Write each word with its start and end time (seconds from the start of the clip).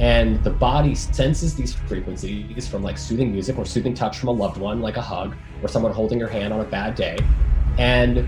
and 0.00 0.42
the 0.44 0.50
body 0.50 0.94
senses 0.94 1.54
these 1.54 1.74
frequencies 1.74 2.66
from 2.66 2.82
like 2.82 2.96
soothing 2.96 3.30
music 3.30 3.58
or 3.58 3.66
soothing 3.66 3.94
touch 3.94 4.18
from 4.18 4.30
a 4.30 4.32
loved 4.32 4.56
one 4.56 4.80
like 4.80 4.96
a 4.96 5.02
hug 5.02 5.36
or 5.62 5.68
someone 5.68 5.92
holding 5.92 6.18
your 6.18 6.28
hand 6.28 6.52
on 6.52 6.60
a 6.60 6.64
bad 6.64 6.94
day 6.94 7.18
and 7.78 8.26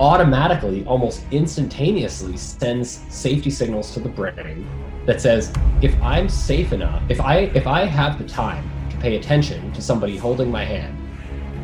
automatically 0.00 0.84
almost 0.86 1.22
instantaneously 1.30 2.36
sends 2.36 2.90
safety 3.08 3.50
signals 3.50 3.92
to 3.92 4.00
the 4.00 4.08
brain 4.08 4.66
that 5.06 5.20
says 5.20 5.52
if 5.82 6.00
i'm 6.02 6.28
safe 6.28 6.72
enough 6.72 7.02
if 7.08 7.20
i 7.20 7.38
if 7.54 7.66
i 7.66 7.84
have 7.84 8.18
the 8.18 8.26
time 8.26 8.68
to 8.90 8.96
pay 8.98 9.16
attention 9.16 9.72
to 9.72 9.80
somebody 9.80 10.16
holding 10.16 10.50
my 10.50 10.64
hand 10.64 10.96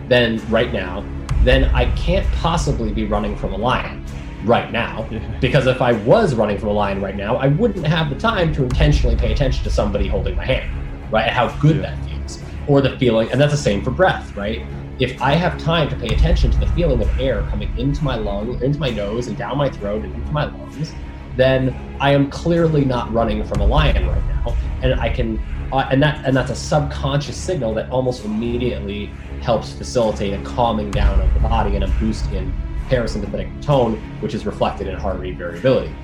then 0.09 0.41
right 0.49 0.73
now 0.73 1.05
then 1.43 1.65
i 1.75 1.85
can't 1.97 2.27
possibly 2.35 2.93
be 2.93 3.05
running 3.05 3.37
from 3.37 3.53
a 3.53 3.57
lion 3.57 4.05
right 4.45 4.71
now. 4.71 5.09
Because 5.41 5.67
if 5.67 5.83
I 5.83 5.93
was 5.93 6.35
running 6.35 6.59
from 6.59 6.71
a 6.71 6.73
lion 6.73 7.03
right 7.03 7.17
now, 7.17 7.37
I 7.37 7.49
wouldn't 7.49 7.87
have 7.87 8.09
the 8.09 8.17
time 8.17 8.53
to 8.55 8.63
intentionally 8.63 9.15
pay 9.15 9.33
attention 9.33 9.63
to 9.65 9.71
somebody 9.71 10.09
holding 10.09 10.37
my 10.37 10.45
hand, 10.45 10.73
right? 11.13 11.27
And 11.27 11.35
how 11.35 11.55
good 11.61 11.77
yeah. 11.77 11.83
that 11.83 12.09
feels. 12.09 12.43
Or 12.67 12.81
the 12.81 12.99
feeling, 12.99 13.31
and 13.31 13.39
that's 13.39 13.53
the 13.53 13.59
same 13.59 13.83
for 13.83 13.91
breath, 13.91 14.35
right? 14.37 14.65
If 15.01 15.21
I 15.21 15.35
have 15.35 15.59
time 15.59 15.89
to 15.91 15.97
pay 15.97 16.15
attention 16.15 16.51
to 16.53 16.59
the 16.59 16.67
feeling 16.69 17.03
of 17.03 17.21
air 17.21 17.43
coming 17.51 17.77
into 17.77 18.03
my 18.03 18.17
lung, 18.17 18.63
into 18.63 18.79
my 18.79 18.91
nose, 18.91 19.27
and 19.27 19.37
down 19.37 19.59
my 19.59 19.69
throat, 19.69 20.05
and 20.05 20.15
into 20.15 20.33
my 20.33 20.45
lungs, 20.45 20.95
then 21.37 21.75
I 22.01 22.13
am 22.13 22.31
clearly 22.31 22.85
not 22.85 23.13
running 23.13 23.45
from 23.45 23.61
a 23.61 23.67
lion 23.67 24.07
right 24.07 24.25
now. 24.29 24.57
And 24.83 24.95
I 24.95 25.11
can, 25.11 25.39
uh, 25.73 25.89
and 25.91 26.03
that, 26.03 26.25
and 26.25 26.35
that's 26.35 26.51
a 26.51 26.57
subconscious 26.57 27.37
signal 27.37 27.75
that 27.75 27.91
almost 27.91 28.25
immediately 28.25 29.07
helps 29.43 29.73
facilitate 29.73 30.33
a 30.33 30.43
calming 30.43 30.91
down 30.91 31.21
of 31.21 31.35
the 31.35 31.41
body 31.41 31.75
and 31.75 31.85
a 31.85 31.89
boost 31.99 32.31
in 32.33 32.55
parasympathetic 32.89 33.63
tone, 33.63 33.97
which 34.21 34.35
is 34.35 34.45
reflected 34.45 34.87
in 34.87 34.95
heart 34.95 35.19
rate 35.19 35.37
variability. 35.37 35.95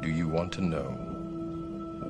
Do 0.00 0.10
you 0.10 0.28
want 0.28 0.52
to 0.52 0.60
know 0.60 0.90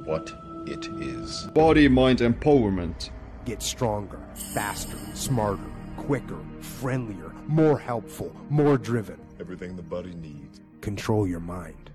what 0.05 0.35
it 0.67 0.87
is? 1.01 1.45
Body 1.55 1.87
mind 1.89 2.19
empowerment. 2.19 3.11
Get 3.45 3.63
stronger, 3.63 4.21
faster, 4.55 4.99
smarter, 5.15 5.63
quicker, 5.97 6.39
friendlier, 6.61 7.33
more 7.47 7.79
helpful, 7.79 8.35
more 8.51 8.77
driven. 8.77 9.21
Everything 9.39 9.77
the 9.77 9.83
body 9.83 10.15
needs. 10.15 10.61
Control 10.81 11.29
your 11.29 11.41
mind. 11.41 11.91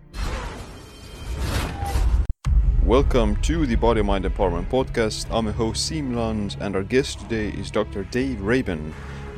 Welcome 2.86 3.36
to 3.42 3.66
the 3.66 3.76
Body 3.76 4.02
Mind 4.02 4.26
Empowerment 4.26 4.70
Podcast. 4.70 5.28
I'm 5.32 5.46
your 5.46 5.54
host 5.54 5.92
Siim 5.92 6.16
Land, 6.16 6.56
and 6.60 6.76
our 6.76 6.84
guest 6.84 7.20
today 7.20 7.50
is 7.50 7.70
Dr. 7.70 8.04
Dave 8.06 8.42
Rabin. 8.42 8.94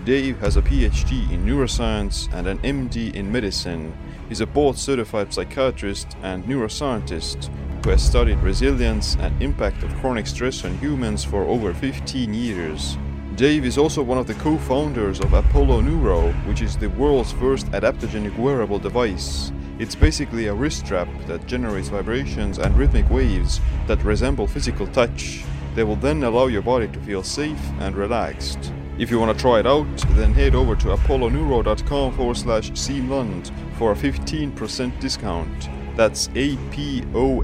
Dave 0.06 0.38
has 0.40 0.58
a 0.58 0.62
PhD 0.62 1.32
in 1.32 1.46
neuroscience 1.46 2.28
and 2.34 2.46
an 2.46 2.58
MD 2.60 3.16
in 3.16 3.32
medicine. 3.32 3.96
He's 4.28 4.42
a 4.42 4.46
board 4.46 4.78
certified 4.78 5.34
psychiatrist 5.34 6.18
and 6.22 6.44
neuroscientist 6.44 7.50
who 7.82 7.92
has 7.92 8.04
studied 8.04 8.38
resilience 8.40 9.16
and 9.16 9.42
impact 9.42 9.82
of 9.82 9.96
chronic 10.02 10.28
stress 10.28 10.66
on 10.66 10.78
humans 10.80 11.24
for 11.24 11.46
over 11.46 11.74
15 11.74 12.34
years. 12.34 12.98
Dave 13.36 13.64
is 13.64 13.78
also 13.78 14.04
one 14.04 14.18
of 14.18 14.28
the 14.28 14.34
co-founders 14.36 15.22
of 15.22 15.34
Apollo 15.34 15.80
Neuro, 15.82 16.34
which 16.48 16.62
is 16.62 16.76
the 16.76 16.90
world's 16.90 17.32
first 17.32 17.68
adaptogenic 17.68 18.38
wearable 18.38 18.80
device. 18.80 19.54
It's 19.80 19.96
basically 19.96 20.48
a 20.48 20.54
wrist 20.54 20.80
strap 20.80 21.08
that 21.28 21.48
generates 21.48 21.88
vibrations 21.88 22.58
and 22.58 22.78
rhythmic 22.78 23.10
waves 23.10 23.62
that 23.88 24.04
resemble 24.04 24.48
physical 24.48 24.88
touch. 24.88 25.46
They 25.76 25.86
will 25.86 25.96
then 25.96 26.26
allow 26.26 26.48
your 26.48 26.62
body 26.62 26.90
to 26.90 27.00
feel 27.00 27.24
safe 27.24 27.72
and 27.80 27.96
relaxed. 27.96 28.74
If 29.00 29.10
you 29.10 29.20
want 29.20 29.36
to 29.36 29.42
try 29.42 29.60
it 29.60 29.66
out, 29.66 29.88
then 30.12 30.34
head 30.34 30.54
over 30.54 30.76
to 30.76 30.90
apolloneuro.com 30.90 32.14
forward 32.14 32.38
slash 32.38 32.70
Siimland 32.72 33.52
for 33.78 33.92
a 33.92 33.96
15% 33.96 35.00
discount. 35.00 35.70
That's 35.96 36.30
A-P-O-L-L-O 36.36 37.42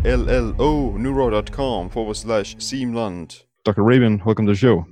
neuro.com 0.97 1.89
forward 1.89 2.17
slash 2.17 2.55
Siimland. 2.58 3.44
Dr. 3.66 3.81
Rabin, 3.81 4.22
welcome 4.23 4.45
to 4.45 4.52
the 4.52 4.58
show. 4.58 4.86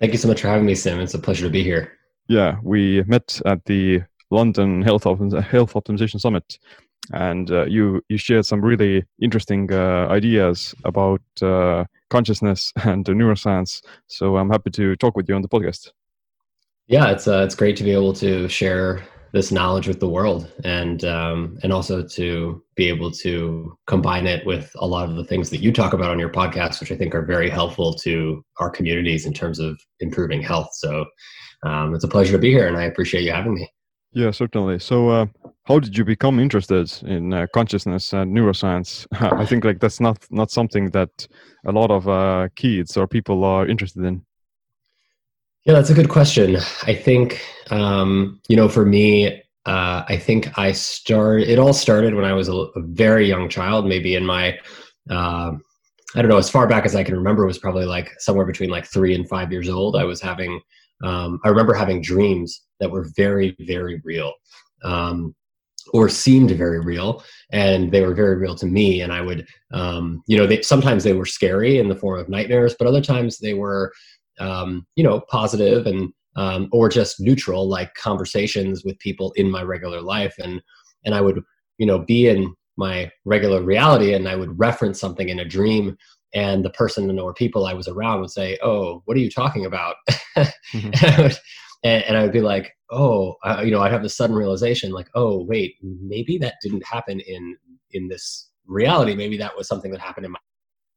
Thank 0.00 0.12
you 0.12 0.18
so 0.18 0.28
much 0.28 0.40
for 0.40 0.48
having 0.48 0.64
me, 0.64 0.74
Sam. 0.74 1.00
It's 1.00 1.12
a 1.12 1.18
pleasure 1.18 1.44
to 1.44 1.50
be 1.50 1.62
here. 1.62 1.92
Yeah, 2.28 2.56
we 2.62 3.02
met 3.02 3.38
at 3.44 3.62
the 3.66 4.02
London 4.30 4.80
Health, 4.80 5.04
Health 5.04 5.74
Optimization 5.74 6.18
Summit, 6.18 6.58
and 7.12 7.50
uh, 7.50 7.66
you 7.66 8.02
you 8.08 8.16
shared 8.16 8.46
some 8.46 8.62
really 8.62 9.04
interesting 9.20 9.72
uh, 9.72 10.06
ideas 10.10 10.74
about 10.84 11.22
uh, 11.42 11.84
consciousness 12.10 12.72
and 12.84 13.04
neuroscience. 13.04 13.82
So 14.06 14.36
I'm 14.36 14.50
happy 14.50 14.70
to 14.70 14.96
talk 14.96 15.16
with 15.16 15.28
you 15.28 15.34
on 15.34 15.42
the 15.42 15.48
podcast. 15.48 15.90
Yeah, 16.86 17.10
it's 17.10 17.28
uh, 17.28 17.42
it's 17.44 17.54
great 17.54 17.76
to 17.76 17.84
be 17.84 17.92
able 17.92 18.14
to 18.14 18.48
share 18.48 19.02
this 19.32 19.52
knowledge 19.52 19.86
with 19.86 20.00
the 20.00 20.08
world, 20.08 20.50
and 20.64 21.04
um, 21.04 21.58
and 21.62 21.70
also 21.70 22.02
to 22.02 22.62
be 22.76 22.88
able 22.88 23.10
to 23.10 23.76
combine 23.86 24.26
it 24.26 24.46
with 24.46 24.70
a 24.76 24.86
lot 24.86 25.08
of 25.08 25.16
the 25.16 25.24
things 25.24 25.50
that 25.50 25.60
you 25.60 25.70
talk 25.70 25.92
about 25.92 26.10
on 26.10 26.18
your 26.18 26.30
podcast, 26.30 26.80
which 26.80 26.90
I 26.90 26.96
think 26.96 27.14
are 27.14 27.26
very 27.26 27.50
helpful 27.50 27.92
to 27.94 28.42
our 28.58 28.70
communities 28.70 29.26
in 29.26 29.34
terms 29.34 29.58
of 29.58 29.78
improving 30.00 30.40
health. 30.40 30.70
So 30.72 31.04
um, 31.62 31.94
it's 31.94 32.04
a 32.04 32.08
pleasure 32.08 32.32
to 32.32 32.38
be 32.38 32.50
here, 32.50 32.68
and 32.68 32.76
I 32.76 32.84
appreciate 32.84 33.22
you 33.22 33.32
having 33.32 33.54
me. 33.54 33.70
Yeah, 34.12 34.30
certainly. 34.30 34.78
So, 34.78 35.08
uh, 35.10 35.26
how 35.64 35.78
did 35.78 35.96
you 35.96 36.04
become 36.04 36.40
interested 36.40 36.90
in 37.02 37.32
uh, 37.34 37.46
consciousness 37.52 38.12
and 38.14 38.34
neuroscience? 38.34 39.06
I 39.12 39.44
think 39.44 39.64
like 39.64 39.80
that's 39.80 40.00
not 40.00 40.26
not 40.30 40.50
something 40.50 40.90
that 40.90 41.28
a 41.66 41.72
lot 41.72 41.90
of 41.90 42.08
uh, 42.08 42.48
kids 42.56 42.96
or 42.96 43.06
people 43.06 43.44
are 43.44 43.66
interested 43.66 44.04
in. 44.04 44.24
Yeah, 45.64 45.74
that's 45.74 45.90
a 45.90 45.94
good 45.94 46.08
question. 46.08 46.56
I 46.86 46.94
think 46.94 47.42
um, 47.70 48.40
you 48.48 48.56
know, 48.56 48.68
for 48.68 48.86
me, 48.86 49.42
uh, 49.66 50.04
I 50.08 50.16
think 50.16 50.58
I 50.58 50.72
started. 50.72 51.48
It 51.48 51.58
all 51.58 51.74
started 51.74 52.14
when 52.14 52.24
I 52.24 52.32
was 52.32 52.48
a, 52.48 52.54
a 52.54 52.82
very 52.82 53.28
young 53.28 53.48
child, 53.48 53.86
maybe 53.86 54.14
in 54.14 54.24
my. 54.24 54.58
Uh, 55.10 55.52
I 56.16 56.22
don't 56.22 56.30
know, 56.30 56.38
as 56.38 56.48
far 56.48 56.66
back 56.66 56.86
as 56.86 56.96
I 56.96 57.04
can 57.04 57.14
remember, 57.14 57.44
was 57.44 57.58
probably 57.58 57.84
like 57.84 58.10
somewhere 58.18 58.46
between 58.46 58.70
like 58.70 58.86
three 58.86 59.14
and 59.14 59.28
five 59.28 59.52
years 59.52 59.68
old. 59.68 59.94
I 59.94 60.04
was 60.04 60.22
having, 60.22 60.58
um, 61.04 61.38
I 61.44 61.48
remember 61.48 61.74
having 61.74 62.00
dreams 62.00 62.62
that 62.80 62.90
were 62.90 63.08
very, 63.16 63.56
very 63.60 64.00
real. 64.04 64.32
Um, 64.82 65.34
or 65.92 66.08
seemed 66.08 66.50
very 66.52 66.80
real 66.80 67.22
and 67.50 67.92
they 67.92 68.02
were 68.02 68.14
very 68.14 68.36
real 68.36 68.54
to 68.54 68.66
me 68.66 69.00
and 69.00 69.12
i 69.12 69.20
would 69.20 69.46
um, 69.72 70.22
you 70.26 70.36
know 70.36 70.46
they, 70.46 70.62
sometimes 70.62 71.04
they 71.04 71.12
were 71.12 71.26
scary 71.26 71.78
in 71.78 71.88
the 71.88 71.96
form 71.96 72.18
of 72.18 72.28
nightmares 72.28 72.74
but 72.78 72.86
other 72.86 73.00
times 73.00 73.38
they 73.38 73.54
were 73.54 73.92
um, 74.40 74.86
you 74.96 75.04
know 75.04 75.20
positive 75.30 75.86
and 75.86 76.12
um, 76.36 76.68
or 76.72 76.88
just 76.88 77.20
neutral 77.20 77.68
like 77.68 77.92
conversations 77.94 78.84
with 78.84 78.98
people 78.98 79.32
in 79.36 79.50
my 79.50 79.62
regular 79.62 80.00
life 80.00 80.34
and 80.38 80.62
and 81.04 81.14
i 81.14 81.20
would 81.20 81.42
you 81.78 81.86
know 81.86 81.98
be 81.98 82.28
in 82.28 82.54
my 82.76 83.10
regular 83.24 83.62
reality 83.62 84.14
and 84.14 84.28
i 84.28 84.36
would 84.36 84.58
reference 84.58 85.00
something 85.00 85.28
in 85.28 85.40
a 85.40 85.44
dream 85.44 85.96
and 86.34 86.64
the 86.64 86.70
person 86.70 87.18
or 87.18 87.32
people 87.32 87.66
i 87.66 87.72
was 87.72 87.88
around 87.88 88.20
would 88.20 88.30
say 88.30 88.58
oh 88.62 89.02
what 89.06 89.16
are 89.16 89.20
you 89.20 89.30
talking 89.30 89.64
about 89.64 89.96
mm-hmm. 90.36 91.28
And, 91.82 92.02
and 92.04 92.16
i 92.16 92.22
would 92.22 92.32
be 92.32 92.40
like 92.40 92.72
oh 92.90 93.34
uh, 93.44 93.62
you 93.64 93.70
know 93.70 93.80
I'd 93.80 93.92
have 93.92 94.02
the 94.02 94.08
sudden 94.08 94.34
realization 94.34 94.92
like 94.92 95.08
oh 95.14 95.44
wait 95.44 95.76
maybe 95.82 96.38
that 96.38 96.54
didn't 96.62 96.86
happen 96.86 97.20
in 97.20 97.56
in 97.90 98.08
this 98.08 98.50
reality. 98.68 99.14
Maybe 99.14 99.36
that 99.38 99.56
was 99.56 99.66
something 99.66 99.90
that 99.90 100.00
happened 100.00 100.26
in 100.26 100.32
my, 100.32 100.38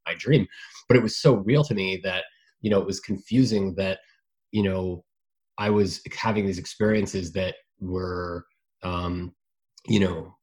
my 0.05 0.13
dream. 0.15 0.45
But 0.87 0.97
it 0.97 1.03
was 1.03 1.17
so 1.17 1.35
real 1.35 1.63
to 1.63 1.73
me 1.73 1.99
that 2.03 2.25
you 2.59 2.69
know 2.69 2.79
it 2.79 2.85
was 2.85 2.99
confusing 2.99 3.73
that 3.75 3.99
you 4.51 4.61
know 4.61 5.03
i 5.57 5.69
was 5.69 6.01
having 6.15 6.45
these 6.45 6.59
experiences 6.59 7.31
that 7.31 7.55
were 7.79 8.45
um 8.83 9.33
you 9.87 9.99
know 9.99 10.35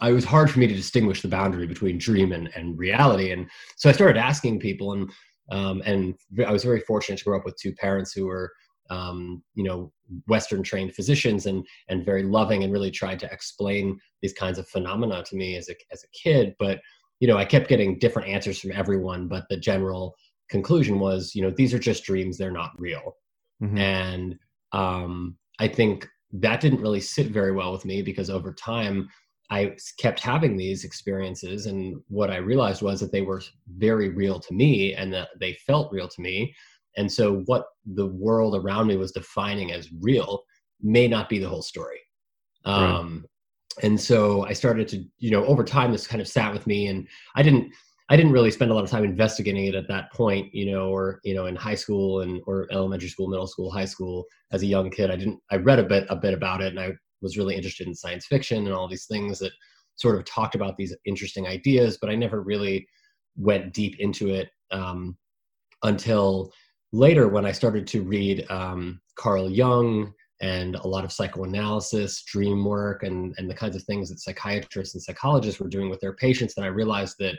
it 0.00 0.12
was 0.12 0.24
hard 0.24 0.50
for 0.50 0.58
me 0.58 0.66
to 0.66 0.74
distinguish 0.74 1.20
the 1.20 1.28
boundary 1.28 1.66
between 1.66 1.98
dream 1.98 2.32
and, 2.32 2.48
and 2.54 2.78
reality. 2.78 3.32
And 3.32 3.50
so 3.76 3.90
i 3.90 3.92
started 3.92 4.16
asking 4.16 4.60
people 4.60 4.92
and 4.92 5.10
um, 5.52 5.82
and 5.84 6.14
i 6.46 6.52
was 6.52 6.64
very 6.64 6.80
fortunate 6.80 7.18
to 7.18 7.24
grow 7.24 7.38
up 7.38 7.44
with 7.44 7.56
two 7.56 7.74
parents 7.74 8.12
who 8.12 8.26
were 8.26 8.50
um, 8.90 9.42
you 9.54 9.64
know 9.64 9.92
western 10.26 10.62
trained 10.62 10.94
physicians 10.94 11.46
and 11.46 11.64
and 11.88 12.04
very 12.04 12.24
loving 12.24 12.64
and 12.64 12.72
really 12.72 12.90
tried 12.90 13.20
to 13.20 13.32
explain 13.32 13.98
these 14.22 14.32
kinds 14.32 14.58
of 14.58 14.68
phenomena 14.68 15.22
to 15.24 15.36
me 15.36 15.56
as 15.56 15.68
a 15.68 15.74
as 15.92 16.04
a 16.04 16.08
kid. 16.12 16.54
But 16.58 16.80
you 17.20 17.28
know 17.28 17.36
i 17.36 17.44
kept 17.44 17.68
getting 17.68 17.98
different 17.98 18.28
answers 18.28 18.58
from 18.58 18.72
everyone 18.72 19.28
but 19.28 19.44
the 19.48 19.56
general 19.56 20.16
conclusion 20.48 20.98
was 20.98 21.34
you 21.34 21.42
know 21.42 21.50
these 21.50 21.72
are 21.72 21.78
just 21.78 22.04
dreams 22.04 22.36
they're 22.36 22.50
not 22.50 22.72
real. 22.78 23.14
Mm-hmm. 23.62 23.78
and 23.78 24.38
um, 24.72 25.36
i 25.60 25.68
think 25.68 26.08
that 26.32 26.60
didn't 26.60 26.80
really 26.80 27.00
sit 27.00 27.26
very 27.28 27.52
well 27.52 27.72
with 27.72 27.84
me 27.84 28.02
because 28.02 28.30
over 28.30 28.52
time 28.52 29.08
i 29.50 29.76
kept 29.98 30.20
having 30.20 30.56
these 30.56 30.84
experiences 30.84 31.66
and 31.66 31.96
what 32.08 32.30
i 32.30 32.36
realized 32.36 32.82
was 32.82 33.00
that 33.00 33.12
they 33.12 33.22
were 33.22 33.42
very 33.76 34.08
real 34.08 34.40
to 34.40 34.54
me 34.54 34.94
and 34.94 35.12
that 35.12 35.28
they 35.38 35.52
felt 35.66 35.92
real 35.92 36.08
to 36.08 36.22
me 36.22 36.54
and 36.96 37.10
so, 37.10 37.42
what 37.46 37.66
the 37.84 38.06
world 38.06 38.56
around 38.56 38.86
me 38.86 38.96
was 38.96 39.12
defining 39.12 39.72
as 39.72 39.88
real 40.00 40.42
may 40.80 41.06
not 41.08 41.28
be 41.28 41.38
the 41.38 41.48
whole 41.48 41.62
story. 41.62 42.00
Right. 42.66 42.74
Um, 42.74 43.26
and 43.82 44.00
so, 44.00 44.44
I 44.46 44.52
started 44.52 44.88
to, 44.88 45.04
you 45.18 45.30
know, 45.30 45.44
over 45.46 45.64
time, 45.64 45.92
this 45.92 46.06
kind 46.06 46.20
of 46.20 46.28
sat 46.28 46.52
with 46.52 46.66
me, 46.66 46.88
and 46.88 47.06
I 47.36 47.42
didn't. 47.42 47.72
I 48.12 48.16
didn't 48.16 48.32
really 48.32 48.50
spend 48.50 48.72
a 48.72 48.74
lot 48.74 48.82
of 48.82 48.90
time 48.90 49.04
investigating 49.04 49.66
it 49.66 49.76
at 49.76 49.86
that 49.86 50.12
point, 50.12 50.52
you 50.52 50.72
know, 50.72 50.88
or 50.90 51.20
you 51.22 51.32
know, 51.32 51.46
in 51.46 51.54
high 51.54 51.76
school 51.76 52.22
and 52.22 52.40
or 52.44 52.66
elementary 52.72 53.08
school, 53.08 53.28
middle 53.28 53.46
school, 53.46 53.70
high 53.70 53.84
school. 53.84 54.24
As 54.50 54.62
a 54.62 54.66
young 54.66 54.90
kid, 54.90 55.12
I 55.12 55.16
didn't. 55.16 55.38
I 55.52 55.56
read 55.56 55.78
a 55.78 55.84
bit 55.84 56.06
a 56.10 56.16
bit 56.16 56.34
about 56.34 56.60
it, 56.60 56.68
and 56.68 56.80
I 56.80 56.92
was 57.22 57.38
really 57.38 57.54
interested 57.54 57.86
in 57.86 57.94
science 57.94 58.26
fiction 58.26 58.66
and 58.66 58.74
all 58.74 58.88
these 58.88 59.06
things 59.06 59.38
that 59.38 59.52
sort 60.00 60.16
of 60.16 60.24
talked 60.24 60.54
about 60.54 60.76
these 60.76 60.96
interesting 61.04 61.46
ideas, 61.46 61.98
but 62.00 62.10
I 62.10 62.14
never 62.14 62.40
really 62.42 62.88
went 63.36 63.74
deep 63.74 63.96
into 63.98 64.30
it 64.30 64.48
um, 64.70 65.16
until 65.82 66.50
later 66.92 67.28
when 67.28 67.44
I 67.46 67.52
started 67.52 67.86
to 67.88 68.02
read 68.02 68.50
um, 68.50 69.00
Carl 69.16 69.50
Jung 69.50 70.12
and 70.40 70.76
a 70.76 70.86
lot 70.86 71.04
of 71.04 71.12
psychoanalysis, 71.12 72.22
dream 72.22 72.64
work, 72.64 73.02
and, 73.02 73.34
and 73.36 73.48
the 73.48 73.54
kinds 73.54 73.76
of 73.76 73.82
things 73.82 74.08
that 74.08 74.20
psychiatrists 74.20 74.94
and 74.94 75.02
psychologists 75.02 75.60
were 75.60 75.68
doing 75.68 75.90
with 75.90 76.00
their 76.00 76.14
patients, 76.14 76.54
then 76.54 76.64
I 76.64 76.68
realized 76.68 77.16
that 77.18 77.36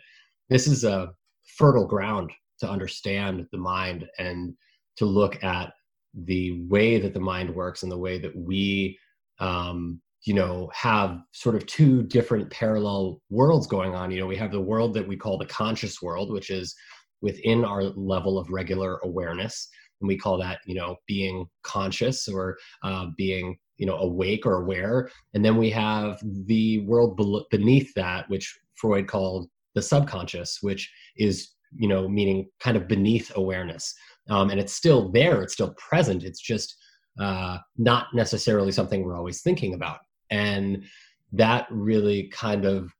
this 0.50 0.68
is 0.68 0.83
a 0.83 1.12
fertile 1.57 1.88
ground 1.88 2.31
to 2.59 2.69
understand 2.69 3.48
the 3.51 3.57
mind 3.57 4.07
and 4.19 4.53
to 4.98 5.06
look 5.06 5.44
at 5.44 5.74
the 6.13 6.63
way 6.68 7.00
that 7.00 7.13
the 7.13 7.19
mind 7.19 7.53
works 7.53 7.83
and 7.83 7.92
the 7.92 7.98
way 7.98 8.19
that 8.19 8.36
we 8.36 8.98
um, 9.39 10.00
you 10.24 10.33
know 10.33 10.69
have 10.74 11.19
sort 11.31 11.56
of 11.56 11.65
two 11.65 12.03
different 12.03 12.50
parallel 12.51 13.21
worlds 13.30 13.65
going 13.65 13.95
on. 13.95 14.12
You 14.12 14.19
know 14.19 14.27
we 14.27 14.36
have 14.38 14.51
the 14.51 14.62
world 14.62 14.94
that 14.94 15.07
we 15.07 15.15
call 15.15 15.38
the 15.38 15.45
conscious 15.45 16.01
world 16.01 16.31
which 16.31 16.50
is 16.50 16.75
within 17.21 17.63
our 17.63 17.83
level 17.83 18.38
of 18.38 18.50
regular 18.50 18.97
awareness. 19.03 19.69
And 20.00 20.07
we 20.07 20.18
call 20.18 20.38
that 20.39 20.59
you 20.65 20.75
know 20.75 20.95
being 21.07 21.45
conscious 21.63 22.27
or 22.27 22.57
uh, 22.83 23.07
being 23.18 23.57
you 23.77 23.85
know 23.85 23.97
awake 23.97 24.45
or 24.45 24.62
aware. 24.62 25.09
And 25.33 25.44
then 25.44 25.57
we 25.57 25.69
have 25.71 26.19
the 26.23 26.79
world 26.79 27.19
beneath 27.50 27.94
that 27.95 28.29
which 28.29 28.57
freud 28.75 29.07
called 29.07 29.47
the 29.75 29.81
subconscious 29.81 30.57
which 30.62 30.91
is 31.18 31.51
you 31.73 31.88
know 31.88 32.07
meaning 32.07 32.50
kind 32.59 32.77
of 32.77 32.88
beneath 32.88 33.31
awareness. 33.35 33.94
Um, 34.29 34.50
and 34.50 34.59
it's 34.59 34.74
still 34.74 35.12
there 35.12 35.41
it's 35.41 35.53
still 35.53 35.74
present 35.77 36.24
it's 36.24 36.41
just 36.41 36.75
uh, 37.19 37.57
not 37.77 38.07
necessarily 38.13 38.71
something 38.71 39.03
we're 39.03 39.17
always 39.17 39.41
thinking 39.41 39.74
about. 39.74 40.00
And 40.29 40.85
that 41.33 41.67
really 41.69 42.29
kind 42.29 42.65
of 42.65 42.91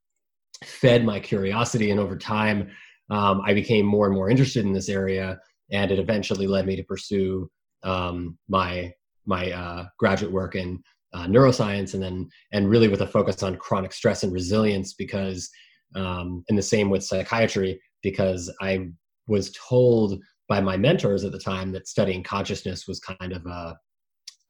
fed 0.64 1.04
my 1.04 1.18
curiosity 1.18 1.90
and 1.90 1.98
over 1.98 2.16
time 2.16 2.70
um, 3.10 3.40
i 3.46 3.54
became 3.54 3.86
more 3.86 4.06
and 4.06 4.14
more 4.14 4.30
interested 4.30 4.64
in 4.64 4.72
this 4.72 4.88
area 4.88 5.38
and 5.70 5.90
it 5.90 5.98
eventually 5.98 6.46
led 6.46 6.66
me 6.66 6.76
to 6.76 6.84
pursue 6.84 7.50
um, 7.84 8.38
my 8.48 8.92
my 9.26 9.50
uh, 9.52 9.86
graduate 9.98 10.32
work 10.32 10.54
in 10.54 10.82
uh, 11.14 11.26
neuroscience 11.26 11.94
and 11.94 12.02
then 12.02 12.28
and 12.52 12.68
really 12.68 12.88
with 12.88 13.02
a 13.02 13.06
focus 13.06 13.42
on 13.42 13.56
chronic 13.56 13.92
stress 13.92 14.22
and 14.22 14.32
resilience 14.32 14.94
because 14.94 15.50
um, 15.94 16.42
and 16.48 16.56
the 16.56 16.62
same 16.62 16.90
with 16.90 17.04
psychiatry 17.04 17.80
because 18.02 18.52
i 18.60 18.88
was 19.26 19.52
told 19.68 20.18
by 20.48 20.60
my 20.60 20.76
mentors 20.76 21.24
at 21.24 21.32
the 21.32 21.38
time 21.38 21.72
that 21.72 21.88
studying 21.88 22.22
consciousness 22.22 22.86
was 22.86 23.00
kind 23.00 23.32
of 23.32 23.46
a 23.46 23.76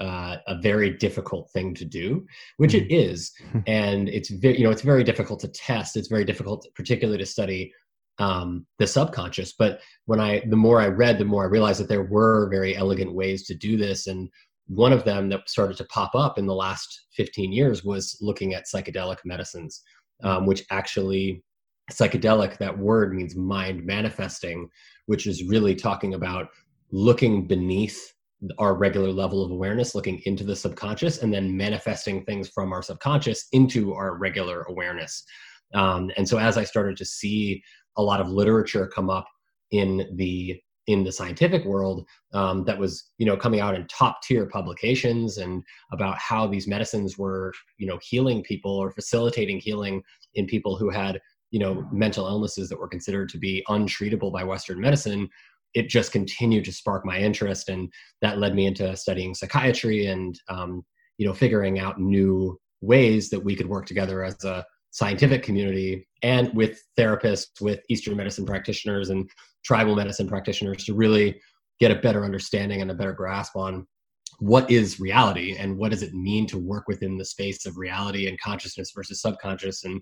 uh, 0.00 0.36
a 0.48 0.60
very 0.60 0.90
difficult 0.90 1.48
thing 1.52 1.74
to 1.74 1.84
do, 1.84 2.26
which 2.56 2.74
it 2.74 2.88
mm-hmm. 2.88 3.12
is, 3.12 3.32
and 3.68 4.08
it's 4.08 4.30
very 4.30 4.58
you 4.58 4.64
know 4.64 4.70
it's 4.70 4.82
very 4.82 5.04
difficult 5.04 5.38
to 5.40 5.48
test. 5.48 5.96
It's 5.96 6.08
very 6.08 6.24
difficult, 6.24 6.66
particularly 6.74 7.18
to 7.18 7.26
study 7.26 7.72
um, 8.18 8.66
the 8.78 8.86
subconscious. 8.86 9.54
But 9.58 9.80
when 10.06 10.20
I 10.20 10.42
the 10.48 10.56
more 10.56 10.80
I 10.80 10.88
read, 10.88 11.18
the 11.18 11.24
more 11.24 11.44
I 11.44 11.48
realized 11.48 11.80
that 11.80 11.88
there 11.88 12.04
were 12.04 12.48
very 12.50 12.76
elegant 12.76 13.14
ways 13.14 13.46
to 13.46 13.54
do 13.54 13.76
this, 13.76 14.06
and 14.06 14.28
one 14.68 14.92
of 14.92 15.04
them 15.04 15.28
that 15.30 15.48
started 15.48 15.76
to 15.78 15.84
pop 15.84 16.14
up 16.14 16.38
in 16.38 16.46
the 16.46 16.54
last 16.54 17.06
15 17.16 17.52
years 17.52 17.84
was 17.84 18.16
looking 18.20 18.54
at 18.54 18.66
psychedelic 18.72 19.18
medicines, 19.24 19.82
um, 20.22 20.46
which 20.46 20.64
actually 20.70 21.42
psychedelic 21.90 22.58
that 22.58 22.78
word 22.78 23.12
means 23.12 23.34
mind 23.34 23.84
manifesting 23.84 24.68
which 25.06 25.26
is 25.26 25.44
really 25.44 25.74
talking 25.74 26.14
about 26.14 26.48
looking 26.90 27.46
beneath 27.46 28.12
our 28.58 28.74
regular 28.74 29.10
level 29.10 29.44
of 29.44 29.50
awareness, 29.50 29.94
looking 29.94 30.20
into 30.24 30.44
the 30.44 30.56
subconscious, 30.56 31.22
and 31.22 31.32
then 31.32 31.56
manifesting 31.56 32.24
things 32.24 32.48
from 32.48 32.72
our 32.72 32.82
subconscious 32.82 33.46
into 33.52 33.94
our 33.94 34.16
regular 34.16 34.62
awareness. 34.62 35.24
Um, 35.74 36.10
and 36.16 36.28
so, 36.28 36.38
as 36.38 36.58
I 36.58 36.64
started 36.64 36.96
to 36.98 37.04
see 37.04 37.62
a 37.96 38.02
lot 38.02 38.20
of 38.20 38.28
literature 38.28 38.86
come 38.86 39.10
up 39.10 39.26
in 39.70 40.08
the 40.16 40.60
in 40.88 41.04
the 41.04 41.12
scientific 41.12 41.64
world 41.64 42.04
um, 42.32 42.64
that 42.64 42.78
was 42.78 43.10
you 43.18 43.26
know 43.26 43.36
coming 43.36 43.60
out 43.60 43.74
in 43.74 43.86
top 43.86 44.20
tier 44.22 44.46
publications 44.46 45.38
and 45.38 45.62
about 45.92 46.18
how 46.18 46.46
these 46.46 46.66
medicines 46.66 47.16
were 47.16 47.52
you 47.78 47.86
know 47.86 47.98
healing 48.02 48.42
people 48.42 48.72
or 48.72 48.90
facilitating 48.90 49.60
healing 49.60 50.02
in 50.34 50.46
people 50.46 50.76
who 50.76 50.90
had 50.90 51.20
you 51.50 51.60
know 51.60 51.86
mental 51.92 52.26
illnesses 52.26 52.68
that 52.68 52.78
were 52.78 52.88
considered 52.88 53.28
to 53.28 53.38
be 53.38 53.64
untreatable 53.68 54.32
by 54.32 54.42
western 54.42 54.80
medicine. 54.80 55.28
It 55.74 55.88
just 55.88 56.12
continued 56.12 56.66
to 56.66 56.72
spark 56.72 57.06
my 57.06 57.18
interest 57.18 57.68
and 57.68 57.90
that 58.20 58.38
led 58.38 58.54
me 58.54 58.66
into 58.66 58.94
studying 58.96 59.34
psychiatry 59.34 60.06
and 60.06 60.38
um, 60.48 60.84
you 61.16 61.26
know 61.26 61.34
figuring 61.34 61.78
out 61.78 62.00
new 62.00 62.58
ways 62.80 63.30
that 63.30 63.40
we 63.40 63.54
could 63.54 63.68
work 63.68 63.86
together 63.86 64.24
as 64.24 64.42
a 64.44 64.64
scientific 64.92 65.42
community 65.42 66.06
and 66.22 66.54
with 66.54 66.80
therapists 66.98 67.60
with 67.60 67.80
eastern 67.88 68.16
medicine 68.16 68.44
practitioners 68.44 69.08
and 69.08 69.28
tribal 69.64 69.96
medicine 69.96 70.28
practitioners 70.28 70.84
to 70.84 70.94
really 70.94 71.40
get 71.80 71.90
a 71.90 71.96
better 71.96 72.24
understanding 72.24 72.82
and 72.82 72.90
a 72.90 72.94
better 72.94 73.14
grasp 73.14 73.56
on 73.56 73.86
what 74.38 74.70
is 74.70 75.00
reality 75.00 75.56
and 75.56 75.76
what 75.76 75.90
does 75.90 76.02
it 76.02 76.12
mean 76.12 76.46
to 76.46 76.58
work 76.58 76.88
within 76.88 77.16
the 77.16 77.24
space 77.24 77.64
of 77.64 77.78
reality 77.78 78.28
and 78.28 78.38
consciousness 78.38 78.92
versus 78.94 79.22
subconscious 79.22 79.84
and 79.84 80.00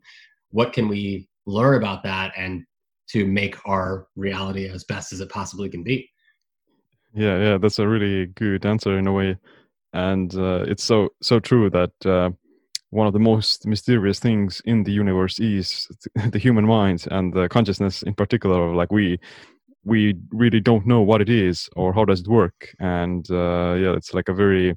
what 0.50 0.72
can 0.72 0.88
we 0.88 1.28
learn 1.46 1.76
about 1.76 2.02
that 2.02 2.32
and 2.36 2.64
to 3.08 3.24
make 3.26 3.56
our 3.66 4.08
reality 4.16 4.68
as 4.68 4.84
best 4.84 5.12
as 5.12 5.20
it 5.20 5.28
possibly 5.28 5.68
can 5.68 5.84
be. 5.84 6.08
Yeah 7.14 7.38
yeah 7.38 7.58
that's 7.58 7.78
a 7.78 7.86
really 7.86 8.26
good 8.26 8.66
answer 8.66 8.98
in 8.98 9.06
a 9.06 9.12
way. 9.12 9.36
And 9.92 10.34
uh, 10.34 10.64
it's 10.66 10.84
so 10.84 11.10
so 11.22 11.38
true 11.38 11.70
that 11.70 11.92
uh, 12.04 12.30
one 12.90 13.06
of 13.06 13.12
the 13.12 13.18
most 13.18 13.66
mysterious 13.66 14.18
things 14.18 14.60
in 14.64 14.82
the 14.82 14.92
universe 14.92 15.38
is 15.38 15.88
the 16.30 16.38
human 16.38 16.66
mind 16.66 17.06
and 17.10 17.32
the 17.32 17.48
consciousness 17.48 18.02
in 18.02 18.14
particular 18.14 18.74
like 18.74 18.92
we 18.92 19.18
we 19.84 20.14
really 20.30 20.60
don't 20.60 20.86
know 20.86 21.00
what 21.00 21.22
it 21.22 21.30
is 21.30 21.68
or 21.76 21.92
how 21.92 22.04
does 22.04 22.20
it 22.20 22.28
work 22.28 22.74
and 22.80 23.30
uh, 23.30 23.74
yeah 23.78 23.94
it's 23.94 24.12
like 24.12 24.28
a 24.28 24.34
very 24.34 24.76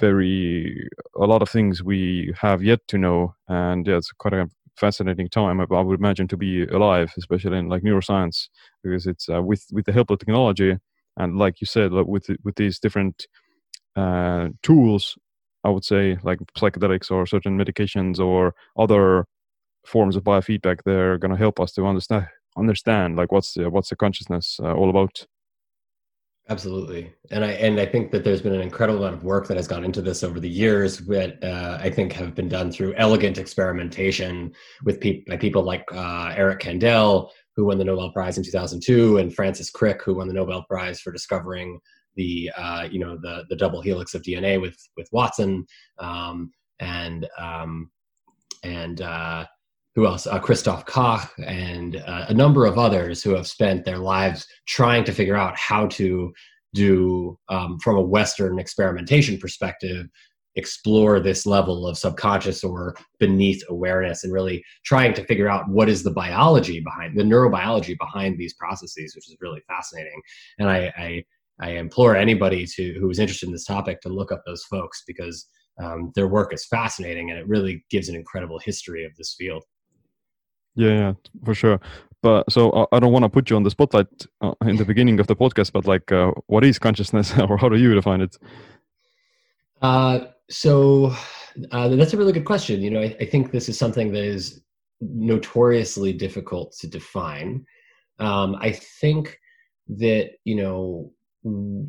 very 0.00 0.88
a 1.16 1.24
lot 1.24 1.42
of 1.42 1.48
things 1.48 1.82
we 1.82 2.32
have 2.38 2.62
yet 2.62 2.80
to 2.88 2.98
know 2.98 3.34
and 3.48 3.86
yeah 3.86 3.96
it's 3.96 4.12
quite 4.12 4.34
a 4.34 4.48
fascinating 4.76 5.28
time. 5.28 5.58
I, 5.58 5.64
would 5.64 5.98
imagine 5.98 6.28
to 6.28 6.36
be 6.36 6.64
alive, 6.66 7.10
especially 7.16 7.58
in 7.58 7.70
like 7.70 7.82
neuroscience, 7.82 8.48
because 8.82 9.06
it's 9.06 9.26
uh, 9.28 9.42
with 9.42 9.64
with 9.72 9.86
the 9.86 9.92
help 9.92 10.10
of 10.10 10.18
technology 10.18 10.76
and 11.16 11.38
like 11.38 11.60
you 11.60 11.66
said, 11.66 11.92
like 11.92 12.06
with 12.06 12.28
with 12.44 12.56
these 12.56 12.78
different 12.78 13.26
uh, 13.96 14.48
tools, 14.62 15.16
I 15.66 15.70
would 15.70 15.84
say 15.84 16.16
like 16.22 16.38
psychedelics 16.56 17.10
or 17.10 17.26
certain 17.26 17.58
medications 17.58 18.20
or 18.20 18.54
other 18.78 19.26
forms 19.84 20.14
of 20.14 20.22
biofeedback, 20.22 20.78
they're 20.84 21.18
going 21.18 21.32
to 21.32 21.36
help 21.36 21.58
us 21.58 21.72
to 21.72 21.86
understand 21.86 22.26
understand 22.56 23.16
like 23.16 23.32
what's 23.32 23.52
the, 23.52 23.68
what's 23.68 23.90
the 23.90 23.96
consciousness 23.96 24.58
uh, 24.62 24.72
all 24.72 24.88
about. 24.88 25.26
Absolutely, 26.48 27.12
and 27.32 27.44
I 27.44 27.50
and 27.66 27.80
I 27.80 27.86
think 27.86 28.12
that 28.12 28.22
there's 28.22 28.40
been 28.40 28.54
an 28.54 28.60
incredible 28.60 29.00
amount 29.00 29.16
of 29.16 29.24
work 29.24 29.48
that 29.48 29.56
has 29.56 29.66
gone 29.66 29.84
into 29.84 30.00
this 30.00 30.22
over 30.22 30.38
the 30.38 30.48
years 30.48 30.98
that 30.98 31.42
uh, 31.42 31.78
I 31.80 31.90
think 31.90 32.12
have 32.12 32.36
been 32.36 32.48
done 32.48 32.70
through 32.70 32.94
elegant 32.94 33.36
experimentation 33.36 34.52
with 34.84 35.00
pe- 35.00 35.24
by 35.26 35.36
people 35.36 35.64
like 35.64 35.84
uh, 35.92 36.32
Eric 36.36 36.60
Kandel, 36.60 37.30
who 37.56 37.64
won 37.64 37.78
the 37.78 37.84
Nobel 37.84 38.12
Prize 38.12 38.38
in 38.38 38.44
2002, 38.44 39.18
and 39.18 39.34
Francis 39.34 39.70
Crick, 39.70 40.02
who 40.04 40.14
won 40.14 40.28
the 40.28 40.34
Nobel 40.34 40.62
Prize 40.70 41.00
for 41.00 41.10
discovering 41.10 41.80
the 42.16 42.50
uh, 42.56 42.88
you 42.90 42.98
know 42.98 43.16
the 43.16 43.44
the 43.48 43.56
double 43.56 43.80
helix 43.80 44.14
of 44.14 44.22
DNA 44.22 44.60
with 44.60 44.76
with 44.96 45.08
Watson, 45.12 45.66
um, 45.98 46.50
and 46.80 47.28
um, 47.38 47.90
and 48.64 49.00
uh, 49.00 49.46
who 49.94 50.06
else? 50.06 50.26
Uh, 50.26 50.38
Christoph 50.38 50.84
Koch 50.84 51.28
and 51.44 51.96
uh, 51.96 52.26
a 52.28 52.34
number 52.34 52.66
of 52.66 52.78
others 52.78 53.22
who 53.22 53.34
have 53.34 53.46
spent 53.46 53.84
their 53.84 53.98
lives 53.98 54.46
trying 54.66 55.04
to 55.04 55.12
figure 55.12 55.36
out 55.36 55.56
how 55.56 55.86
to 55.88 56.32
do, 56.74 57.38
um, 57.48 57.78
from 57.78 57.96
a 57.96 58.02
Western 58.02 58.58
experimentation 58.58 59.38
perspective, 59.38 60.06
explore 60.56 61.20
this 61.20 61.46
level 61.46 61.86
of 61.86 61.98
subconscious 61.98 62.64
or 62.64 62.96
beneath 63.18 63.62
awareness 63.68 64.24
and 64.24 64.32
really 64.32 64.64
trying 64.84 65.14
to 65.14 65.24
figure 65.24 65.48
out 65.48 65.68
what 65.68 65.88
is 65.88 66.02
the 66.02 66.10
biology 66.10 66.80
behind 66.80 67.16
the 67.16 67.22
neurobiology 67.22 67.96
behind 67.98 68.38
these 68.38 68.54
processes, 68.54 69.14
which 69.14 69.28
is 69.28 69.36
really 69.40 69.62
fascinating. 69.66 70.20
And 70.58 70.68
I, 70.68 70.92
I, 70.96 71.24
I 71.60 71.70
implore 71.70 72.16
anybody 72.16 72.66
to 72.66 72.94
who 73.00 73.08
is 73.10 73.18
interested 73.18 73.46
in 73.46 73.52
this 73.52 73.64
topic 73.64 74.00
to 74.02 74.08
look 74.08 74.30
up 74.32 74.42
those 74.46 74.64
folks 74.64 75.02
because 75.06 75.46
um, 75.82 76.12
their 76.14 76.28
work 76.28 76.52
is 76.52 76.66
fascinating 76.66 77.30
and 77.30 77.38
it 77.38 77.48
really 77.48 77.84
gives 77.90 78.08
an 78.08 78.14
incredible 78.14 78.58
history 78.58 79.04
of 79.04 79.14
this 79.16 79.34
field. 79.38 79.64
Yeah, 80.74 80.92
yeah, 80.92 81.12
for 81.44 81.54
sure. 81.54 81.80
But 82.22 82.50
so 82.50 82.70
uh, 82.70 82.86
I 82.92 82.98
don't 82.98 83.12
want 83.12 83.24
to 83.24 83.28
put 83.28 83.48
you 83.50 83.56
on 83.56 83.62
the 83.62 83.70
spotlight 83.70 84.08
uh, 84.40 84.52
in 84.66 84.76
the 84.76 84.84
beginning 84.84 85.20
of 85.20 85.26
the 85.26 85.36
podcast, 85.36 85.72
but 85.72 85.86
like, 85.86 86.10
uh, 86.12 86.32
what 86.46 86.64
is 86.64 86.78
consciousness, 86.78 87.36
or 87.48 87.56
how 87.56 87.68
do 87.68 87.78
you 87.78 87.94
define 87.94 88.20
it? 88.20 88.36
Uh, 89.80 90.20
so 90.50 91.14
uh, 91.72 91.88
that's 91.88 92.12
a 92.12 92.16
really 92.16 92.32
good 92.32 92.44
question. 92.44 92.80
You 92.82 92.90
know, 92.90 93.00
I, 93.00 93.16
I, 93.20 93.26
think 93.26 93.50
this 93.50 93.68
is 93.68 93.78
something 93.78 94.12
that 94.12 94.24
is 94.24 94.62
notoriously 95.00 96.12
difficult 96.12 96.72
to 96.80 96.86
define. 96.86 97.64
Um, 98.18 98.56
I 98.60 98.72
think 98.72 99.38
that 99.88 100.30
you 100.44 100.56
know, 100.56 101.12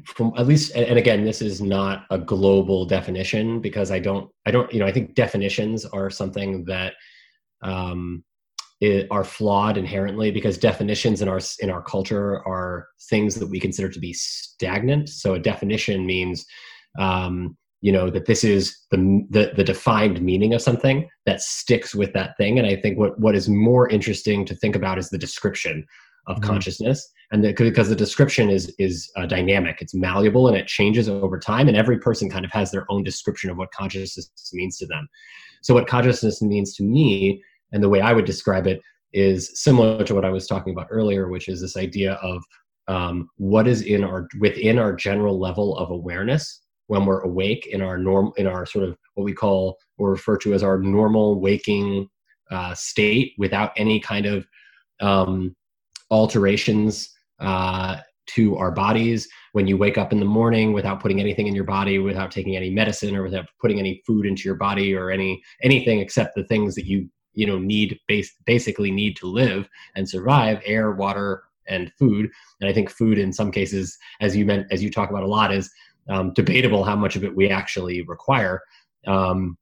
from 0.06 0.34
at 0.38 0.48
least, 0.48 0.76
and 0.76 0.98
again, 0.98 1.24
this 1.24 1.42
is 1.42 1.62
not 1.62 2.06
a 2.12 2.18
global 2.18 2.86
definition 2.86 3.60
because 3.60 3.92
I 3.92 4.00
don't, 4.00 4.30
I 4.46 4.52
don't, 4.52 4.72
you 4.72 4.80
know, 4.80 4.86
I 4.86 4.92
think 4.92 5.16
definitions 5.16 5.86
are 5.86 6.10
something 6.10 6.66
that 6.66 6.94
um, 7.64 8.24
are 9.10 9.24
flawed 9.24 9.78
inherently 9.78 10.30
because 10.32 10.58
definitions 10.58 11.22
in 11.22 11.28
our 11.28 11.40
in 11.60 11.72
our 11.72 11.82
culture 11.82 12.48
are 12.48 12.88
things 13.10 13.36
that 13.36 13.48
we 13.48 13.60
consider 13.60 13.90
to 13.90 14.00
be 14.00 14.14
stagnant. 14.14 15.10
So 15.10 15.34
a 15.34 15.40
definition 15.40 16.06
means, 16.06 16.46
um, 17.00 17.58
you 17.82 17.92
know, 17.92 18.12
that 18.12 18.28
this 18.28 18.44
is 18.44 18.78
the, 18.92 19.26
the 19.32 19.54
the 19.56 19.64
defined 19.64 20.22
meaning 20.22 20.54
of 20.54 20.62
something 20.62 21.10
that 21.26 21.42
sticks 21.42 21.96
with 21.96 22.14
that 22.14 22.38
thing. 22.38 22.60
And 22.60 22.68
I 22.68 22.76
think 22.76 23.00
what 23.00 23.20
what 23.20 23.36
is 23.36 23.50
more 23.50 23.90
interesting 23.90 24.46
to 24.46 24.56
think 24.56 24.76
about 24.76 25.00
is 25.00 25.10
the 25.10 25.18
description 25.18 25.84
of 26.28 26.38
mm-hmm. 26.38 26.50
consciousness, 26.50 27.12
and 27.32 27.44
the, 27.44 27.54
because 27.54 27.90
the 27.90 27.96
description 27.96 28.50
is 28.50 28.74
is 28.78 29.10
uh, 29.18 29.26
dynamic, 29.26 29.82
it's 29.82 29.94
malleable, 29.94 30.48
and 30.48 30.58
it 30.58 30.68
changes 30.68 31.10
over 31.10 31.40
time. 31.40 31.68
And 31.68 31.78
every 31.78 32.00
person 32.00 32.30
kind 32.30 32.46
of 32.46 32.52
has 32.52 32.72
their 32.72 32.86
own 32.90 33.04
description 33.04 33.50
of 33.50 33.58
what 33.58 33.72
consciousness 33.72 34.30
means 34.54 34.78
to 34.78 34.86
them. 34.86 35.08
So 35.62 35.74
what 35.74 35.88
consciousness 35.88 36.42
means 36.42 36.76
to 36.76 36.84
me 36.84 37.42
and 37.72 37.84
the 37.84 37.90
way 37.90 38.02
I 38.02 38.14
would 38.14 38.26
describe 38.26 38.68
it 38.68 38.82
is 39.14 39.62
similar 39.62 40.04
to 40.04 40.16
what 40.16 40.26
I 40.26 40.30
was 40.30 40.48
talking 40.48 40.74
about 40.74 40.88
earlier, 40.90 41.30
which 41.30 41.48
is 41.48 41.62
this 41.62 41.78
idea 41.78 42.14
of 42.16 42.44
um, 42.88 43.30
what 43.38 43.68
is 43.68 43.82
in 43.82 44.04
our 44.04 44.28
within 44.40 44.80
our 44.80 44.94
general 44.94 45.40
level 45.40 45.78
of 45.78 45.92
awareness 45.92 46.62
when 46.88 47.06
we're 47.06 47.22
awake 47.22 47.68
in 47.68 47.82
our 47.82 47.98
norm 47.98 48.32
in 48.38 48.48
our 48.48 48.66
sort 48.66 48.86
of 48.86 48.98
what 49.16 49.26
we 49.26 49.34
call 49.34 49.78
or 49.98 50.12
refer 50.12 50.38
to 50.38 50.54
as 50.54 50.64
our 50.64 50.78
normal 50.78 51.42
waking 51.42 52.08
uh, 52.50 52.74
state 52.74 53.34
without 53.38 53.72
any 53.76 54.00
kind 54.00 54.26
of 54.26 54.48
um, 55.02 55.54
alterations 56.12 57.10
uh, 57.40 57.98
to 58.28 58.58
our 58.58 58.72
bodies. 58.72 59.28
When 59.54 59.68
you 59.68 59.78
wake 59.78 59.98
up 59.98 60.12
in 60.12 60.20
the 60.20 60.26
morning 60.26 60.74
without 60.74 61.00
putting 61.00 61.20
anything 61.20 61.48
in 61.48 61.56
your 61.56 61.64
body 61.64 61.98
without 62.00 62.32
taking 62.32 62.56
any 62.56 62.70
medicine 62.70 63.16
or 63.16 63.24
without 63.24 63.48
putting 63.60 63.80
any 63.80 64.02
food 64.06 64.26
into 64.26 64.44
your 64.44 64.56
body 64.56 64.94
or 64.94 65.10
any 65.10 65.42
anything 65.64 66.00
except 66.00 66.36
the 66.36 66.44
things 66.46 66.76
that 66.76 66.86
you 66.86 67.10
you 67.34 67.46
know 67.46 67.58
need 67.58 68.00
base, 68.08 68.34
basically 68.46 68.92
need 68.92 69.16
to 69.18 69.28
live 69.28 69.68
and 69.96 70.08
survive 70.10 70.62
air 70.66 70.92
water 70.92 71.44
and 71.68 71.92
food. 71.98 72.30
And 72.62 72.70
i 72.70 72.74
think 72.74 72.90
food 72.90 73.18
in 73.18 73.34
some 73.34 73.52
cases 73.52 73.98
as 74.22 74.36
you 74.36 74.46
meant 74.46 74.68
as 74.72 74.84
you 74.84 74.92
talk 74.92 75.10
about 75.10 75.24
a 75.24 75.28
lot 75.28 75.54
is 75.54 75.72
um, 76.10 76.34
debatable 76.34 76.84
how 76.84 76.96
much 76.96 77.16
of 77.16 77.24
it 77.24 77.36
we 77.36 77.50
actually 77.50 78.02
require. 78.04 78.62
Um, 79.06 79.58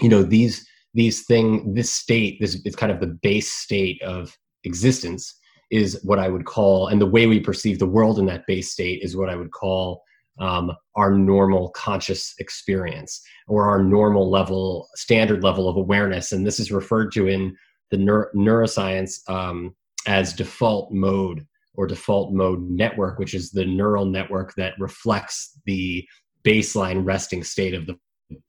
you 0.00 0.08
know 0.08 0.22
these 0.22 0.66
these 0.94 1.24
thing 1.26 1.74
this 1.74 1.90
state 1.90 2.38
this 2.40 2.54
is 2.64 2.76
kind 2.76 2.92
of 2.92 3.00
the 3.00 3.18
base 3.22 3.50
state 3.50 4.00
of 4.02 4.36
existence 4.64 5.38
is 5.74 6.00
what 6.04 6.18
i 6.18 6.28
would 6.28 6.44
call 6.44 6.88
and 6.88 7.00
the 7.00 7.06
way 7.06 7.26
we 7.26 7.40
perceive 7.40 7.78
the 7.78 7.86
world 7.86 8.18
in 8.18 8.26
that 8.26 8.46
base 8.46 8.70
state 8.70 9.02
is 9.02 9.16
what 9.16 9.28
i 9.28 9.36
would 9.36 9.50
call 9.50 10.02
um, 10.38 10.72
our 10.96 11.12
normal 11.12 11.70
conscious 11.70 12.34
experience 12.38 13.22
or 13.46 13.68
our 13.68 13.82
normal 13.82 14.30
level, 14.30 14.88
standard 14.94 15.42
level 15.42 15.68
of 15.68 15.76
awareness. 15.76 16.32
And 16.32 16.46
this 16.46 16.58
is 16.58 16.72
referred 16.72 17.12
to 17.12 17.28
in 17.28 17.56
the 17.90 17.98
neuro- 17.98 18.30
neuroscience 18.34 19.28
um, 19.28 19.74
as 20.06 20.32
default 20.32 20.92
mode 20.92 21.46
or 21.74 21.86
default 21.86 22.32
mode 22.32 22.62
network, 22.62 23.18
which 23.18 23.34
is 23.34 23.50
the 23.50 23.64
neural 23.64 24.04
network 24.04 24.54
that 24.54 24.74
reflects 24.78 25.58
the 25.66 26.06
baseline 26.44 27.04
resting 27.04 27.42
state 27.42 27.74
of 27.74 27.86
the 27.86 27.96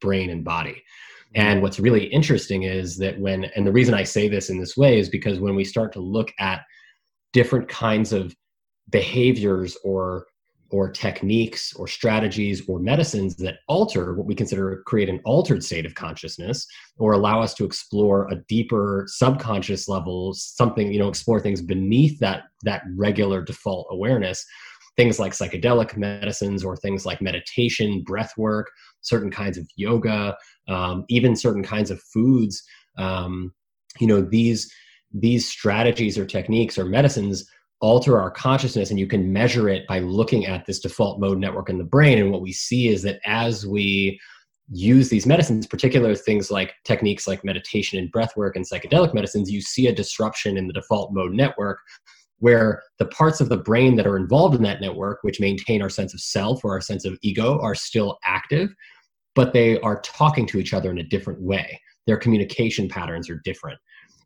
brain 0.01 0.29
and 0.29 0.43
body. 0.43 0.81
And 1.33 1.61
what's 1.61 1.79
really 1.79 2.05
interesting 2.05 2.63
is 2.63 2.97
that 2.97 3.19
when, 3.19 3.45
and 3.55 3.67
the 3.67 3.71
reason 3.71 3.93
I 3.93 4.03
say 4.03 4.27
this 4.27 4.49
in 4.49 4.59
this 4.59 4.77
way 4.77 4.99
is 4.99 5.09
because 5.09 5.39
when 5.39 5.55
we 5.55 5.65
start 5.65 5.91
to 5.93 5.99
look 5.99 6.31
at 6.39 6.61
different 7.35 7.67
kinds 7.67 8.13
of 8.13 8.33
behaviors 8.89 9.77
or 9.83 10.25
or 10.71 10.89
techniques 10.89 11.73
or 11.75 11.85
strategies 11.87 12.67
or 12.67 12.79
medicines 12.79 13.35
that 13.35 13.57
alter 13.67 14.15
what 14.15 14.25
we 14.25 14.33
consider 14.33 14.81
create 14.87 15.09
an 15.09 15.19
altered 15.25 15.61
state 15.63 15.85
of 15.85 15.93
consciousness 15.95 16.65
or 16.97 17.11
allow 17.11 17.41
us 17.41 17.53
to 17.53 17.65
explore 17.65 18.27
a 18.31 18.37
deeper 18.47 19.03
subconscious 19.07 19.89
level 19.89 20.33
something 20.33 20.93
you 20.93 20.97
know 20.97 21.09
explore 21.09 21.41
things 21.41 21.61
beneath 21.61 22.17
that 22.19 22.43
that 22.63 22.83
regular 22.95 23.43
default 23.43 23.85
awareness. 23.91 24.43
Things 24.95 25.19
like 25.19 25.33
psychedelic 25.33 25.97
medicines 25.97 26.63
or 26.63 26.77
things 26.77 27.05
like 27.05 27.21
meditation 27.21 28.01
breath 28.03 28.31
work 28.37 28.71
certain 29.01 29.29
kinds 29.29 29.57
of 29.57 29.67
yoga 29.75 30.37
um, 30.69 31.03
even 31.09 31.35
certain 31.35 31.63
kinds 31.63 31.91
of 31.91 32.01
foods. 32.13 32.63
Um, 32.97 33.53
you 33.99 34.07
know 34.07 34.21
these 34.21 34.73
these 35.19 35.47
strategies 35.47 36.17
or 36.17 36.25
techniques 36.25 36.77
or 36.77 36.85
medicines 36.85 37.49
alter 37.81 38.19
our 38.19 38.31
consciousness 38.31 38.89
and 38.89 38.99
you 38.99 39.07
can 39.07 39.31
measure 39.31 39.69
it 39.69 39.85
by 39.87 39.99
looking 39.99 40.45
at 40.45 40.65
this 40.65 40.79
default 40.79 41.19
mode 41.19 41.37
network 41.37 41.69
in 41.69 41.77
the 41.77 41.83
brain. 41.83 42.17
And 42.17 42.31
what 42.31 42.41
we 42.41 42.51
see 42.51 42.87
is 42.87 43.01
that 43.03 43.19
as 43.25 43.65
we 43.65 44.19
use 44.71 45.09
these 45.09 45.27
medicines 45.27 45.67
particular 45.67 46.15
things 46.15 46.49
like 46.49 46.73
techniques 46.85 47.27
like 47.27 47.45
meditation 47.45 47.99
and 47.99 48.11
breath 48.11 48.35
work 48.35 48.55
and 48.55 48.65
psychedelic 48.65 49.13
medicines 49.13 49.51
you 49.51 49.61
see 49.61 49.85
a 49.85 49.93
disruption 49.93 50.57
in 50.57 50.65
the 50.65 50.73
default 50.73 51.13
mode 51.13 51.33
network 51.33 51.77
where 52.39 52.81
the 52.97 53.05
parts 53.05 53.39
of 53.39 53.49
the 53.49 53.57
brain 53.57 53.95
that 53.95 54.07
are 54.07 54.17
involved 54.17 54.55
in 54.55 54.63
that 54.63 54.81
network 54.81 55.19
which 55.21 55.39
maintain 55.39 55.83
our 55.83 55.89
sense 55.89 56.15
of 56.15 56.19
self 56.19 56.65
or 56.65 56.71
our 56.71 56.81
sense 56.81 57.05
of 57.05 57.15
ego 57.21 57.59
are 57.61 57.75
still 57.75 58.17
active 58.23 58.73
but 59.35 59.53
they 59.53 59.79
are 59.81 60.01
talking 60.01 60.47
to 60.47 60.57
each 60.57 60.73
other 60.73 60.89
in 60.89 60.97
a 60.97 61.03
different 61.03 61.41
way. 61.41 61.79
Their 62.07 62.17
communication 62.17 62.87
patterns 62.87 63.29
are 63.29 63.41
different. 63.43 63.77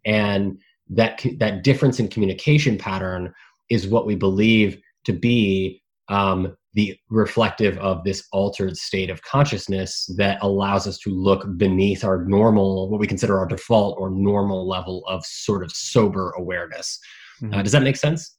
And 0.06 0.60
that 0.90 1.26
that 1.38 1.64
difference 1.64 2.00
in 2.00 2.08
communication 2.08 2.78
pattern 2.78 3.34
is 3.70 3.88
what 3.88 4.06
we 4.06 4.16
believe 4.16 4.82
to 5.06 5.14
be 5.14 5.82
um, 6.10 6.56
the 6.74 6.98
reflective 7.10 7.78
of 7.80 8.04
this 8.04 8.28
altered 8.32 8.76
state 8.78 9.10
of 9.10 9.22
consciousness 9.24 10.10
that 10.18 10.40
allows 10.42 10.88
us 10.88 10.98
to 11.00 11.10
look 11.10 11.46
beneath 11.58 12.04
our 12.04 12.26
normal 12.26 12.90
what 12.90 13.00
we 13.00 13.08
consider 13.08 13.38
our 13.38 13.48
default 13.48 13.98
or 14.00 14.10
normal 14.10 14.68
level 14.68 15.06
of 15.08 15.26
sort 15.26 15.64
of 15.64 15.72
sober 15.72 16.32
awareness. 16.32 17.00
Uh, 17.42 17.46
mm-hmm. 17.46 17.54
uh, 17.56 17.62
does 17.64 17.72
that 17.72 17.84
make 17.84 17.98
sense? 17.98 18.38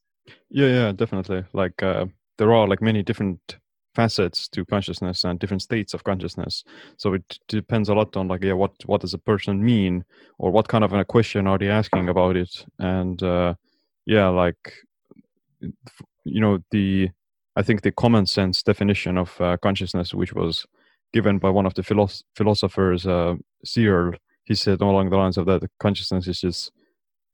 Yeah 0.49 0.67
yeah 0.67 0.93
definitely. 0.93 1.45
Like 1.53 1.83
uh, 1.83 2.07
there 2.39 2.53
are 2.53 2.67
like 2.67 2.83
many 2.83 3.03
different 3.03 3.57
facets 3.95 4.49
to 4.49 4.65
consciousness 4.65 5.25
and 5.25 5.39
different 5.39 5.63
states 5.63 5.95
of 5.95 6.05
consciousness. 6.05 6.65
So 6.97 7.15
it 7.15 7.39
depends 7.49 7.89
a 7.89 7.95
lot 7.95 8.17
on 8.17 8.29
like 8.29 8.45
yeah 8.45 8.53
what 8.55 8.73
what 8.87 9.01
does 9.01 9.15
a 9.15 9.19
person 9.19 9.65
mean 9.65 10.05
or 10.39 10.51
what 10.51 10.69
kind 10.69 10.85
of 10.85 10.93
a 10.93 11.05
question 11.05 11.47
are 11.47 11.59
they 11.59 11.69
asking 11.69 12.09
about 12.09 12.37
it? 12.37 12.65
And 12.79 13.23
uh 13.23 13.55
yeah 14.07 14.29
like 14.29 14.75
you 16.25 16.41
know 16.41 16.59
the 16.71 17.09
i 17.57 17.63
think 17.63 17.83
the 17.83 17.93
common 17.93 18.27
sense 18.27 18.63
definition 18.63 19.19
of 19.19 19.41
uh, 19.41 19.57
consciousness 19.59 20.15
which 20.15 20.33
was 20.33 20.67
given 21.13 21.39
by 21.39 21.51
one 21.51 21.67
of 21.67 21.75
the 21.75 21.83
philosoph- 21.83 22.23
philosophers 22.35 23.07
uh 23.07 23.35
searle 23.65 24.13
he 24.45 24.55
said 24.55 24.81
along 24.81 25.11
the 25.11 25.17
lines 25.17 25.37
of 25.39 25.47
that 25.47 25.63
consciousness 25.79 26.27
is 26.27 26.41
just 26.41 26.73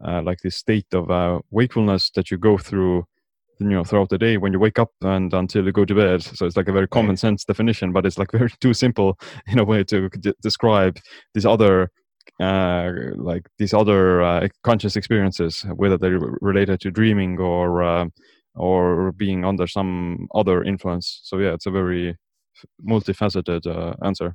uh, 0.05 0.21
like 0.23 0.39
this 0.43 0.57
state 0.57 0.87
of 0.93 1.11
uh, 1.11 1.41
wakefulness 1.51 2.11
that 2.11 2.31
you 2.31 2.37
go 2.37 2.59
through 2.59 3.07
you 3.59 3.69
know 3.69 3.85
throughout 3.85 4.09
the 4.11 4.19
day 4.19 4.37
when 4.37 4.53
you 4.53 4.59
wake 4.59 4.79
up 4.79 4.91
and 5.03 5.33
until 5.33 5.65
you 5.65 5.73
go 5.73 5.85
to 5.85 5.95
bed. 5.95 6.23
So 6.23 6.47
it's 6.47 6.57
like 6.57 6.69
a 6.69 6.73
very 6.73 6.89
common 6.89 7.17
sense 7.17 7.45
definition 7.45 7.93
but 7.93 8.07
it's 8.07 8.19
like 8.19 8.33
very 8.33 8.51
too 8.61 8.75
simple 8.75 9.19
in 9.47 9.59
a 9.59 9.65
way 9.65 9.85
to 9.85 10.09
d- 10.09 10.35
describe 10.43 10.99
these 11.35 11.47
other 11.47 11.91
uh, 12.41 12.91
like 13.17 13.47
these 13.59 13.73
other 13.73 14.23
uh, 14.23 14.49
conscious 14.65 14.97
experiences 14.97 15.65
whether 15.77 15.97
they're 15.97 16.19
related 16.41 16.81
to 16.81 16.91
dreaming 16.91 17.39
or 17.39 17.83
uh, 17.83 18.07
or 18.55 19.13
being 19.13 19.45
under 19.45 19.67
some 19.67 20.29
other 20.35 20.63
influence. 20.63 21.21
So 21.25 21.39
yeah 21.39 21.55
it's 21.55 21.67
a 21.67 21.71
very 21.71 22.17
multifaceted 22.89 23.67
uh, 23.67 23.95
answer 24.05 24.35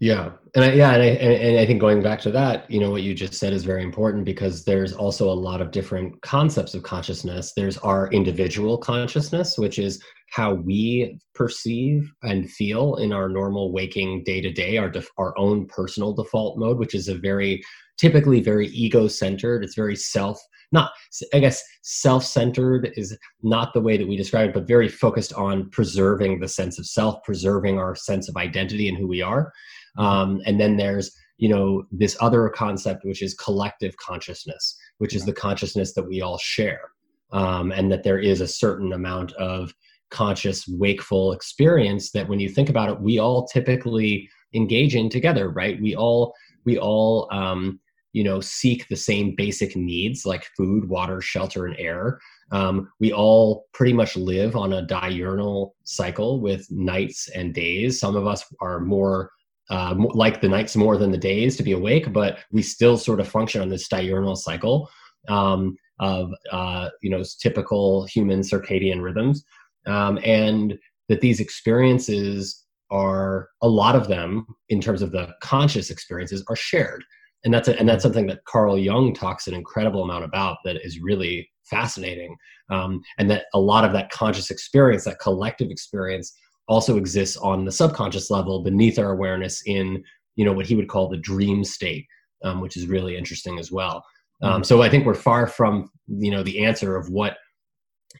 yeah, 0.00 0.30
and 0.54 0.64
I, 0.64 0.72
yeah, 0.72 0.92
and 0.92 1.02
I, 1.02 1.06
and 1.06 1.58
I 1.58 1.66
think 1.66 1.80
going 1.80 2.02
back 2.02 2.20
to 2.20 2.30
that, 2.30 2.70
you 2.70 2.78
know, 2.78 2.90
what 2.90 3.02
you 3.02 3.14
just 3.14 3.34
said 3.34 3.52
is 3.52 3.64
very 3.64 3.82
important 3.82 4.24
because 4.24 4.64
there's 4.64 4.92
also 4.92 5.28
a 5.28 5.34
lot 5.34 5.60
of 5.60 5.72
different 5.72 6.20
concepts 6.22 6.74
of 6.74 6.84
consciousness. 6.84 7.52
There's 7.56 7.78
our 7.78 8.08
individual 8.12 8.78
consciousness, 8.78 9.58
which 9.58 9.78
is 9.78 10.00
how 10.30 10.54
we 10.54 11.18
perceive 11.34 12.12
and 12.22 12.48
feel 12.48 12.94
in 12.96 13.12
our 13.12 13.28
normal 13.28 13.72
waking 13.72 14.22
day 14.24 14.40
to 14.40 14.52
day, 14.52 14.76
our 14.76 14.88
def- 14.88 15.10
our 15.18 15.36
own 15.36 15.66
personal 15.66 16.12
default 16.12 16.58
mode, 16.58 16.78
which 16.78 16.94
is 16.94 17.08
a 17.08 17.16
very 17.16 17.60
typically 17.96 18.40
very 18.40 18.68
ego 18.68 19.08
centered. 19.08 19.64
It's 19.64 19.74
very 19.74 19.96
self 19.96 20.40
not 20.72 20.90
i 21.32 21.38
guess 21.38 21.62
self-centered 21.82 22.92
is 22.96 23.16
not 23.42 23.72
the 23.72 23.80
way 23.80 23.96
that 23.96 24.06
we 24.06 24.16
describe 24.16 24.50
it 24.50 24.54
but 24.54 24.68
very 24.68 24.88
focused 24.88 25.32
on 25.32 25.68
preserving 25.70 26.38
the 26.38 26.48
sense 26.48 26.78
of 26.78 26.86
self 26.86 27.22
preserving 27.24 27.78
our 27.78 27.94
sense 27.94 28.28
of 28.28 28.36
identity 28.36 28.88
and 28.88 28.98
who 28.98 29.06
we 29.06 29.22
are 29.22 29.52
um, 29.98 30.40
and 30.46 30.58
then 30.58 30.76
there's 30.76 31.14
you 31.36 31.48
know 31.48 31.84
this 31.92 32.16
other 32.20 32.48
concept 32.48 33.04
which 33.04 33.22
is 33.22 33.34
collective 33.34 33.96
consciousness 33.98 34.76
which 34.98 35.14
is 35.14 35.24
the 35.24 35.32
consciousness 35.32 35.94
that 35.94 36.08
we 36.08 36.20
all 36.20 36.38
share. 36.38 36.90
Um, 37.30 37.72
and 37.72 37.92
that 37.92 38.04
there 38.04 38.18
is 38.18 38.40
a 38.40 38.48
certain 38.48 38.94
amount 38.94 39.32
of 39.32 39.74
conscious 40.10 40.66
wakeful 40.66 41.32
experience 41.32 42.10
that 42.12 42.26
when 42.26 42.40
you 42.40 42.48
think 42.48 42.70
about 42.70 42.88
it 42.88 43.00
we 43.02 43.18
all 43.18 43.46
typically 43.46 44.26
engage 44.54 44.94
in 44.96 45.10
together 45.10 45.50
right? 45.50 45.80
We 45.80 45.94
all 45.94 46.34
we 46.64 46.78
all 46.78 47.28
um, 47.30 47.80
you 48.12 48.24
know 48.24 48.40
seek 48.40 48.88
the 48.88 48.96
same 48.96 49.34
basic 49.36 49.76
needs 49.76 50.24
like 50.24 50.48
food 50.56 50.88
water 50.88 51.20
shelter 51.20 51.66
and 51.66 51.76
air. 51.78 52.18
Um, 52.50 52.90
we 52.98 53.12
all 53.12 53.66
pretty 53.74 53.92
much 53.92 54.16
live 54.16 54.56
on 54.56 54.72
a 54.72 54.86
diurnal 54.86 55.74
cycle 55.84 56.40
with 56.40 56.66
nights 56.70 57.28
and 57.34 57.52
days. 57.52 58.00
Some 58.00 58.16
of 58.16 58.26
us 58.26 58.44
are 58.60 58.80
more 58.80 59.30
uh, 59.70 59.94
like 60.14 60.40
the 60.40 60.48
nights 60.48 60.76
more 60.76 60.96
than 60.96 61.10
the 61.10 61.18
days 61.18 61.56
to 61.56 61.62
be 61.62 61.72
awake, 61.72 62.12
but 62.12 62.38
we 62.50 62.62
still 62.62 62.96
sort 62.96 63.20
of 63.20 63.28
function 63.28 63.60
on 63.60 63.68
this 63.68 63.88
diurnal 63.88 64.36
cycle 64.36 64.88
um, 65.28 65.76
of 66.00 66.32
uh, 66.52 66.88
you 67.02 67.10
know 67.10 67.22
typical 67.40 68.04
human 68.06 68.40
circadian 68.40 69.02
rhythms, 69.02 69.44
um, 69.86 70.18
and 70.24 70.78
that 71.08 71.20
these 71.20 71.40
experiences 71.40 72.64
are 72.90 73.48
a 73.62 73.68
lot 73.68 73.94
of 73.94 74.08
them 74.08 74.46
in 74.68 74.80
terms 74.80 75.02
of 75.02 75.12
the 75.12 75.28
conscious 75.42 75.90
experiences 75.90 76.42
are 76.48 76.56
shared. 76.56 77.04
And 77.44 77.52
that's 77.54 77.68
a, 77.68 77.78
and 77.78 77.88
that's 77.88 78.02
something 78.02 78.26
that 78.26 78.44
Carl 78.46 78.78
Jung 78.78 79.14
talks 79.14 79.46
an 79.46 79.54
incredible 79.54 80.02
amount 80.02 80.24
about 80.24 80.58
that 80.64 80.84
is 80.84 81.00
really 81.00 81.48
fascinating 81.64 82.36
um, 82.70 83.00
and 83.18 83.30
that 83.30 83.44
a 83.54 83.60
lot 83.60 83.84
of 83.84 83.92
that 83.92 84.10
conscious 84.10 84.50
experience 84.50 85.04
that 85.04 85.20
collective 85.20 85.70
experience 85.70 86.32
also 86.68 86.96
exists 86.96 87.36
on 87.38 87.64
the 87.64 87.72
subconscious 87.72 88.30
level 88.30 88.62
beneath 88.62 88.98
our 88.98 89.12
awareness 89.12 89.62
in 89.66 90.02
you 90.36 90.44
know 90.44 90.52
what 90.52 90.66
he 90.66 90.76
would 90.76 90.88
call 90.88 91.08
the 91.08 91.16
dream 91.16 91.64
state 91.64 92.06
um, 92.44 92.60
which 92.60 92.76
is 92.76 92.86
really 92.86 93.16
interesting 93.16 93.58
as 93.58 93.72
well. 93.72 94.04
Um, 94.40 94.52
mm-hmm. 94.52 94.62
so 94.62 94.82
i 94.82 94.88
think 94.88 95.04
we're 95.04 95.14
far 95.14 95.46
from 95.48 95.90
you 96.06 96.30
know 96.30 96.44
the 96.44 96.64
answer 96.64 96.96
of 96.96 97.10
what 97.10 97.36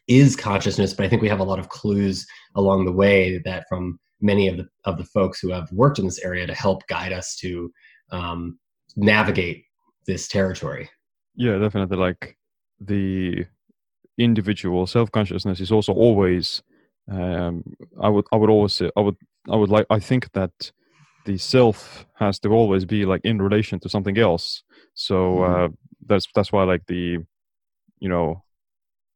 is 0.07 0.35
consciousness 0.35 0.93
but 0.93 1.05
i 1.05 1.09
think 1.09 1.21
we 1.21 1.29
have 1.29 1.39
a 1.39 1.43
lot 1.51 1.59
of 1.59 1.69
clues 1.69 2.27
along 2.55 2.85
the 2.85 2.91
way 2.91 3.41
that 3.45 3.65
from 3.69 3.97
many 4.21 4.47
of 4.47 4.57
the 4.57 4.67
of 4.85 4.97
the 4.97 5.05
folks 5.05 5.39
who 5.39 5.51
have 5.51 5.71
worked 5.71 5.99
in 5.99 6.05
this 6.05 6.19
area 6.19 6.45
to 6.45 6.53
help 6.53 6.85
guide 6.87 7.13
us 7.13 7.35
to 7.37 7.71
um, 8.11 8.57
navigate 8.95 9.63
this 10.05 10.27
territory. 10.27 10.89
Yeah 11.35 11.57
definitely. 11.57 11.97
Like 11.97 12.37
the 12.79 13.45
individual 14.17 14.87
self 14.87 15.11
consciousness 15.11 15.59
is 15.59 15.71
also 15.71 15.93
always 15.93 16.61
um, 17.09 17.63
I 18.01 18.09
would 18.09 18.25
I 18.31 18.35
would 18.35 18.49
always 18.49 18.73
say 18.73 18.91
I 18.95 19.01
would 19.01 19.15
I 19.49 19.55
would 19.55 19.69
like 19.69 19.85
I 19.89 19.99
think 19.99 20.31
that 20.33 20.71
the 21.25 21.37
self 21.37 22.05
has 22.15 22.39
to 22.39 22.49
always 22.49 22.85
be 22.85 23.05
like 23.05 23.21
in 23.23 23.41
relation 23.41 23.79
to 23.81 23.89
something 23.89 24.17
else. 24.17 24.63
So 24.93 25.15
mm-hmm. 25.15 25.63
uh, 25.63 25.67
that's 26.05 26.27
that's 26.33 26.51
why 26.51 26.63
like 26.63 26.85
the 26.87 27.19
you 27.99 28.09
know 28.09 28.43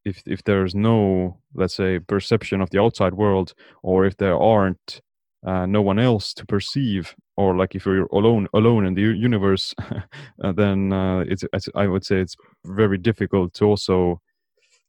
if 0.05 0.21
if 0.25 0.43
there's 0.43 0.75
no 0.75 1.39
let's 1.53 1.75
say 1.75 1.99
perception 1.99 2.61
of 2.61 2.69
the 2.71 2.81
outside 2.81 3.13
world 3.13 3.53
or 3.81 4.05
if 4.05 4.17
there 4.17 4.37
aren't 4.37 5.01
uh, 5.45 5.65
no 5.65 5.81
one 5.81 5.99
else 5.99 6.33
to 6.33 6.45
perceive 6.45 7.15
or 7.35 7.55
like 7.55 7.75
if 7.75 7.85
you're 7.85 8.07
alone 8.11 8.47
alone 8.53 8.85
in 8.85 8.93
the 8.93 9.01
universe 9.01 9.73
uh, 10.43 10.51
then 10.51 10.93
uh, 10.93 11.19
it's, 11.27 11.43
it's, 11.53 11.69
i 11.75 11.87
would 11.87 12.05
say 12.05 12.17
it's 12.17 12.35
very 12.65 12.97
difficult 12.97 13.53
to 13.53 13.65
also 13.65 14.21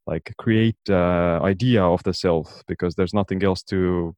like 0.07 0.35
create 0.39 0.77
uh, 0.89 1.41
idea 1.43 1.83
of 1.83 2.03
the 2.03 2.13
self 2.13 2.63
because 2.67 2.95
there's 2.95 3.15
nothing 3.15 3.43
else 3.43 3.63
to 3.63 4.15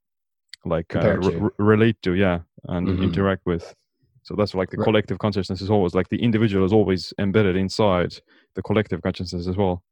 like 0.65 0.95
uh, 0.97 1.17
re- 1.19 1.51
relate 1.59 1.97
to 2.03 2.15
yeah 2.15 2.41
and 2.69 2.89
mm-hmm. 2.89 3.03
interact 3.05 3.43
with 3.47 3.75
so 4.23 4.35
that's 4.35 4.55
like 4.55 4.71
the 4.71 4.77
right. 4.79 4.85
collective 4.85 5.19
consciousness 5.19 5.61
is 5.61 5.71
always 5.71 5.95
like 5.95 6.09
the 6.09 6.21
individual 6.21 6.65
is 6.65 6.73
always 6.73 7.15
embedded 7.19 7.57
inside 7.57 8.13
the 8.57 8.63
collective 8.63 9.01
consciousness 9.03 9.47
as 9.47 9.57
well 9.57 9.85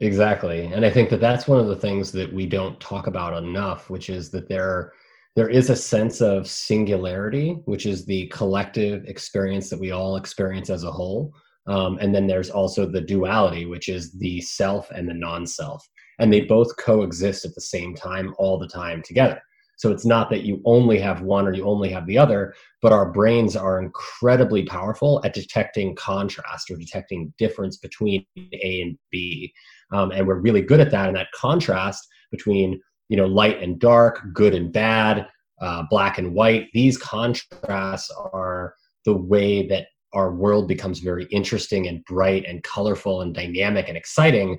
exactly 0.00 0.66
and 0.66 0.84
i 0.84 0.90
think 0.90 1.08
that 1.08 1.20
that's 1.20 1.46
one 1.46 1.60
of 1.60 1.68
the 1.68 1.76
things 1.76 2.10
that 2.10 2.32
we 2.32 2.46
don't 2.46 2.80
talk 2.80 3.06
about 3.06 3.40
enough 3.40 3.88
which 3.88 4.10
is 4.10 4.30
that 4.30 4.48
there 4.48 4.92
there 5.36 5.48
is 5.48 5.70
a 5.70 5.76
sense 5.76 6.20
of 6.20 6.48
singularity 6.48 7.60
which 7.66 7.86
is 7.86 8.04
the 8.04 8.26
collective 8.28 9.04
experience 9.06 9.70
that 9.70 9.78
we 9.78 9.92
all 9.92 10.16
experience 10.16 10.70
as 10.70 10.82
a 10.82 10.90
whole 10.90 11.32
um, 11.66 11.98
and 12.00 12.14
then 12.14 12.26
there's 12.26 12.50
also 12.50 12.86
the 12.86 13.00
duality, 13.00 13.66
which 13.66 13.88
is 13.88 14.12
the 14.12 14.40
self 14.40 14.90
and 14.90 15.08
the 15.08 15.14
non 15.14 15.46
self. 15.46 15.86
And 16.18 16.32
they 16.32 16.42
both 16.42 16.76
coexist 16.76 17.44
at 17.44 17.54
the 17.54 17.60
same 17.60 17.94
time, 17.94 18.34
all 18.38 18.58
the 18.58 18.68
time 18.68 19.02
together. 19.02 19.40
So 19.76 19.90
it's 19.90 20.06
not 20.06 20.30
that 20.30 20.44
you 20.44 20.62
only 20.64 20.98
have 21.00 21.22
one 21.22 21.48
or 21.48 21.52
you 21.52 21.64
only 21.64 21.88
have 21.90 22.06
the 22.06 22.18
other, 22.18 22.54
but 22.80 22.92
our 22.92 23.10
brains 23.10 23.56
are 23.56 23.80
incredibly 23.80 24.64
powerful 24.64 25.20
at 25.24 25.34
detecting 25.34 25.96
contrast 25.96 26.70
or 26.70 26.76
detecting 26.76 27.34
difference 27.38 27.78
between 27.78 28.24
A 28.36 28.82
and 28.82 28.96
B. 29.10 29.52
Um, 29.90 30.12
and 30.12 30.26
we're 30.26 30.36
really 30.36 30.62
good 30.62 30.80
at 30.80 30.92
that. 30.92 31.08
And 31.08 31.16
that 31.16 31.32
contrast 31.34 32.06
between 32.30 32.80
you 33.08 33.16
know 33.16 33.26
light 33.26 33.62
and 33.62 33.78
dark, 33.78 34.20
good 34.32 34.54
and 34.54 34.72
bad, 34.72 35.26
uh, 35.60 35.82
black 35.90 36.18
and 36.18 36.34
white, 36.34 36.68
these 36.72 36.96
contrasts 36.96 38.10
are 38.32 38.74
the 39.04 39.16
way 39.16 39.66
that 39.68 39.88
our 40.14 40.32
world 40.32 40.68
becomes 40.68 41.00
very 41.00 41.24
interesting 41.26 41.88
and 41.88 42.04
bright 42.04 42.44
and 42.46 42.62
colorful 42.62 43.22
and 43.22 43.34
dynamic 43.34 43.88
and 43.88 43.96
exciting 43.96 44.58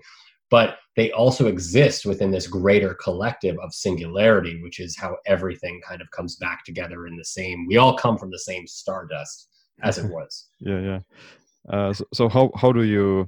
but 0.52 0.78
they 0.96 1.12
also 1.12 1.48
exist 1.48 2.06
within 2.06 2.30
this 2.30 2.46
greater 2.46 2.94
collective 2.94 3.58
of 3.64 3.74
singularity 3.74 4.62
which 4.62 4.80
is 4.80 4.98
how 4.98 5.16
everything 5.26 5.82
kind 5.88 6.02
of 6.02 6.12
comes 6.12 6.36
back 6.36 6.64
together 6.64 7.08
in 7.08 7.16
the 7.18 7.26
same 7.26 7.66
we 7.68 7.78
all 7.78 7.98
come 7.98 8.18
from 8.18 8.32
the 8.32 8.40
same 8.40 8.68
stardust 8.68 9.50
as 9.84 9.98
it 9.98 10.06
was. 10.12 10.48
Yeah 10.60 10.80
yeah. 10.80 11.00
Uh, 11.70 11.94
so, 11.94 12.06
so 12.14 12.30
how 12.30 12.52
how 12.56 12.72
do 12.72 12.84
you 12.84 13.28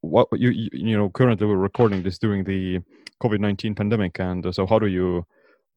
what 0.00 0.28
you 0.32 0.50
you 0.72 0.96
know 0.96 1.10
currently 1.10 1.46
we're 1.46 1.56
recording 1.56 2.02
this 2.02 2.18
during 2.18 2.44
the 2.44 2.78
covid-19 3.22 3.76
pandemic 3.76 4.18
and 4.20 4.46
uh, 4.46 4.52
so 4.52 4.64
how 4.64 4.78
do 4.78 4.86
you 4.86 5.24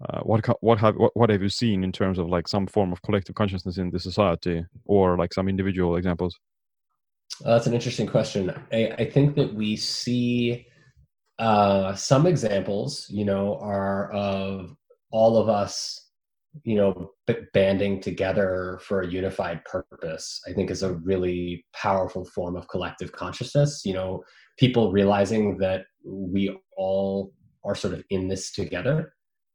uh, 0.10 0.22
what 0.22 0.46
what 0.62 0.80
have 0.80 0.96
what, 0.96 1.16
what 1.16 1.30
have 1.30 1.42
you 1.42 1.50
seen 1.50 1.84
in 1.84 1.92
terms 1.92 2.18
of 2.18 2.28
like 2.28 2.48
some 2.48 2.68
form 2.68 2.92
of 2.92 3.02
collective 3.02 3.36
consciousness 3.36 3.78
in 3.78 3.92
the 3.92 4.00
society 4.00 4.66
or 4.86 5.18
like 5.18 5.34
some 5.34 5.48
individual 5.48 5.96
examples? 5.96 6.40
Uh, 7.46 7.54
that's 7.54 7.68
an 7.68 7.74
interesting 7.74 8.08
question. 8.08 8.54
I, 8.72 8.94
I 8.98 9.10
think 9.10 9.36
that 9.36 9.54
we 9.54 9.76
see 9.76 10.68
uh, 11.40 11.96
some 11.96 12.28
examples 12.28 13.08
you 13.10 13.26
know 13.26 13.58
are 13.60 14.12
of 14.12 14.76
all 15.12 15.38
of 15.38 15.50
us 15.50 16.10
you 16.64 16.76
know 16.76 17.12
banding 17.54 18.00
together 18.00 18.80
for 18.84 19.02
a 19.02 19.08
unified 19.08 19.64
purpose 19.66 20.40
i 20.48 20.54
think 20.54 20.70
is 20.70 20.84
a 20.84 20.94
really 20.96 21.66
powerful 21.74 22.26
form 22.26 22.56
of 22.56 22.68
collective 22.68 23.12
consciousness 23.14 23.82
you 23.86 23.94
know 23.94 24.22
people 24.60 24.92
realizing 24.92 25.58
that 25.58 25.86
we 26.06 26.56
all 26.78 27.34
are 27.64 27.76
sort 27.76 27.94
of 27.94 28.04
in 28.10 28.28
this 28.28 28.52
together 28.52 29.14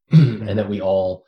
and 0.13 0.59
that 0.59 0.69
we 0.69 0.81
all 0.81 1.25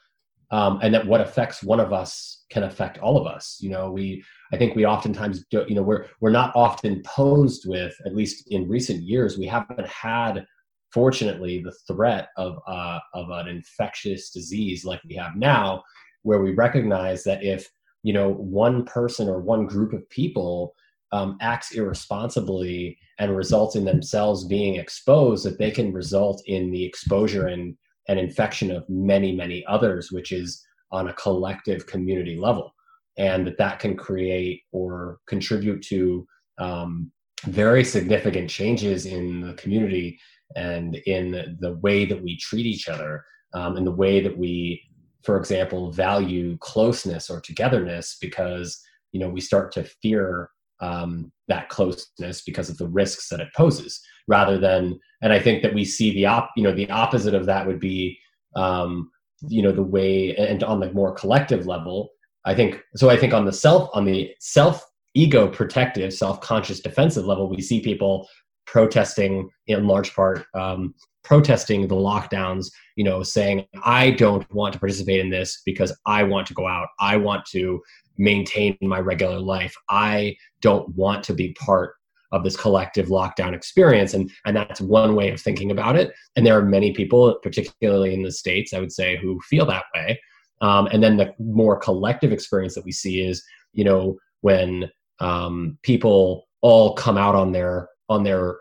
um, 0.50 0.78
and 0.82 0.94
that 0.94 1.06
what 1.06 1.20
affects 1.20 1.62
one 1.62 1.78
of 1.78 1.92
us 1.92 2.44
can 2.50 2.62
affect 2.62 2.98
all 2.98 3.18
of 3.18 3.26
us 3.26 3.58
you 3.60 3.70
know? 3.70 3.90
We 3.90 4.24
i 4.52 4.56
think 4.56 4.74
we 4.74 4.86
oftentimes 4.86 5.44
do, 5.50 5.64
you 5.68 5.74
know 5.74 5.82
we're 5.82 6.06
we're 6.20 6.30
not 6.30 6.54
often 6.54 7.02
posed 7.02 7.64
with 7.66 7.94
at 8.06 8.14
least 8.14 8.50
in 8.50 8.68
recent 8.68 9.02
years 9.02 9.38
we 9.38 9.46
haven't 9.46 9.86
had 9.86 10.46
fortunately 10.92 11.62
the 11.62 11.74
threat 11.86 12.28
of 12.36 12.58
uh, 12.66 12.98
of 13.14 13.30
an 13.30 13.48
infectious 13.48 14.30
disease 14.30 14.84
like 14.84 15.00
we 15.08 15.14
have 15.14 15.36
now 15.36 15.82
where 16.22 16.40
we 16.40 16.52
recognize 16.52 17.24
that 17.24 17.42
if 17.42 17.68
you 18.02 18.12
know 18.12 18.32
one 18.32 18.84
person 18.84 19.28
or 19.28 19.40
one 19.40 19.66
group 19.66 19.92
of 19.92 20.08
people 20.08 20.74
um, 21.12 21.38
acts 21.40 21.72
irresponsibly 21.72 22.98
and 23.18 23.36
results 23.36 23.76
in 23.76 23.84
themselves 23.84 24.44
being 24.44 24.76
exposed 24.76 25.44
that 25.44 25.58
they 25.58 25.70
can 25.70 25.92
result 25.92 26.42
in 26.46 26.70
the 26.70 26.84
exposure 26.84 27.46
and 27.46 27.76
an 28.08 28.18
infection 28.18 28.70
of 28.70 28.88
many, 28.88 29.34
many 29.34 29.64
others, 29.66 30.10
which 30.10 30.32
is 30.32 30.64
on 30.90 31.08
a 31.08 31.14
collective 31.14 31.86
community 31.86 32.36
level. 32.36 32.74
And 33.18 33.46
that 33.46 33.58
that 33.58 33.78
can 33.78 33.96
create 33.96 34.62
or 34.72 35.18
contribute 35.26 35.82
to 35.82 36.26
um, 36.58 37.10
very 37.44 37.84
significant 37.84 38.50
changes 38.50 39.06
in 39.06 39.40
the 39.40 39.54
community 39.54 40.18
and 40.56 40.96
in 41.06 41.56
the 41.60 41.74
way 41.82 42.04
that 42.04 42.22
we 42.22 42.36
treat 42.38 42.66
each 42.66 42.88
other, 42.88 43.24
um, 43.54 43.76
and 43.76 43.86
the 43.86 43.92
way 43.92 44.20
that 44.20 44.36
we, 44.36 44.82
for 45.22 45.36
example, 45.36 45.92
value 45.92 46.56
closeness 46.58 47.28
or 47.28 47.40
togetherness 47.40 48.16
because 48.20 48.80
you 49.12 49.20
know 49.20 49.28
we 49.28 49.40
start 49.40 49.72
to 49.72 49.84
fear 50.02 50.50
um, 50.80 51.32
that 51.48 51.68
closeness 51.68 52.42
because 52.42 52.68
of 52.70 52.78
the 52.78 52.88
risks 52.88 53.28
that 53.28 53.40
it 53.40 53.48
poses 53.56 54.00
rather 54.26 54.58
than 54.58 54.98
and 55.22 55.32
i 55.32 55.38
think 55.38 55.62
that 55.62 55.74
we 55.74 55.84
see 55.84 56.12
the 56.14 56.26
op 56.26 56.50
you 56.56 56.62
know 56.62 56.74
the 56.74 56.88
opposite 56.90 57.34
of 57.34 57.46
that 57.46 57.66
would 57.66 57.80
be 57.80 58.18
um, 58.56 59.10
you 59.48 59.62
know 59.62 59.72
the 59.72 59.82
way 59.82 60.34
and 60.36 60.62
on 60.62 60.80
the 60.80 60.92
more 60.92 61.12
collective 61.12 61.66
level 61.66 62.10
i 62.44 62.54
think 62.54 62.80
so 62.96 63.08
i 63.10 63.16
think 63.16 63.32
on 63.32 63.44
the 63.44 63.52
self 63.52 63.88
on 63.94 64.04
the 64.04 64.30
self 64.40 64.84
ego 65.14 65.48
protective 65.48 66.12
self-conscious 66.12 66.80
defensive 66.80 67.24
level 67.24 67.48
we 67.48 67.62
see 67.62 67.80
people 67.80 68.28
protesting 68.66 69.48
in 69.66 69.86
large 69.86 70.14
part 70.14 70.44
um, 70.54 70.94
protesting 71.28 71.86
the 71.86 71.94
lockdowns 71.94 72.70
you 72.96 73.04
know 73.04 73.22
saying 73.22 73.64
i 73.84 74.10
don't 74.10 74.50
want 74.52 74.72
to 74.72 74.78
participate 74.78 75.20
in 75.20 75.30
this 75.30 75.60
because 75.64 75.92
i 76.06 76.22
want 76.22 76.46
to 76.46 76.54
go 76.54 76.66
out. 76.66 76.88
I 76.98 77.16
want 77.16 77.44
to 77.52 77.80
maintain 78.18 78.76
my 78.82 78.98
regular 78.98 79.38
life. 79.38 79.74
I 79.88 80.36
don't 80.60 80.88
want 80.96 81.24
to 81.24 81.34
be 81.34 81.52
part 81.54 81.94
of 82.32 82.44
this 82.44 82.56
collective 82.56 83.06
lockdown 83.06 83.54
experience. 83.54 84.12
And 84.12 84.30
and 84.44 84.54
that's 84.56 84.80
one 84.80 85.14
way 85.14 85.30
of 85.30 85.40
thinking 85.40 85.70
about 85.70 85.96
it. 85.96 86.12
And 86.36 86.44
there 86.44 86.58
are 86.58 86.64
many 86.64 86.92
people 86.92 87.38
particularly 87.42 88.12
in 88.12 88.22
the 88.22 88.32
states 88.32 88.74
i 88.74 88.80
would 88.80 88.92
say 88.92 89.16
who 89.16 89.40
feel 89.48 89.66
that 89.66 89.84
way. 89.94 90.20
Um, 90.60 90.88
and 90.88 91.02
then 91.02 91.16
the 91.16 91.32
more 91.38 91.78
collective 91.78 92.32
experience 92.32 92.74
that 92.74 92.84
we 92.84 92.92
see 92.92 93.20
is 93.20 93.42
you 93.72 93.84
know 93.84 94.18
when 94.40 94.90
um, 95.20 95.78
people 95.82 96.48
all 96.60 96.94
come 96.94 97.16
out 97.16 97.34
on 97.34 97.52
their 97.52 97.88
on 98.08 98.24
their 98.24 98.58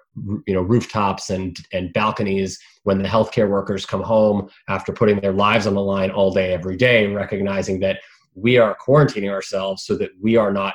you 0.47 0.53
know 0.53 0.62
rooftops 0.62 1.30
and 1.30 1.58
and 1.73 1.93
balconies 1.93 2.60
when 2.84 3.01
the 3.01 3.08
healthcare 3.08 3.49
workers 3.49 3.86
come 3.86 4.01
home 4.01 4.49
after 4.67 4.91
putting 4.91 5.19
their 5.19 5.34
lives 5.34 5.67
on 5.67 5.73
the 5.73 5.82
line 5.82 6.10
all 6.10 6.32
day 6.32 6.53
every 6.53 6.75
day 6.75 7.08
recognizing 7.08 7.80
that 7.80 7.99
we 8.36 8.58
are 8.58 8.77
quarantining 8.86 9.30
ourselves 9.30 9.84
so 9.84 9.95
that 9.95 10.12
we 10.21 10.36
are 10.36 10.51
not 10.51 10.73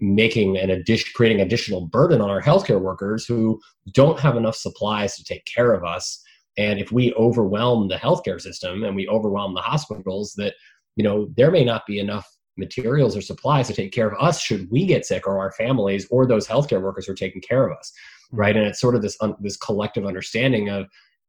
making 0.00 0.56
an 0.56 0.70
addition 0.70 1.10
creating 1.14 1.40
additional 1.40 1.86
burden 1.86 2.20
on 2.20 2.30
our 2.30 2.42
healthcare 2.42 2.80
workers 2.80 3.24
who 3.24 3.58
don't 3.92 4.18
have 4.18 4.36
enough 4.36 4.56
supplies 4.56 5.16
to 5.16 5.24
take 5.24 5.44
care 5.44 5.72
of 5.72 5.84
us 5.84 6.22
and 6.58 6.80
if 6.80 6.90
we 6.90 7.12
overwhelm 7.14 7.88
the 7.88 7.96
healthcare 7.96 8.40
system 8.40 8.84
and 8.84 8.96
we 8.96 9.08
overwhelm 9.08 9.54
the 9.54 9.60
hospitals 9.60 10.34
that 10.36 10.54
you 10.96 11.04
know 11.04 11.28
there 11.36 11.50
may 11.50 11.64
not 11.64 11.86
be 11.86 11.98
enough 11.98 12.26
materials 12.56 13.16
or 13.16 13.20
supplies 13.20 13.66
to 13.66 13.74
take 13.74 13.92
care 13.92 14.08
of 14.08 14.20
us 14.20 14.40
should 14.40 14.70
we 14.70 14.86
get 14.86 15.04
sick 15.04 15.26
or 15.26 15.38
our 15.38 15.52
families 15.52 16.06
or 16.10 16.26
those 16.26 16.46
healthcare 16.46 16.82
workers 16.82 17.06
who 17.06 17.12
are 17.12 17.16
taking 17.16 17.42
care 17.42 17.66
of 17.66 17.76
us. 17.76 17.92
Right? 18.32 18.54
Mm-hmm. 18.54 18.58
And 18.60 18.68
it's 18.68 18.80
sort 18.80 18.94
of 18.94 19.02
this 19.02 19.16
un- 19.20 19.36
this 19.40 19.56
collective 19.56 20.04
understanding 20.04 20.68
of 20.68 20.86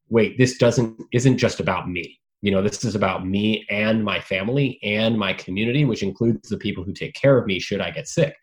wait 0.10 0.38
this 0.38 0.58
doesn't 0.58 1.00
isn't 1.14 1.38
just 1.38 1.60
about 1.60 1.90
me. 1.90 2.20
You 2.42 2.52
know 2.52 2.62
this 2.62 2.84
is 2.86 2.96
about 2.96 3.26
me 3.26 3.66
and 3.70 4.04
my 4.04 4.20
family 4.20 4.80
and 4.84 5.18
my 5.18 5.34
community 5.34 5.86
which 5.86 6.04
includes 6.04 6.50
the 6.50 6.58
people 6.58 6.84
who 6.84 6.94
take 6.94 7.14
care 7.16 7.38
of 7.38 7.46
me 7.46 7.60
should 7.60 7.82
i 7.82 7.92
get 7.92 8.08
sick. 8.08 8.36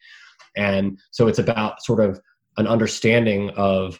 And 0.57 0.99
so 1.11 1.27
it's 1.27 1.38
about 1.38 1.83
sort 1.83 2.01
of 2.01 2.21
an 2.57 2.67
understanding 2.67 3.51
of 3.51 3.99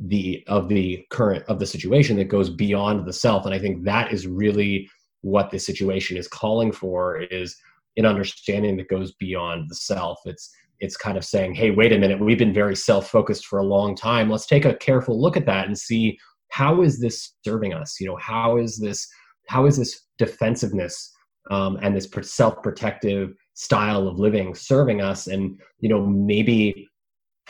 the 0.00 0.42
of 0.48 0.68
the 0.68 1.06
current 1.10 1.44
of 1.46 1.58
the 1.58 1.66
situation 1.66 2.16
that 2.16 2.24
goes 2.24 2.50
beyond 2.50 3.06
the 3.06 3.12
self. 3.12 3.44
And 3.44 3.54
i 3.54 3.58
think 3.58 3.84
that 3.84 4.12
is 4.12 4.26
really 4.26 4.88
what 5.20 5.50
the 5.50 5.58
situation 5.58 6.16
is 6.16 6.28
calling 6.28 6.70
for 6.70 7.22
is 7.22 7.56
an 7.96 8.06
understanding 8.06 8.76
that 8.76 8.88
goes 8.88 9.12
beyond 9.12 9.70
the 9.70 9.74
self. 9.74 10.20
It's 10.26 10.50
it's 10.80 10.96
kind 10.96 11.16
of 11.16 11.24
saying 11.24 11.54
hey 11.54 11.70
wait 11.70 11.92
a 11.92 11.98
minute 11.98 12.20
we've 12.20 12.38
been 12.38 12.52
very 12.52 12.76
self-focused 12.76 13.46
for 13.46 13.58
a 13.58 13.64
long 13.64 13.94
time. 13.94 14.30
Let's 14.30 14.46
take 14.46 14.64
a 14.64 14.74
careful 14.74 15.20
look 15.20 15.36
at 15.36 15.46
that 15.46 15.66
and 15.66 15.78
see 15.78 16.18
how 16.50 16.82
is 16.82 17.00
this 17.00 17.34
serving 17.44 17.74
us? 17.74 18.00
You 18.00 18.08
know 18.08 18.16
how 18.16 18.56
is 18.58 18.78
this 18.78 19.08
how 19.48 19.66
is 19.66 19.76
this 19.76 20.02
defensiveness 20.18 21.12
um, 21.50 21.78
and 21.82 21.94
this 21.94 22.08
self-protective 22.22 23.34
style 23.54 24.08
of 24.08 24.18
living 24.18 24.54
serving 24.54 25.00
us? 25.02 25.26
And 25.26 25.58
you 25.80 25.88
know 25.88 26.04
maybe 26.06 26.88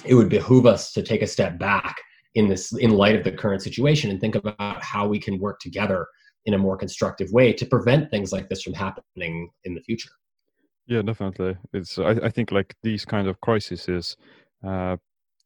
it 0.04 0.14
would 0.14 0.28
behoove 0.28 0.66
us 0.66 0.92
to 0.92 1.02
take 1.02 1.22
a 1.22 1.26
step 1.26 1.58
back 1.58 1.96
in 2.34 2.48
this 2.48 2.72
in 2.78 2.90
light 2.90 3.16
of 3.16 3.24
the 3.24 3.32
current 3.32 3.62
situation 3.62 4.10
and 4.10 4.20
think 4.20 4.34
about 4.34 4.82
how 4.82 5.06
we 5.06 5.18
can 5.18 5.38
work 5.38 5.60
together 5.60 6.06
in 6.46 6.54
a 6.54 6.58
more 6.58 6.76
constructive 6.76 7.30
way 7.32 7.52
to 7.52 7.64
prevent 7.64 8.10
things 8.10 8.32
like 8.32 8.48
this 8.48 8.62
from 8.62 8.74
happening 8.74 9.48
in 9.64 9.74
the 9.74 9.80
future 9.80 10.10
yeah 10.86 11.02
definitely. 11.02 11.56
It's 11.72 11.98
i, 11.98 12.10
I 12.10 12.30
think 12.30 12.52
like 12.52 12.74
these 12.82 13.04
kind 13.04 13.28
of 13.28 13.40
crises 13.40 14.16
uh, 14.66 14.96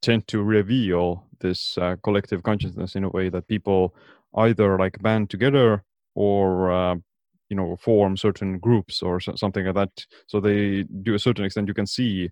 tend 0.03 0.27
to 0.29 0.42
reveal 0.42 1.24
this 1.40 1.79
uh, 1.79 1.96
collective 2.03 2.42
consciousness 2.42 2.94
in 2.96 3.05
a 3.05 3.09
way 3.11 3.29
that 3.31 3.48
people 3.48 3.94
either 4.37 4.79
like 4.79 5.01
band 5.03 5.31
together 5.31 5.85
or 6.14 6.70
uh, 6.72 6.96
you 7.48 7.57
know 7.57 7.77
form 7.77 8.16
certain 8.16 8.59
groups 8.59 9.03
or 9.03 9.20
something 9.20 9.64
like 9.66 9.74
that. 9.74 10.07
So 10.27 10.40
they 10.40 10.85
do 11.03 11.14
a 11.14 11.18
certain 11.18 11.44
extent 11.44 11.68
you 11.68 11.74
can 11.74 11.87
see 11.87 12.31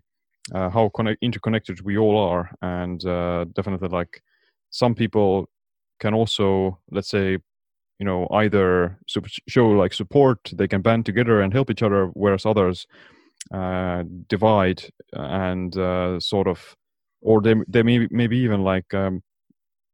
uh, 0.53 0.69
how 0.69 0.89
connect- 0.95 1.23
interconnected 1.23 1.81
we 1.81 1.97
all 1.97 2.17
are. 2.17 2.51
And 2.61 3.03
uh, 3.05 3.45
definitely 3.53 3.89
like 3.89 4.21
some 4.69 4.95
people 4.95 5.49
can 5.99 6.13
also 6.13 6.79
let's 6.91 7.09
say 7.09 7.39
you 7.99 8.05
know 8.05 8.27
either 8.31 8.97
show 9.47 9.69
like 9.69 9.93
support 9.93 10.39
they 10.53 10.67
can 10.67 10.81
band 10.81 11.05
together 11.05 11.41
and 11.41 11.53
help 11.53 11.69
each 11.69 11.83
other 11.83 12.07
whereas 12.13 12.45
others 12.45 12.85
uh, 13.53 14.03
divide 14.27 14.83
and 15.13 15.77
uh, 15.77 16.19
sort 16.19 16.47
of 16.47 16.75
or 17.21 17.41
they 17.41 17.55
they 17.67 17.83
may 17.83 18.07
maybe 18.11 18.37
even 18.37 18.63
like 18.63 18.93
um, 18.93 19.21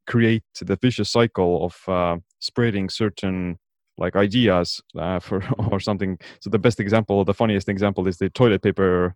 create 0.08 0.44
the 0.62 0.78
vicious 0.82 1.12
cycle 1.12 1.66
of 1.66 1.76
uh, 1.88 2.18
spreading 2.39 2.89
certain 2.89 3.58
like 3.98 4.16
ideas 4.16 4.82
uh, 4.98 5.20
for 5.28 5.44
or 5.72 5.80
something. 5.80 6.18
So 6.42 6.50
the 6.50 6.60
best 6.60 6.80
example 6.80 7.24
the 7.26 7.34
funniest 7.34 7.70
example 7.70 8.08
is 8.08 8.18
the 8.18 8.30
toilet 8.30 8.62
paper 8.62 9.16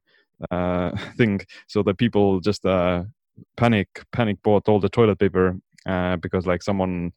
uh, 0.51 0.91
thing. 1.17 1.41
So 1.67 1.83
the 1.83 1.93
people 1.93 2.39
just 2.39 2.65
uh, 2.65 3.03
panic 3.57 3.87
panic 4.11 4.37
bought 4.43 4.69
all 4.69 4.79
the 4.79 4.89
toilet 4.89 5.19
paper 5.19 5.57
uh, 5.85 6.17
because 6.17 6.45
like 6.45 6.63
someone 6.63 7.11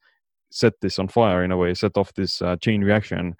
set 0.51 0.73
this 0.81 0.99
on 0.99 1.09
fire 1.09 1.45
in 1.45 1.53
a 1.53 1.57
way 1.57 1.73
set 1.75 1.97
off 1.97 2.13
this 2.15 2.43
uh, 2.43 2.57
chain 2.57 2.83
reaction 2.83 3.35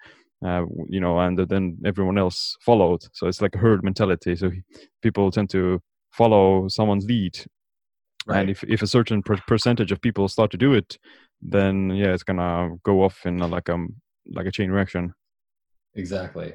uh, 0.45 0.63
you 0.89 0.99
know 0.99 1.19
and 1.19 1.37
then 1.37 1.77
everyone 1.85 2.17
else 2.17 2.57
followed. 2.61 3.03
So 3.13 3.27
it's 3.27 3.41
like 3.41 3.55
a 3.55 3.59
herd 3.59 3.83
mentality. 3.83 4.35
So 4.35 4.51
people 5.01 5.31
tend 5.31 5.49
to 5.51 5.81
follow 6.11 6.67
someone's 6.67 7.05
lead. 7.05 7.37
Right. 8.27 8.41
and 8.41 8.49
if, 8.51 8.63
if 8.65 8.83
a 8.83 8.87
certain 8.87 9.23
per- 9.23 9.41
percentage 9.47 9.91
of 9.91 9.99
people 9.99 10.27
start 10.27 10.51
to 10.51 10.57
do 10.57 10.75
it 10.75 10.99
then 11.41 11.89
yeah 11.89 12.13
it's 12.13 12.21
gonna 12.21 12.69
go 12.83 13.01
off 13.01 13.25
in 13.25 13.41
a, 13.41 13.47
like 13.47 13.67
a 13.67 13.73
um, 13.73 13.95
like 14.31 14.45
a 14.45 14.51
chain 14.51 14.69
reaction. 14.69 15.13
Exactly. 15.95 16.53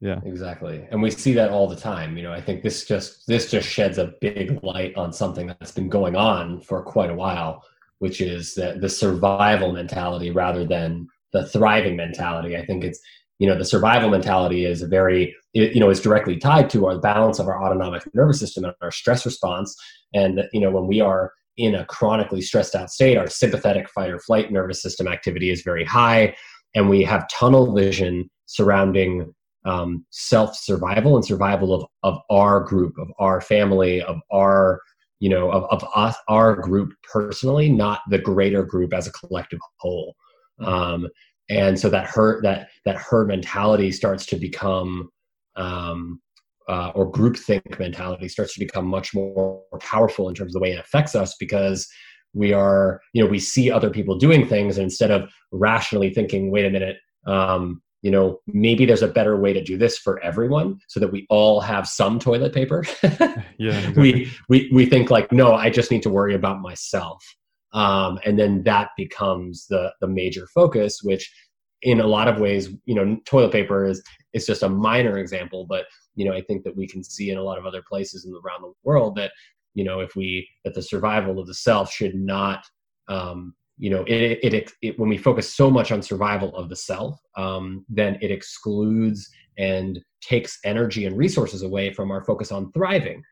Yeah. 0.00 0.20
Exactly. 0.24 0.86
And 0.90 1.00
we 1.00 1.10
see 1.10 1.32
that 1.32 1.50
all 1.50 1.66
the 1.66 1.76
time. 1.76 2.16
You 2.16 2.24
know 2.24 2.32
i 2.32 2.40
think 2.40 2.62
this 2.62 2.84
just 2.84 3.26
this 3.26 3.50
just 3.50 3.68
sheds 3.68 3.98
a 3.98 4.12
big 4.20 4.62
light 4.62 4.94
on 4.96 5.12
something 5.12 5.46
that's 5.46 5.72
been 5.72 5.88
going 5.88 6.16
on 6.16 6.60
for 6.60 6.82
quite 6.82 7.10
a 7.10 7.14
while 7.14 7.64
which 8.02 8.20
is 8.20 8.54
the, 8.54 8.76
the 8.80 8.88
survival 8.88 9.72
mentality 9.72 10.32
rather 10.32 10.64
than 10.64 11.06
the 11.32 11.46
thriving 11.46 11.94
mentality. 11.94 12.56
I 12.56 12.66
think 12.66 12.82
it's 12.82 13.00
you 13.38 13.46
know 13.46 13.56
the 13.56 13.64
survival 13.64 14.10
mentality 14.10 14.64
is 14.64 14.82
a 14.82 14.88
very 14.88 15.34
you 15.52 15.78
know 15.78 15.88
is 15.88 16.00
directly 16.00 16.36
tied 16.36 16.68
to 16.70 16.86
our 16.86 16.98
balance 16.98 17.38
of 17.38 17.46
our 17.46 17.62
autonomic 17.62 18.02
nervous 18.12 18.40
system 18.40 18.64
and 18.64 18.74
our 18.82 18.90
stress 18.90 19.24
response. 19.24 19.76
And 20.12 20.42
you 20.52 20.60
know 20.60 20.72
when 20.72 20.88
we 20.88 21.00
are 21.00 21.32
in 21.56 21.76
a 21.76 21.84
chronically 21.84 22.40
stressed 22.40 22.74
out 22.74 22.90
state 22.90 23.16
our 23.16 23.28
sympathetic 23.28 23.88
fight 23.90 24.10
or 24.10 24.18
flight 24.18 24.50
nervous 24.50 24.82
system 24.82 25.06
activity 25.06 25.50
is 25.50 25.62
very 25.62 25.84
high 25.84 26.34
and 26.74 26.88
we 26.88 27.04
have 27.04 27.28
tunnel 27.28 27.74
vision 27.74 28.28
surrounding 28.46 29.32
um, 29.64 30.04
self 30.10 30.56
survival 30.56 31.16
and 31.16 31.24
survival 31.24 31.72
of, 31.74 31.84
of 32.02 32.18
our 32.30 32.60
group, 32.60 32.98
of 32.98 33.08
our 33.18 33.40
family, 33.40 34.02
of 34.02 34.18
our, 34.32 34.80
you 35.22 35.28
know, 35.28 35.52
of, 35.52 35.62
of 35.70 35.88
us, 35.94 36.16
our 36.26 36.56
group 36.56 36.92
personally, 37.12 37.70
not 37.70 38.00
the 38.10 38.18
greater 38.18 38.64
group 38.64 38.92
as 38.92 39.06
a 39.06 39.12
collective 39.12 39.60
whole. 39.78 40.16
Um, 40.58 41.06
and 41.48 41.78
so 41.78 41.88
that 41.90 42.06
herd, 42.06 42.42
that, 42.42 42.70
that 42.86 42.96
herd 42.96 43.28
mentality 43.28 43.92
starts 43.92 44.26
to 44.26 44.36
become, 44.36 45.10
um, 45.54 46.20
uh, 46.68 46.90
or 46.96 47.08
groupthink 47.12 47.78
mentality 47.78 48.26
starts 48.28 48.54
to 48.54 48.58
become 48.58 48.84
much 48.84 49.14
more 49.14 49.62
powerful 49.78 50.28
in 50.28 50.34
terms 50.34 50.56
of 50.56 50.60
the 50.60 50.60
way 50.60 50.72
it 50.72 50.80
affects 50.80 51.14
us 51.14 51.36
because 51.38 51.86
we 52.34 52.52
are, 52.52 53.00
you 53.12 53.22
know, 53.22 53.30
we 53.30 53.38
see 53.38 53.70
other 53.70 53.90
people 53.90 54.18
doing 54.18 54.44
things 54.44 54.76
and 54.76 54.86
instead 54.86 55.12
of 55.12 55.30
rationally 55.52 56.12
thinking, 56.12 56.50
wait 56.50 56.66
a 56.66 56.70
minute, 56.70 56.96
um, 57.28 57.80
you 58.02 58.10
know 58.10 58.40
maybe 58.46 58.84
there's 58.84 59.02
a 59.02 59.08
better 59.08 59.36
way 59.36 59.52
to 59.52 59.62
do 59.62 59.78
this 59.78 59.96
for 59.96 60.22
everyone 60.22 60.78
so 60.88 61.00
that 61.00 61.10
we 61.10 61.26
all 61.30 61.60
have 61.60 61.88
some 61.88 62.18
toilet 62.18 62.52
paper 62.52 62.84
yeah 63.58 63.78
exactly. 63.78 64.02
we, 64.02 64.32
we 64.48 64.70
we 64.72 64.86
think 64.86 65.10
like 65.10 65.32
no 65.32 65.54
i 65.54 65.70
just 65.70 65.90
need 65.90 66.02
to 66.02 66.10
worry 66.10 66.34
about 66.34 66.60
myself 66.60 67.24
um, 67.74 68.18
and 68.26 68.38
then 68.38 68.62
that 68.64 68.90
becomes 68.98 69.66
the 69.68 69.92
the 70.00 70.08
major 70.08 70.46
focus 70.48 71.00
which 71.02 71.32
in 71.82 72.00
a 72.00 72.06
lot 72.06 72.28
of 72.28 72.38
ways 72.38 72.70
you 72.84 72.94
know 72.94 73.16
toilet 73.24 73.52
paper 73.52 73.84
is 73.84 74.02
is 74.34 74.46
just 74.46 74.62
a 74.62 74.68
minor 74.68 75.18
example 75.18 75.64
but 75.68 75.86
you 76.14 76.24
know 76.24 76.32
i 76.32 76.42
think 76.42 76.64
that 76.64 76.76
we 76.76 76.86
can 76.86 77.02
see 77.02 77.30
in 77.30 77.38
a 77.38 77.42
lot 77.42 77.58
of 77.58 77.66
other 77.66 77.82
places 77.88 78.24
in, 78.24 78.32
around 78.44 78.62
the 78.62 78.72
world 78.82 79.16
that 79.16 79.32
you 79.74 79.84
know 79.84 80.00
if 80.00 80.14
we 80.16 80.46
that 80.64 80.74
the 80.74 80.82
survival 80.82 81.38
of 81.38 81.46
the 81.46 81.54
self 81.54 81.90
should 81.90 82.14
not 82.14 82.64
um, 83.08 83.54
you 83.82 83.90
know 83.90 84.02
it, 84.06 84.38
it, 84.44 84.54
it, 84.54 84.72
it, 84.80 84.98
when 84.98 85.08
we 85.08 85.18
focus 85.18 85.52
so 85.52 85.70
much 85.70 85.90
on 85.92 86.00
survival 86.00 86.54
of 86.56 86.68
the 86.68 86.76
self 86.76 87.20
um, 87.36 87.84
then 87.88 88.18
it 88.20 88.30
excludes 88.30 89.28
and 89.58 90.00
takes 90.20 90.58
energy 90.64 91.04
and 91.06 91.16
resources 91.16 91.62
away 91.62 91.92
from 91.92 92.10
our 92.10 92.24
focus 92.24 92.52
on 92.52 92.70
thriving 92.72 93.22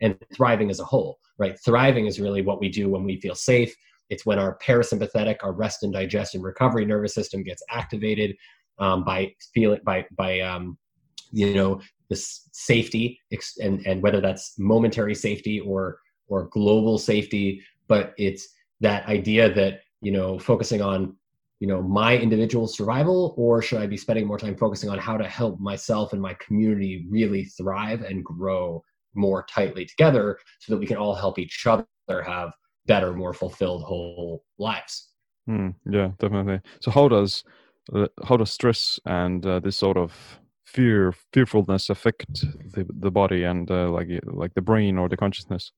and 0.00 0.16
thriving 0.34 0.70
as 0.70 0.80
a 0.80 0.84
whole 0.84 1.18
right? 1.38 1.58
Thriving 1.64 2.06
is 2.06 2.20
really 2.20 2.42
what 2.42 2.60
we 2.60 2.68
do 2.68 2.88
when 2.88 3.04
we 3.04 3.20
feel 3.20 3.34
safe. 3.34 3.74
It's 4.08 4.24
when 4.24 4.38
our 4.38 4.58
parasympathetic 4.58 5.36
our 5.42 5.52
rest 5.52 5.82
and 5.82 5.92
digest 5.92 6.34
and 6.34 6.44
recovery 6.44 6.84
nervous 6.84 7.14
system 7.14 7.42
gets 7.42 7.62
activated 7.70 8.36
um, 8.78 9.04
by 9.04 9.32
feeling 9.54 9.80
by 9.84 10.06
by 10.16 10.40
um, 10.40 10.78
you 11.32 11.54
know 11.54 11.80
this 12.08 12.48
safety 12.52 13.20
and 13.60 13.84
and 13.84 14.02
whether 14.02 14.20
that's 14.20 14.54
momentary 14.58 15.14
safety 15.14 15.58
or 15.60 15.98
or 16.28 16.48
global 16.52 16.98
safety 16.98 17.60
but 17.88 18.14
it's 18.16 18.48
that 18.80 19.06
idea 19.06 19.52
that 19.52 19.80
you 20.00 20.12
know 20.12 20.38
focusing 20.38 20.82
on 20.82 21.16
you 21.60 21.66
know 21.66 21.82
my 21.82 22.16
individual 22.16 22.66
survival 22.66 23.34
or 23.36 23.62
should 23.62 23.80
i 23.80 23.86
be 23.86 23.96
spending 23.96 24.26
more 24.26 24.38
time 24.38 24.56
focusing 24.56 24.90
on 24.90 24.98
how 24.98 25.16
to 25.16 25.26
help 25.26 25.58
myself 25.58 26.12
and 26.12 26.20
my 26.20 26.34
community 26.34 27.06
really 27.08 27.44
thrive 27.44 28.02
and 28.02 28.24
grow 28.24 28.82
more 29.16 29.44
tightly 29.48 29.84
together 29.84 30.38
so 30.60 30.72
that 30.72 30.78
we 30.78 30.86
can 30.86 30.96
all 30.96 31.14
help 31.14 31.38
each 31.38 31.66
other 31.66 31.86
have 32.22 32.52
better 32.86 33.12
more 33.12 33.32
fulfilled 33.32 33.82
whole 33.82 34.44
lives? 34.58 35.10
Mm, 35.48 35.74
yeah 35.90 36.10
definitely. 36.18 36.60
So 36.80 36.90
how 36.90 37.08
does 37.08 37.44
uh, 37.94 38.08
how 38.24 38.36
does 38.36 38.52
stress 38.52 38.98
and 39.06 39.44
uh, 39.46 39.60
this 39.60 39.76
sort 39.76 39.96
of 39.96 40.40
fear 40.64 41.14
fearfulness 41.32 41.88
affect 41.88 42.40
the, 42.74 42.86
the 42.98 43.10
body 43.10 43.44
and 43.44 43.70
uh, 43.70 43.88
like 43.90 44.08
like 44.24 44.54
the 44.54 44.60
brain 44.60 44.98
or 44.98 45.08
the 45.08 45.16
consciousness 45.16 45.72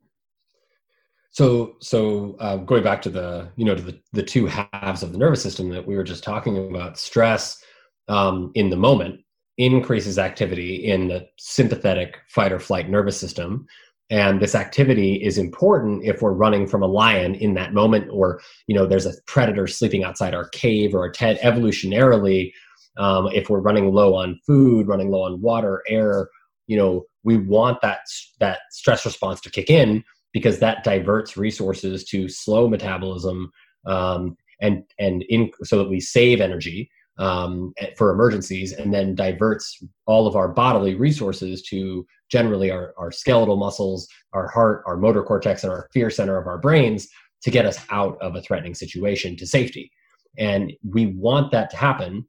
so, 1.30 1.76
so 1.80 2.36
uh, 2.40 2.56
going 2.56 2.82
back 2.82 3.02
to 3.02 3.10
the 3.10 3.48
you 3.56 3.64
know 3.64 3.74
to 3.74 3.82
the 3.82 4.00
the 4.12 4.22
two 4.22 4.46
halves 4.46 5.02
of 5.02 5.12
the 5.12 5.18
nervous 5.18 5.42
system 5.42 5.68
that 5.70 5.86
we 5.86 5.96
were 5.96 6.04
just 6.04 6.24
talking 6.24 6.56
about, 6.70 6.98
stress 6.98 7.62
um, 8.08 8.50
in 8.54 8.70
the 8.70 8.76
moment 8.76 9.20
increases 9.58 10.18
activity 10.18 10.76
in 10.76 11.08
the 11.08 11.26
sympathetic 11.36 12.18
fight 12.28 12.52
or 12.52 12.60
flight 12.60 12.88
nervous 12.88 13.18
system. 13.18 13.66
And 14.10 14.40
this 14.40 14.54
activity 14.54 15.16
is 15.16 15.36
important 15.36 16.04
if 16.04 16.22
we're 16.22 16.32
running 16.32 16.66
from 16.66 16.82
a 16.82 16.86
lion 16.86 17.34
in 17.34 17.54
that 17.54 17.74
moment 17.74 18.08
or 18.10 18.40
you 18.66 18.74
know 18.74 18.86
there's 18.86 19.06
a 19.06 19.12
predator 19.26 19.66
sleeping 19.66 20.04
outside 20.04 20.34
our 20.34 20.48
cave 20.48 20.94
or 20.94 21.04
a 21.04 21.12
tent 21.12 21.38
evolutionarily 21.40 22.52
um, 22.96 23.28
if 23.34 23.50
we're 23.50 23.60
running 23.60 23.92
low 23.92 24.14
on 24.14 24.40
food 24.46 24.88
running 24.88 25.10
low 25.10 25.22
on 25.22 25.42
water 25.42 25.82
air 25.86 26.28
you 26.66 26.76
know 26.76 27.04
we 27.22 27.36
want 27.36 27.82
that 27.82 28.00
that 28.40 28.60
stress 28.70 29.04
response 29.04 29.42
to 29.42 29.50
kick 29.50 29.68
in 29.68 30.02
because 30.32 30.58
that 30.58 30.84
diverts 30.84 31.36
resources 31.36 32.04
to 32.04 32.28
slow 32.28 32.68
metabolism 32.68 33.50
um, 33.86 34.36
and 34.60 34.84
and 34.98 35.22
in 35.28 35.50
so 35.62 35.78
that 35.78 35.88
we 35.88 36.00
save 36.00 36.40
energy 36.40 36.90
um, 37.18 37.72
for 37.96 38.10
emergencies 38.10 38.72
and 38.72 38.94
then 38.94 39.14
diverts 39.14 39.82
all 40.06 40.26
of 40.26 40.36
our 40.36 40.48
bodily 40.48 40.94
resources 40.94 41.62
to 41.62 42.06
generally 42.30 42.70
our, 42.70 42.94
our 42.96 43.10
skeletal 43.10 43.56
muscles, 43.56 44.06
our 44.32 44.48
heart, 44.48 44.84
our 44.86 44.96
motor 44.96 45.22
cortex, 45.22 45.64
and 45.64 45.72
our 45.72 45.88
fear 45.92 46.10
center 46.10 46.38
of 46.38 46.46
our 46.46 46.58
brains 46.58 47.08
to 47.42 47.50
get 47.50 47.66
us 47.66 47.78
out 47.90 48.16
of 48.20 48.36
a 48.36 48.42
threatening 48.42 48.74
situation 48.74 49.36
to 49.36 49.46
safety. 49.46 49.90
And 50.38 50.72
we 50.88 51.06
want 51.06 51.50
that 51.52 51.70
to 51.70 51.76
happen 51.76 52.26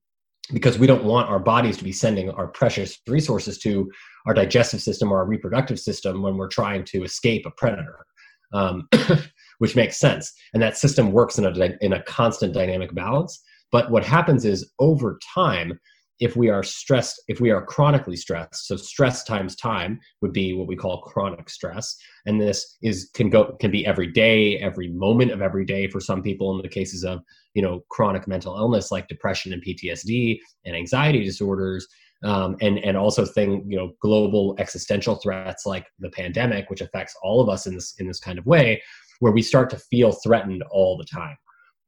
because 0.54 0.80
we 0.80 0.88
don't 0.88 1.04
want 1.04 1.30
our 1.30 1.40
bodies 1.40 1.78
to 1.78 1.84
be 1.84 1.92
sending 1.92 2.30
our 2.32 2.48
precious 2.48 3.00
resources 3.08 3.58
to 3.60 3.92
our 4.26 4.34
digestive 4.34 4.82
system 4.82 5.12
or 5.12 5.20
our 5.20 5.26
reproductive 5.26 5.80
system 5.80 6.22
when 6.22 6.38
we're 6.38 6.48
trying 6.48 6.84
to 6.86 7.04
escape 7.04 7.46
a 7.46 7.52
predator, 7.52 8.06
um, 8.54 8.88
which 9.60 9.76
makes 9.76 9.98
sense. 9.98 10.34
And 10.54 10.62
that 10.62 10.78
system 10.78 11.12
works 11.12 11.38
in 11.38 11.46
a, 11.46 11.72
in 11.82 11.94
a 11.94 12.04
constant 12.04 12.54
dynamic 12.54 12.94
balance. 12.94 13.42
But 13.72 13.92
what 13.92 14.04
happens 14.04 14.46
is 14.46 14.72
over 14.80 15.20
time, 15.34 15.80
if 16.20 16.36
we 16.36 16.50
are 16.50 16.64
stressed, 16.64 17.22
if 17.28 17.40
we 17.40 17.50
are 17.50 17.66
chronically 17.66 18.16
stressed, 18.16 18.68
so 18.68 18.76
stress 18.76 19.24
times 19.24 19.56
time 19.56 20.00
would 20.22 20.34
be 20.34 20.54
what 20.54 20.68
we 20.68 20.76
call 20.76 21.02
chronic 21.02 21.50
stress. 21.50 21.96
And 22.26 22.40
this 22.42 22.78
is 22.82 23.10
can 23.14 23.30
go 23.30 23.56
can 23.60 23.72
be 23.72 23.86
every 23.86 24.08
day, 24.08 24.58
every 24.58 24.90
moment 24.90 25.32
of 25.32 25.42
every 25.42 25.66
day 25.66 25.88
for 25.88 26.00
some 26.00 26.22
people 26.22 26.56
in 26.56 26.62
the 26.62 26.68
cases 26.68 27.04
of, 27.06 27.22
you 27.54 27.62
know, 27.62 27.84
chronic 27.90 28.28
mental 28.28 28.58
illness 28.58 28.92
like 28.92 29.08
depression 29.08 29.54
and 29.54 29.64
PTSD 29.64 30.40
and 30.66 30.76
anxiety 30.76 31.24
disorders. 31.24 31.88
Um, 32.22 32.58
and 32.60 32.80
and 32.80 32.98
also 32.98 33.24
thing 33.26 33.64
you 33.66 33.78
know 33.78 33.94
global 34.02 34.54
existential 34.60 35.16
threats 35.16 35.66
like 35.66 35.88
the 36.00 36.10
pandemic, 36.10 36.70
which 36.70 36.82
affects 36.82 37.16
all 37.24 37.40
of 37.40 37.48
us 37.48 37.66
in 37.66 37.76
this 37.76 37.96
in 38.00 38.08
this 38.08 38.20
kind 38.20 38.38
of 38.38 38.46
way, 38.46 38.82
where 39.20 39.32
we 39.32 39.42
start 39.42 39.70
to 39.70 39.78
feel 39.78 40.12
threatened 40.12 40.62
all 40.70 40.98
the 40.98 41.06
time. 41.06 41.38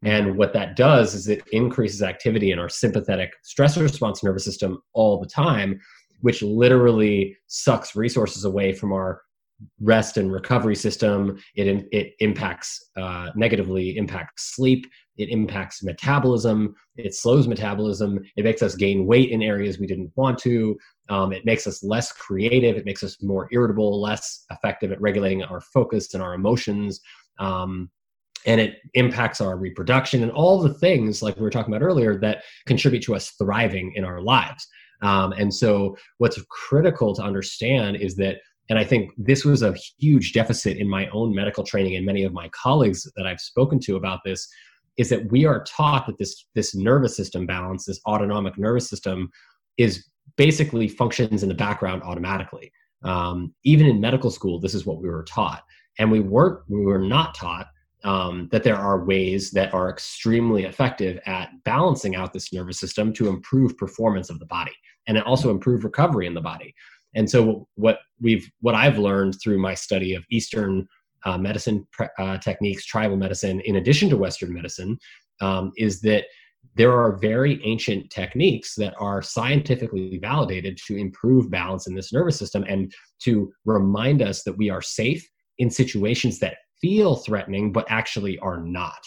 And 0.03 0.37
what 0.37 0.53
that 0.53 0.75
does 0.75 1.13
is 1.13 1.27
it 1.27 1.43
increases 1.51 2.01
activity 2.01 2.51
in 2.51 2.59
our 2.59 2.69
sympathetic 2.69 3.31
stress 3.43 3.77
response 3.77 4.23
nervous 4.23 4.45
system 4.45 4.81
all 4.93 5.19
the 5.19 5.27
time, 5.27 5.79
which 6.21 6.41
literally 6.41 7.37
sucks 7.47 7.95
resources 7.95 8.45
away 8.45 8.73
from 8.73 8.91
our 8.93 9.21
rest 9.79 10.17
and 10.17 10.31
recovery 10.31 10.75
system. 10.75 11.37
It, 11.55 11.87
it 11.91 12.13
impacts 12.19 12.89
uh, 12.97 13.29
negatively 13.35 13.95
impacts 13.97 14.55
sleep. 14.55 14.87
It 15.17 15.29
impacts 15.29 15.83
metabolism. 15.83 16.73
It 16.95 17.13
slows 17.13 17.47
metabolism. 17.47 18.19
It 18.37 18.43
makes 18.43 18.63
us 18.63 18.75
gain 18.75 19.05
weight 19.05 19.29
in 19.29 19.43
areas 19.43 19.77
we 19.77 19.85
didn't 19.85 20.11
want 20.15 20.39
to. 20.39 20.75
Um, 21.09 21.31
it 21.31 21.45
makes 21.45 21.67
us 21.67 21.83
less 21.83 22.11
creative. 22.11 22.75
It 22.75 22.85
makes 22.85 23.03
us 23.03 23.21
more 23.21 23.47
irritable, 23.51 24.01
less 24.01 24.45
effective 24.49 24.91
at 24.91 25.01
regulating 25.01 25.43
our 25.43 25.61
focus 25.61 26.13
and 26.15 26.23
our 26.23 26.33
emotions. 26.33 27.01
Um, 27.37 27.91
and 28.45 28.59
it 28.59 28.77
impacts 28.93 29.41
our 29.41 29.57
reproduction 29.57 30.23
and 30.23 30.31
all 30.31 30.59
the 30.61 30.73
things 30.73 31.21
like 31.21 31.35
we 31.35 31.43
were 31.43 31.49
talking 31.49 31.73
about 31.73 31.85
earlier 31.85 32.17
that 32.19 32.43
contribute 32.65 33.03
to 33.03 33.15
us 33.15 33.31
thriving 33.31 33.93
in 33.95 34.03
our 34.03 34.21
lives. 34.21 34.67
Um, 35.01 35.33
and 35.33 35.53
so 35.53 35.97
what's 36.17 36.41
critical 36.49 37.13
to 37.15 37.23
understand 37.23 37.97
is 37.97 38.15
that 38.17 38.37
and 38.69 38.77
i 38.77 38.83
think 38.83 39.11
this 39.17 39.43
was 39.43 39.63
a 39.63 39.75
huge 39.97 40.33
deficit 40.33 40.77
in 40.77 40.87
my 40.87 41.07
own 41.09 41.33
medical 41.33 41.63
training 41.63 41.95
and 41.95 42.05
many 42.05 42.23
of 42.23 42.31
my 42.31 42.47
colleagues 42.49 43.11
that 43.15 43.25
i've 43.25 43.39
spoken 43.39 43.79
to 43.79 43.95
about 43.95 44.19
this 44.23 44.47
is 44.97 45.09
that 45.09 45.31
we 45.31 45.45
are 45.45 45.63
taught 45.63 46.05
that 46.05 46.19
this 46.19 46.45
this 46.53 46.75
nervous 46.75 47.17
system 47.17 47.47
balance 47.47 47.85
this 47.85 47.99
autonomic 48.05 48.55
nervous 48.59 48.87
system 48.87 49.31
is 49.77 50.05
basically 50.35 50.87
functions 50.87 51.43
in 51.43 51.49
the 51.49 51.55
background 51.55 52.01
automatically. 52.03 52.71
Um, 53.03 53.53
even 53.63 53.87
in 53.87 53.99
medical 53.99 54.29
school 54.29 54.59
this 54.59 54.73
is 54.73 54.85
what 54.85 55.01
we 55.01 55.09
were 55.09 55.23
taught. 55.23 55.63
And 55.99 56.11
we 56.11 56.19
weren't 56.19 56.59
we 56.69 56.81
were 56.81 56.99
not 56.99 57.33
taught 57.35 57.67
um, 58.03 58.49
that 58.51 58.63
there 58.63 58.77
are 58.77 59.05
ways 59.05 59.51
that 59.51 59.73
are 59.73 59.89
extremely 59.89 60.63
effective 60.65 61.19
at 61.25 61.49
balancing 61.63 62.15
out 62.15 62.33
this 62.33 62.51
nervous 62.51 62.79
system 62.79 63.13
to 63.13 63.27
improve 63.27 63.77
performance 63.77 64.29
of 64.29 64.39
the 64.39 64.45
body 64.45 64.73
and 65.07 65.21
also 65.21 65.51
improve 65.51 65.83
recovery 65.83 66.27
in 66.27 66.33
the 66.33 66.41
body. 66.41 66.73
And 67.15 67.29
so, 67.29 67.67
what 67.75 67.99
we've 68.19 68.49
what 68.61 68.75
I've 68.75 68.97
learned 68.97 69.35
through 69.41 69.59
my 69.59 69.73
study 69.73 70.15
of 70.15 70.23
Eastern 70.31 70.87
uh, 71.25 71.37
medicine 71.37 71.87
uh, 72.17 72.37
techniques, 72.37 72.85
tribal 72.85 73.17
medicine, 73.17 73.61
in 73.61 73.75
addition 73.75 74.09
to 74.09 74.17
Western 74.17 74.53
medicine, 74.53 74.97
um, 75.41 75.71
is 75.77 76.01
that 76.01 76.25
there 76.75 76.93
are 76.93 77.17
very 77.17 77.59
ancient 77.65 78.09
techniques 78.09 78.75
that 78.75 78.93
are 78.97 79.21
scientifically 79.21 80.19
validated 80.21 80.77
to 80.87 80.95
improve 80.95 81.51
balance 81.51 81.87
in 81.87 81.95
this 81.95 82.13
nervous 82.13 82.37
system 82.37 82.63
and 82.67 82.93
to 83.19 83.51
remind 83.65 84.21
us 84.21 84.43
that 84.43 84.57
we 84.57 84.69
are 84.69 84.81
safe 84.81 85.27
in 85.57 85.69
situations 85.69 86.39
that 86.39 86.57
feel 86.81 87.15
threatening 87.15 87.71
but 87.71 87.85
actually 87.89 88.37
are 88.39 88.57
not. 88.57 88.99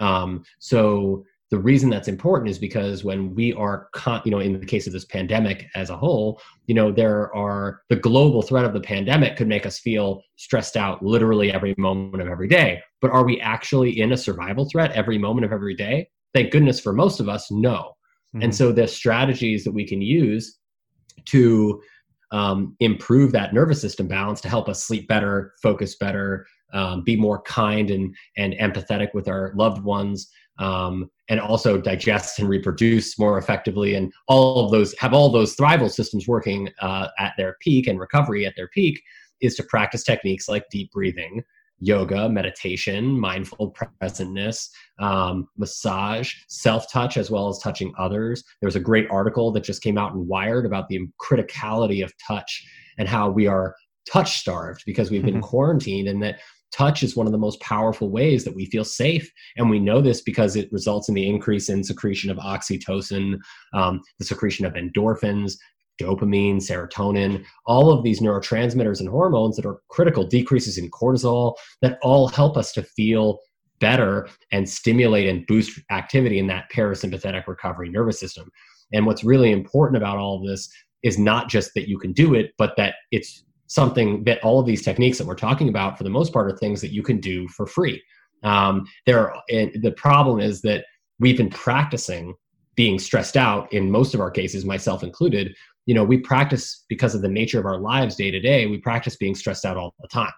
Um, 0.00 0.44
so 0.58 1.24
the 1.50 1.58
reason 1.58 1.88
that's 1.88 2.08
important 2.08 2.50
is 2.50 2.58
because 2.58 3.04
when 3.04 3.34
we 3.34 3.52
are 3.54 3.88
con- 3.92 4.20
you 4.24 4.30
know 4.30 4.40
in 4.40 4.58
the 4.58 4.66
case 4.66 4.86
of 4.86 4.92
this 4.92 5.04
pandemic 5.04 5.66
as 5.74 5.88
a 5.90 5.96
whole 5.96 6.40
you 6.66 6.74
know 6.74 6.92
there 6.92 7.34
are 7.34 7.80
the 7.88 7.96
global 7.96 8.42
threat 8.42 8.64
of 8.64 8.74
the 8.74 8.80
pandemic 8.80 9.36
could 9.36 9.48
make 9.48 9.64
us 9.64 9.78
feel 9.78 10.22
stressed 10.36 10.76
out 10.76 11.02
literally 11.02 11.52
every 11.52 11.74
moment 11.78 12.22
of 12.22 12.28
every 12.28 12.48
day. 12.48 12.80
But 13.00 13.12
are 13.12 13.24
we 13.24 13.40
actually 13.40 14.00
in 14.00 14.12
a 14.12 14.16
survival 14.16 14.68
threat 14.68 14.92
every 14.92 15.18
moment 15.18 15.46
of 15.46 15.52
every 15.52 15.74
day? 15.74 16.08
Thank 16.34 16.52
goodness 16.52 16.80
for 16.80 16.92
most 16.92 17.20
of 17.20 17.28
us 17.28 17.50
no. 17.50 17.94
Mm-hmm. 18.34 18.42
and 18.42 18.54
so 18.54 18.72
the 18.72 18.86
strategies 18.86 19.64
that 19.64 19.72
we 19.72 19.86
can 19.86 20.02
use 20.02 20.58
to 21.24 21.80
um, 22.30 22.76
improve 22.80 23.32
that 23.32 23.54
nervous 23.54 23.80
system 23.80 24.06
balance 24.06 24.42
to 24.42 24.50
help 24.50 24.68
us 24.68 24.84
sleep 24.84 25.08
better 25.08 25.54
focus 25.62 25.96
better 25.96 26.46
um, 26.72 27.02
be 27.02 27.16
more 27.16 27.42
kind 27.42 27.90
and, 27.90 28.14
and 28.36 28.54
empathetic 28.54 29.14
with 29.14 29.28
our 29.28 29.52
loved 29.54 29.82
ones, 29.82 30.30
um, 30.58 31.10
and 31.28 31.40
also 31.40 31.80
digest 31.80 32.38
and 32.38 32.48
reproduce 32.48 33.18
more 33.18 33.38
effectively, 33.38 33.94
and 33.94 34.12
all 34.26 34.64
of 34.64 34.70
those 34.70 34.96
have 34.98 35.12
all 35.12 35.30
those 35.30 35.54
thrival 35.56 35.90
systems 35.90 36.26
working 36.26 36.68
uh, 36.80 37.08
at 37.18 37.34
their 37.36 37.56
peak 37.60 37.86
and 37.86 38.00
recovery 38.00 38.46
at 38.46 38.54
their 38.56 38.68
peak 38.68 39.00
is 39.40 39.54
to 39.54 39.62
practice 39.64 40.02
techniques 40.02 40.48
like 40.48 40.64
deep 40.70 40.90
breathing, 40.90 41.42
yoga, 41.80 42.28
meditation, 42.28 43.18
mindful 43.18 43.74
presentness, 44.02 44.68
um, 44.98 45.48
massage, 45.56 46.34
self 46.48 46.90
touch, 46.90 47.16
as 47.16 47.30
well 47.30 47.48
as 47.48 47.58
touching 47.58 47.92
others. 47.98 48.42
There 48.60 48.66
was 48.66 48.76
a 48.76 48.80
great 48.80 49.08
article 49.10 49.52
that 49.52 49.64
just 49.64 49.82
came 49.82 49.98
out 49.98 50.12
in 50.12 50.26
Wired 50.26 50.66
about 50.66 50.88
the 50.88 51.06
criticality 51.20 52.04
of 52.04 52.12
touch 52.26 52.66
and 52.98 53.08
how 53.08 53.30
we 53.30 53.46
are 53.46 53.74
touch 54.10 54.38
starved 54.38 54.82
because 54.86 55.10
we've 55.10 55.24
been 55.24 55.34
mm-hmm. 55.34 55.42
quarantined 55.42 56.08
and 56.08 56.22
that 56.22 56.40
touch 56.72 57.02
is 57.02 57.16
one 57.16 57.26
of 57.26 57.32
the 57.32 57.38
most 57.38 57.60
powerful 57.60 58.10
ways 58.10 58.44
that 58.44 58.54
we 58.54 58.66
feel 58.66 58.84
safe. 58.84 59.30
And 59.56 59.70
we 59.70 59.78
know 59.78 60.00
this 60.00 60.20
because 60.20 60.56
it 60.56 60.72
results 60.72 61.08
in 61.08 61.14
the 61.14 61.28
increase 61.28 61.68
in 61.68 61.82
secretion 61.82 62.30
of 62.30 62.36
oxytocin 62.38 63.38
um, 63.74 64.00
the 64.18 64.24
secretion 64.24 64.66
of 64.66 64.74
endorphins 64.74 65.54
dopamine 66.00 66.56
serotonin 66.56 67.44
all 67.66 67.92
of 67.92 68.04
these 68.04 68.20
neurotransmitters 68.20 69.00
and 69.00 69.08
hormones 69.08 69.56
that 69.56 69.66
are 69.66 69.80
critical 69.88 70.24
decreases 70.24 70.78
in 70.78 70.90
cortisol 70.90 71.54
that 71.82 71.98
all 72.02 72.28
help 72.28 72.56
us 72.56 72.72
to 72.72 72.82
feel 72.82 73.38
better 73.80 74.28
and 74.52 74.68
stimulate 74.68 75.28
and 75.28 75.46
boost 75.46 75.80
activity 75.90 76.38
in 76.38 76.46
that 76.46 76.70
parasympathetic 76.72 77.46
recovery 77.46 77.88
nervous 77.88 78.18
system. 78.18 78.50
And 78.92 79.06
what's 79.06 79.24
really 79.24 79.52
important 79.52 79.96
about 79.96 80.18
all 80.18 80.36
of 80.36 80.46
this 80.46 80.68
is 81.02 81.18
not 81.18 81.48
just 81.48 81.72
that 81.74 81.88
you 81.88 81.98
can 81.98 82.12
do 82.12 82.34
it 82.34 82.52
but 82.58 82.76
that 82.76 82.94
it's 83.10 83.44
something 83.68 84.24
that 84.24 84.42
all 84.42 84.58
of 84.58 84.66
these 84.66 84.82
techniques 84.82 85.18
that 85.18 85.26
we're 85.26 85.34
talking 85.34 85.68
about 85.68 85.96
for 85.96 86.04
the 86.04 86.10
most 86.10 86.32
part 86.32 86.50
are 86.50 86.56
things 86.56 86.80
that 86.80 86.92
you 86.92 87.02
can 87.02 87.20
do 87.20 87.46
for 87.48 87.66
free. 87.66 88.02
Um, 88.42 88.86
there 89.06 89.30
are, 89.30 89.42
the 89.48 89.94
problem 89.96 90.40
is 90.40 90.62
that 90.62 90.84
we've 91.20 91.36
been 91.36 91.50
practicing 91.50 92.34
being 92.74 92.98
stressed 92.98 93.36
out 93.36 93.72
in 93.72 93.90
most 93.90 94.14
of 94.14 94.20
our 94.20 94.30
cases 94.30 94.64
myself 94.64 95.02
included. 95.02 95.54
You 95.86 95.94
know 95.94 96.04
we 96.04 96.18
practice 96.18 96.84
because 96.88 97.14
of 97.14 97.22
the 97.22 97.28
nature 97.28 97.58
of 97.58 97.66
our 97.66 97.78
lives 97.78 98.16
day 98.16 98.30
to 98.30 98.40
day 98.40 98.66
we 98.66 98.78
practice 98.78 99.16
being 99.16 99.34
stressed 99.34 99.64
out 99.64 99.76
all 99.76 99.94
the 100.00 100.08
time. 100.08 100.32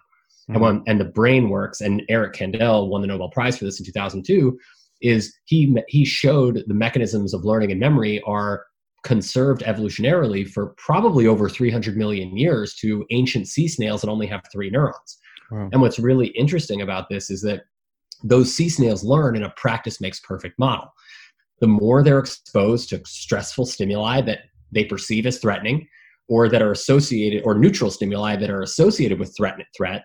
Mm-hmm. 0.49 0.53
and 0.53 0.61
when 0.61 0.83
and 0.87 0.99
the 0.99 1.05
brain 1.05 1.49
works 1.49 1.81
and 1.81 2.01
eric 2.09 2.33
kandel 2.33 2.89
won 2.89 3.01
the 3.01 3.07
nobel 3.07 3.29
prize 3.29 3.59
for 3.59 3.65
this 3.65 3.79
in 3.79 3.85
2002 3.85 4.57
is 5.01 5.35
he 5.45 5.77
he 5.87 6.03
showed 6.03 6.63
the 6.65 6.73
mechanisms 6.73 7.35
of 7.35 7.45
learning 7.45 7.69
and 7.69 7.79
memory 7.79 8.21
are 8.25 8.65
conserved 9.03 9.63
evolutionarily 9.63 10.47
for 10.47 10.75
probably 10.77 11.27
over 11.27 11.49
300 11.49 11.97
million 11.97 12.37
years 12.37 12.75
to 12.75 13.05
ancient 13.09 13.47
sea 13.47 13.67
snails 13.67 14.01
that 14.01 14.09
only 14.09 14.27
have 14.27 14.41
three 14.51 14.69
neurons. 14.69 15.17
Wow. 15.49 15.69
And 15.71 15.81
what's 15.81 15.99
really 15.99 16.27
interesting 16.27 16.81
about 16.81 17.09
this 17.09 17.29
is 17.29 17.41
that 17.41 17.63
those 18.23 18.53
sea 18.53 18.69
snails 18.69 19.03
learn 19.03 19.35
in 19.35 19.43
a 19.43 19.49
practice 19.51 19.99
makes 19.99 20.19
perfect 20.19 20.59
model. 20.59 20.93
The 21.59 21.67
more 21.67 22.03
they're 22.03 22.19
exposed 22.19 22.89
to 22.89 23.01
stressful 23.05 23.65
stimuli 23.65 24.21
that 24.21 24.39
they 24.71 24.85
perceive 24.85 25.25
as 25.25 25.39
threatening 25.39 25.87
or 26.27 26.47
that 26.47 26.61
are 26.61 26.71
associated 26.71 27.43
or 27.43 27.55
neutral 27.55 27.91
stimuli 27.91 28.35
that 28.35 28.49
are 28.49 28.61
associated 28.61 29.19
with 29.19 29.35
threat 29.35 29.59
threat 29.75 30.03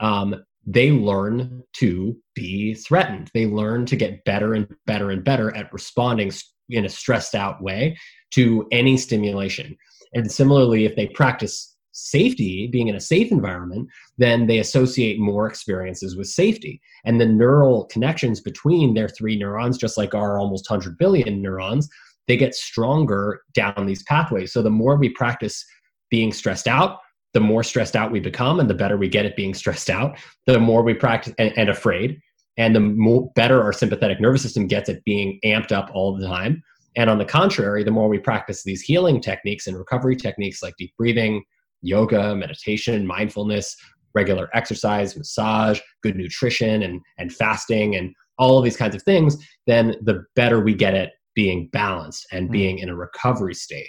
um, 0.00 0.44
they 0.66 0.92
learn 0.92 1.62
to 1.74 2.16
be 2.34 2.74
threatened 2.74 3.30
they 3.34 3.46
learn 3.46 3.84
to 3.86 3.96
get 3.96 4.24
better 4.24 4.54
and 4.54 4.68
better 4.86 5.10
and 5.10 5.24
better 5.24 5.54
at 5.56 5.72
responding 5.72 6.30
in 6.70 6.84
a 6.84 6.88
stressed 6.88 7.34
out 7.34 7.62
way 7.62 7.96
to 8.30 8.66
any 8.70 8.96
stimulation 8.96 9.76
and 10.14 10.30
similarly 10.30 10.84
if 10.84 10.96
they 10.96 11.06
practice 11.06 11.74
safety, 11.92 12.68
being 12.68 12.88
in 12.88 12.94
a 12.94 13.00
safe 13.00 13.32
environment, 13.32 13.88
then 14.18 14.46
they 14.46 14.58
associate 14.58 15.18
more 15.18 15.46
experiences 15.46 16.16
with 16.16 16.28
safety. 16.28 16.80
And 17.04 17.20
the 17.20 17.26
neural 17.26 17.86
connections 17.86 18.40
between 18.40 18.94
their 18.94 19.08
three 19.08 19.36
neurons, 19.36 19.78
just 19.78 19.98
like 19.98 20.14
our 20.14 20.38
almost 20.38 20.70
100 20.70 20.96
billion 20.96 21.42
neurons, 21.42 21.88
they 22.28 22.36
get 22.36 22.54
stronger 22.54 23.40
down 23.54 23.86
these 23.86 24.04
pathways. 24.04 24.52
So 24.52 24.62
the 24.62 24.70
more 24.70 24.96
we 24.96 25.08
practice 25.08 25.64
being 26.10 26.32
stressed 26.32 26.68
out, 26.68 27.00
the 27.34 27.40
more 27.40 27.64
stressed 27.64 27.96
out 27.96 28.12
we 28.12 28.20
become, 28.20 28.60
and 28.60 28.70
the 28.70 28.74
better 28.74 28.96
we 28.96 29.08
get 29.08 29.26
at 29.26 29.36
being 29.36 29.54
stressed 29.54 29.90
out, 29.90 30.18
the 30.46 30.60
more 30.60 30.82
we 30.82 30.94
practice 30.94 31.34
and, 31.38 31.52
and 31.56 31.68
afraid, 31.68 32.20
and 32.58 32.74
the 32.74 32.80
more 32.80 33.30
better 33.34 33.62
our 33.62 33.72
sympathetic 33.72 34.20
nervous 34.20 34.42
system 34.42 34.66
gets 34.66 34.88
at 34.90 35.02
being 35.04 35.38
amped 35.44 35.72
up 35.72 35.90
all 35.94 36.14
the 36.14 36.26
time. 36.26 36.62
And 36.96 37.08
on 37.08 37.18
the 37.18 37.24
contrary, 37.24 37.84
the 37.84 37.92
more 37.92 38.08
we 38.08 38.18
practice 38.18 38.64
these 38.64 38.82
healing 38.82 39.20
techniques 39.20 39.68
and 39.68 39.78
recovery 39.78 40.16
techniques 40.16 40.62
like 40.62 40.74
deep 40.76 40.92
breathing, 40.98 41.44
yoga, 41.80 42.34
meditation, 42.34 43.06
mindfulness, 43.06 43.76
regular 44.14 44.50
exercise, 44.52 45.16
massage, 45.16 45.78
good 46.02 46.16
nutrition, 46.16 46.82
and, 46.82 47.00
and 47.18 47.32
fasting, 47.32 47.94
and 47.94 48.12
all 48.38 48.58
of 48.58 48.64
these 48.64 48.76
kinds 48.76 48.96
of 48.96 49.02
things, 49.02 49.36
then 49.66 49.94
the 50.02 50.24
better 50.34 50.60
we 50.60 50.74
get 50.74 50.94
at 50.94 51.12
being 51.34 51.68
balanced 51.72 52.26
and 52.32 52.48
mm. 52.48 52.52
being 52.52 52.78
in 52.78 52.88
a 52.88 52.96
recovery 52.96 53.54
state. 53.54 53.88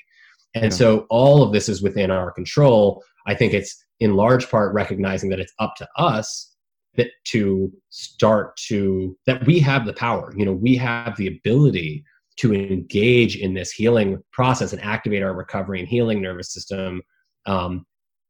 And 0.54 0.66
yeah. 0.66 0.70
so 0.70 1.08
all 1.10 1.42
of 1.42 1.52
this 1.52 1.70
is 1.70 1.82
within 1.82 2.12
our 2.12 2.32
control. 2.32 3.04
I 3.26 3.34
think 3.34 3.54
it's 3.54 3.84
in 4.00 4.16
large 4.16 4.50
part 4.50 4.74
recognizing 4.74 5.30
that 5.32 5.40
it's 5.40 5.54
up 5.60 5.76
to 5.78 5.88
us 5.98 6.49
that 6.96 7.12
to 7.26 7.72
start 7.90 8.58
to 8.58 9.18
that 9.26 9.46
we 9.46 9.60
have 9.60 9.86
the 9.86 9.94
power. 9.94 10.34
You 10.36 10.46
know, 10.46 10.54
we 10.54 10.76
have 10.76 11.16
the 11.18 11.28
ability 11.28 12.04
to 12.38 12.54
engage 12.54 13.36
in 13.36 13.54
this 13.54 13.72
healing 13.72 14.22
process 14.32 14.72
and 14.72 14.82
activate 14.82 15.24
our 15.24 15.34
recovery 15.34 15.80
and 15.80 15.88
healing 15.88 16.22
nervous 16.22 16.54
system 16.54 17.02
um, 17.46 17.86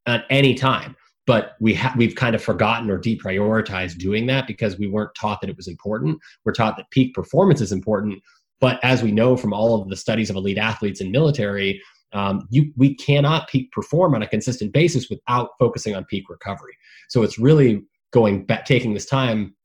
at 0.08 0.26
any 0.30 0.56
time. 0.56 0.96
But 1.28 1.52
we 1.60 1.76
ha- 1.76 1.94
we've 1.96 2.16
kind 2.16 2.34
of 2.36 2.42
forgotten 2.42 2.90
or 2.90 3.00
deprioritized 3.00 4.00
doing 4.00 4.26
that 4.28 4.48
because 4.48 4.80
we 4.80 4.88
weren't 4.88 5.14
taught 5.14 5.42
that 5.42 5.50
it 5.50 5.58
was 5.58 5.68
important. 5.68 6.18
We're 6.44 6.54
taught 6.54 6.76
that 6.78 6.90
peak 6.90 7.14
performance 7.14 7.62
is 7.62 7.72
important. 7.72 8.20
But 8.60 8.80
as 8.84 9.04
we 9.04 9.12
know 9.12 9.38
from 9.38 9.54
all 9.54 9.80
of 9.80 9.90
the 9.90 9.96
studies 9.96 10.30
of 10.30 10.36
elite 10.36 10.58
athletes 10.58 11.02
and 11.02 11.12
military, 11.12 11.82
um, 12.14 12.48
you, 12.50 12.72
we 12.76 12.96
cannot 12.96 13.48
peak 13.48 13.72
perform 13.72 14.16
on 14.16 14.24
a 14.24 14.28
consistent 14.28 14.74
basis 14.74 15.10
without 15.10 15.52
focusing 15.60 15.96
on 15.96 16.04
peak 16.06 16.30
recovery. 16.30 16.76
So 17.10 17.22
it's 17.22 17.38
really 17.38 17.84
going 18.12 18.46
back, 18.46 18.66
taking 18.66 18.94
this 18.94 19.06
time 19.06 19.56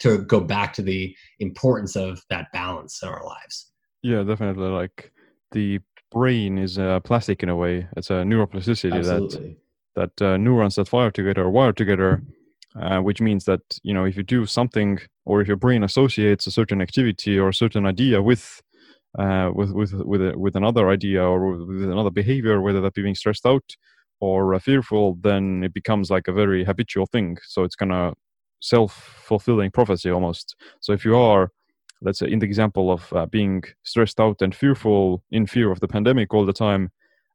to 0.00 0.18
go 0.18 0.40
back 0.40 0.72
to 0.74 0.82
the 0.82 1.14
importance 1.38 1.96
of 1.96 2.22
that 2.30 2.46
balance 2.52 3.02
in 3.02 3.08
our 3.08 3.24
lives. 3.24 3.70
Yeah, 4.02 4.22
definitely. 4.22 4.68
Like 4.68 5.12
the 5.52 5.80
brain 6.10 6.58
is 6.58 6.78
uh, 6.78 7.00
plastic 7.00 7.42
in 7.42 7.48
a 7.48 7.56
way. 7.56 7.86
It's 7.96 8.10
a 8.10 8.24
neuroplasticity 8.24 8.94
Absolutely. 8.94 9.56
that 9.94 10.12
that 10.18 10.22
uh, 10.22 10.36
neurons 10.36 10.76
that 10.76 10.88
fire 10.88 11.10
together 11.10 11.42
are 11.42 11.50
wired 11.50 11.76
together, 11.76 12.22
uh, 12.80 13.00
which 13.00 13.20
means 13.20 13.44
that 13.44 13.60
you 13.82 13.94
know 13.94 14.04
if 14.04 14.16
you 14.16 14.22
do 14.22 14.46
something 14.46 14.98
or 15.24 15.40
if 15.40 15.48
your 15.48 15.56
brain 15.56 15.84
associates 15.84 16.46
a 16.46 16.50
certain 16.50 16.80
activity 16.80 17.38
or 17.38 17.50
a 17.50 17.54
certain 17.54 17.86
idea 17.86 18.22
with 18.22 18.62
uh, 19.18 19.50
with 19.54 19.72
with 19.72 19.92
with 19.92 20.22
a, 20.22 20.38
with 20.38 20.56
another 20.56 20.88
idea 20.88 21.22
or 21.22 21.64
with 21.64 21.90
another 21.90 22.10
behavior, 22.10 22.60
whether 22.60 22.80
that 22.80 22.94
be 22.94 23.02
being 23.02 23.14
stressed 23.14 23.46
out 23.46 23.76
or 24.22 24.54
uh, 24.54 24.58
fearful, 24.60 25.18
then 25.20 25.64
it 25.64 25.74
becomes 25.74 26.10
like 26.10 26.28
a 26.28 26.32
very 26.32 26.64
habitual 26.64 27.06
thing. 27.06 27.36
So 27.44 27.64
it's 27.64 27.74
kind 27.76 27.92
of 27.92 28.14
self 28.60 28.92
fulfilling 29.28 29.70
prophecy 29.72 30.10
almost. 30.10 30.54
So 30.80 30.92
if 30.92 31.04
you 31.04 31.16
are 31.16 31.50
let's 32.04 32.18
say 32.18 32.30
in 32.30 32.40
the 32.40 32.46
example 32.46 32.90
of 32.90 33.12
uh, 33.12 33.26
being 33.26 33.62
stressed 33.84 34.20
out 34.20 34.42
and 34.42 34.54
fearful 34.54 35.22
in 35.30 35.46
fear 35.46 35.70
of 35.70 35.80
the 35.80 35.88
pandemic 35.88 36.34
all 36.34 36.44
the 36.44 36.52
time 36.52 36.90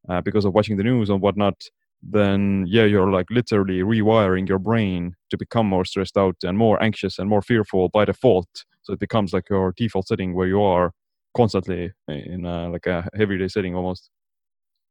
uh, 0.09 0.21
because 0.21 0.45
of 0.45 0.53
watching 0.53 0.77
the 0.77 0.83
news 0.83 1.09
and 1.09 1.21
whatnot 1.21 1.55
then 2.03 2.65
yeah 2.67 2.83
you're 2.83 3.11
like 3.11 3.25
literally 3.31 3.79
rewiring 3.79 4.47
your 4.47 4.59
brain 4.59 5.15
to 5.29 5.37
become 5.37 5.65
more 5.65 5.85
stressed 5.85 6.17
out 6.17 6.35
and 6.43 6.57
more 6.57 6.81
anxious 6.83 7.17
and 7.17 7.29
more 7.29 7.41
fearful 7.41 7.89
by 7.89 8.03
default 8.05 8.65
so 8.83 8.93
it 8.93 8.99
becomes 8.99 9.33
like 9.33 9.49
your 9.49 9.73
default 9.77 10.07
setting 10.07 10.35
where 10.35 10.47
you 10.47 10.61
are 10.61 10.91
constantly 11.35 11.91
in 12.07 12.45
a, 12.45 12.69
like 12.69 12.85
a 12.87 13.07
everyday 13.19 13.47
setting 13.47 13.73
almost 13.75 14.09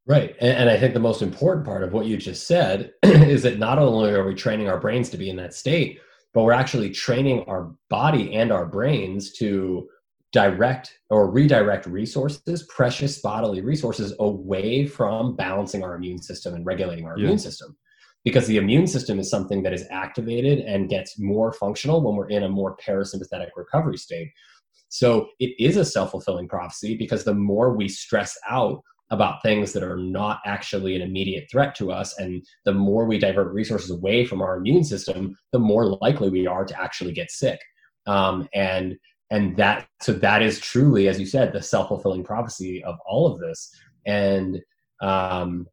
right 0.07 0.35
and, 0.41 0.57
and 0.59 0.71
i 0.71 0.79
think 0.79 0.95
the 0.95 1.01
most 1.01 1.23
important 1.23 1.65
part 1.65 1.83
of 1.83 1.93
what 1.93 2.07
you 2.07 2.17
just 2.17 2.47
said 2.47 2.93
is 3.03 3.43
that 3.43 3.59
not 3.59 3.79
only 3.79 4.11
are 4.11 4.27
we 4.27 4.35
training 4.35 4.69
our 4.69 4.81
brains 4.81 5.11
to 5.11 5.17
be 5.17 5.31
in 5.31 5.37
that 5.37 5.55
state 5.55 6.01
but 6.37 6.43
we're 6.43 6.53
actually 6.53 6.91
training 6.91 7.43
our 7.45 7.73
body 7.89 8.35
and 8.35 8.53
our 8.53 8.67
brains 8.67 9.33
to 9.33 9.89
direct 10.33 10.99
or 11.09 11.31
redirect 11.31 11.87
resources, 11.87 12.65
precious 12.65 13.21
bodily 13.21 13.63
resources, 13.63 14.13
away 14.21 14.87
from 14.87 15.35
balancing 15.35 15.83
our 15.83 15.95
immune 15.95 16.21
system 16.21 16.55
and 16.55 16.67
regulating 16.67 17.07
our 17.07 17.17
yeah. 17.17 17.25
immune 17.25 17.39
system. 17.39 17.75
Because 18.23 18.47
the 18.47 18.59
immune 18.59 18.87
system 18.87 19.19
is 19.19 19.31
something 19.31 19.63
that 19.63 19.73
is 19.73 19.87
activated 19.91 20.59
and 20.59 20.91
gets 20.91 21.19
more 21.19 21.55
functional 21.55 22.03
when 22.03 22.17
we're 22.17 22.29
in 22.29 22.43
a 22.43 22.51
more 22.51 22.77
parasympathetic 22.77 23.49
recovery 23.57 23.97
state. 23.97 24.29
So 24.91 25.29
it 25.39 25.55
is 25.59 25.79
a 25.79 25.87
self 25.87 26.11
fulfilling 26.11 26.49
prophecy 26.49 26.99
because 26.99 27.25
the 27.25 27.33
more 27.33 27.75
we 27.75 27.89
stress 27.89 28.37
out 28.47 28.83
about 29.11 29.43
things 29.43 29.73
that 29.73 29.83
are 29.83 29.97
not 29.97 30.41
actually 30.45 30.97
an 30.97 31.03
immediate 31.03 31.49
threat 31.51 31.75
to 31.77 31.93
us. 31.93 32.19
And 32.19 32.45
the 32.65 32.73
more 32.73 33.05
we 33.05 33.19
divert 33.19 33.53
resources 33.53 33.91
away 33.91 34.25
from 34.25 34.43
our 34.43 34.57
immune 34.57 34.85
system, 34.85 35.37
the 35.53 35.59
more 35.59 35.97
likely 36.01 36.29
we 36.29 36.47
are 36.47 36.65
to 36.65 36.81
actually 36.81 37.13
get 37.13 37.31
sick. 37.31 37.61
Um, 38.07 38.49
and 38.55 38.97
and 39.31 39.57
that 39.57 39.89
so 40.01 40.13
that 40.13 40.43
is 40.43 40.61
truly, 40.61 41.09
as 41.09 41.19
you 41.19 41.27
said, 41.27 41.53
the 41.53 41.63
self 41.63 41.89
fulfilling 41.89 42.25
prophecy 42.25 42.83
of 42.85 42.97
all 43.07 43.33
of 43.33 43.41
this. 43.41 43.71
And 44.07 44.61
um, 45.03 45.67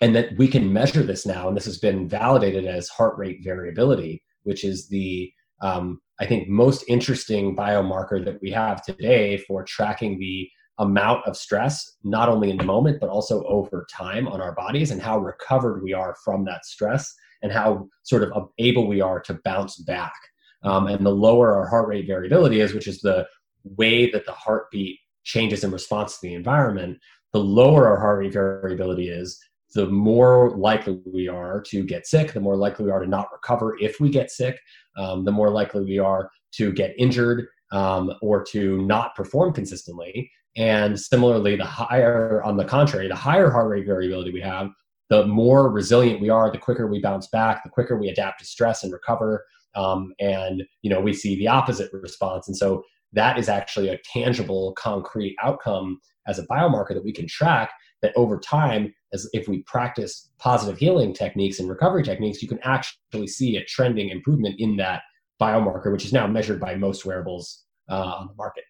and 0.00 0.14
that 0.14 0.36
we 0.36 0.48
can 0.48 0.72
measure 0.72 1.02
this 1.02 1.26
now, 1.26 1.48
and 1.48 1.56
this 1.56 1.64
has 1.64 1.78
been 1.78 2.08
validated 2.08 2.66
as 2.66 2.88
heart 2.88 3.16
rate 3.18 3.40
variability, 3.42 4.22
which 4.44 4.64
is 4.64 4.88
the 4.88 5.32
um, 5.62 6.00
I 6.20 6.26
think 6.26 6.48
most 6.48 6.84
interesting 6.88 7.56
biomarker 7.56 8.24
that 8.24 8.40
we 8.42 8.50
have 8.50 8.82
today 8.82 9.38
for 9.38 9.64
tracking 9.64 10.18
the 10.18 10.48
amount 10.78 11.26
of 11.26 11.36
stress, 11.36 11.96
not 12.04 12.28
only 12.28 12.50
in 12.50 12.56
the 12.56 12.64
moment, 12.64 13.00
but 13.00 13.10
also 13.10 13.44
over 13.44 13.86
time 13.92 14.26
on 14.26 14.40
our 14.40 14.54
bodies 14.54 14.90
and 14.90 15.02
how 15.02 15.18
recovered 15.18 15.82
we 15.82 15.92
are 15.92 16.16
from 16.24 16.44
that 16.44 16.64
stress 16.64 17.12
and 17.42 17.52
how 17.52 17.86
sort 18.02 18.22
of 18.22 18.48
able 18.58 18.86
we 18.86 19.00
are 19.00 19.20
to 19.20 19.38
bounce 19.44 19.76
back. 19.76 20.14
Um, 20.62 20.86
and 20.86 21.04
the 21.04 21.10
lower 21.10 21.54
our 21.54 21.68
heart 21.68 21.88
rate 21.88 22.06
variability 22.06 22.60
is, 22.60 22.74
which 22.74 22.86
is 22.86 23.00
the 23.00 23.26
way 23.64 24.10
that 24.10 24.26
the 24.26 24.32
heartbeat 24.32 24.98
changes 25.24 25.64
in 25.64 25.70
response 25.70 26.14
to 26.14 26.18
the 26.22 26.34
environment, 26.34 26.98
the 27.32 27.40
lower 27.40 27.86
our 27.86 27.98
heart 27.98 28.18
rate 28.18 28.32
variability 28.32 29.08
is, 29.08 29.38
the 29.74 29.86
more 29.86 30.56
likely 30.56 31.00
we 31.06 31.28
are 31.28 31.60
to 31.60 31.84
get 31.84 32.06
sick, 32.06 32.32
the 32.32 32.40
more 32.40 32.56
likely 32.56 32.86
we 32.86 32.90
are 32.90 33.00
to 33.00 33.06
not 33.06 33.28
recover 33.32 33.76
if 33.80 34.00
we 34.00 34.10
get 34.10 34.30
sick, 34.30 34.58
um, 34.98 35.24
the 35.24 35.32
more 35.32 35.50
likely 35.50 35.84
we 35.84 35.98
are 35.98 36.30
to 36.52 36.72
get 36.72 36.92
injured 36.98 37.46
um, 37.72 38.12
or 38.20 38.42
to 38.42 38.84
not 38.86 39.14
perform 39.14 39.52
consistently. 39.52 40.30
And 40.56 40.98
similarly, 40.98 41.56
the 41.56 41.64
higher, 41.64 42.42
on 42.42 42.56
the 42.56 42.64
contrary, 42.64 43.08
the 43.08 43.14
higher 43.14 43.50
heart 43.50 43.68
rate 43.68 43.86
variability 43.86 44.32
we 44.32 44.40
have, 44.40 44.70
the 45.08 45.26
more 45.26 45.70
resilient 45.70 46.20
we 46.20 46.28
are, 46.28 46.50
the 46.50 46.58
quicker 46.58 46.86
we 46.86 47.00
bounce 47.00 47.28
back, 47.28 47.62
the 47.62 47.70
quicker 47.70 47.96
we 47.96 48.08
adapt 48.08 48.40
to 48.40 48.44
stress 48.44 48.82
and 48.82 48.92
recover. 48.92 49.44
Um, 49.74 50.12
and 50.18 50.62
you 50.82 50.90
know, 50.90 51.00
we 51.00 51.12
see 51.12 51.36
the 51.36 51.48
opposite 51.48 51.92
response. 51.92 52.48
And 52.48 52.56
so 52.56 52.82
that 53.12 53.38
is 53.38 53.48
actually 53.48 53.88
a 53.88 53.98
tangible, 54.12 54.72
concrete 54.74 55.36
outcome 55.42 56.00
as 56.26 56.38
a 56.38 56.46
biomarker 56.46 56.94
that 56.94 57.04
we 57.04 57.12
can 57.12 57.26
track. 57.26 57.72
That 58.02 58.12
over 58.16 58.38
time, 58.38 58.94
as 59.12 59.28
if 59.34 59.46
we 59.46 59.62
practice 59.64 60.30
positive 60.38 60.78
healing 60.78 61.12
techniques 61.12 61.60
and 61.60 61.68
recovery 61.68 62.02
techniques, 62.02 62.40
you 62.40 62.48
can 62.48 62.60
actually 62.62 63.26
see 63.26 63.56
a 63.56 63.64
trending 63.66 64.08
improvement 64.08 64.54
in 64.58 64.76
that 64.76 65.02
biomarker, 65.40 65.92
which 65.92 66.06
is 66.06 66.12
now 66.12 66.26
measured 66.26 66.60
by 66.60 66.76
most 66.76 67.04
wearables 67.04 67.64
uh, 67.90 67.94
on 67.94 68.28
the 68.28 68.34
market. 68.34 68.64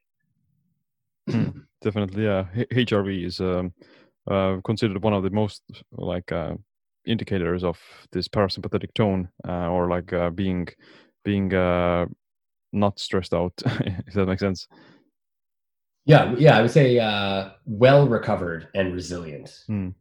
Hmm 1.29 1.51
definitely 1.83 2.25
yeah 2.25 2.47
H- 2.55 2.91
hrv 2.91 3.27
is 3.27 3.41
um, 3.41 3.73
uh, 4.31 4.59
considered 4.64 5.03
one 5.03 5.14
of 5.14 5.23
the 5.23 5.31
most 5.31 5.62
like 5.93 6.31
uh, 6.33 6.55
indicators 7.07 7.64
of 7.64 7.79
this 8.12 8.29
parasympathetic 8.29 8.93
tone 8.95 9.29
uh, 9.49 9.68
or 9.68 9.89
like 9.89 10.12
uh, 10.12 10.31
being 10.31 10.68
being 11.25 11.53
uh, 11.55 12.07
not 12.73 12.99
stressed 12.99 13.35
out 13.35 13.53
if 14.07 14.14
that 14.14 14.27
makes 14.27 14.41
sense 14.41 14.68
yeah 16.05 16.35
yeah 16.39 16.57
i 16.57 16.62
would 16.62 16.71
say 16.71 16.99
uh, 16.99 17.51
well 17.64 18.07
recovered 18.07 18.68
and 18.75 18.93
resilient 18.93 19.64
mm. 19.68 19.93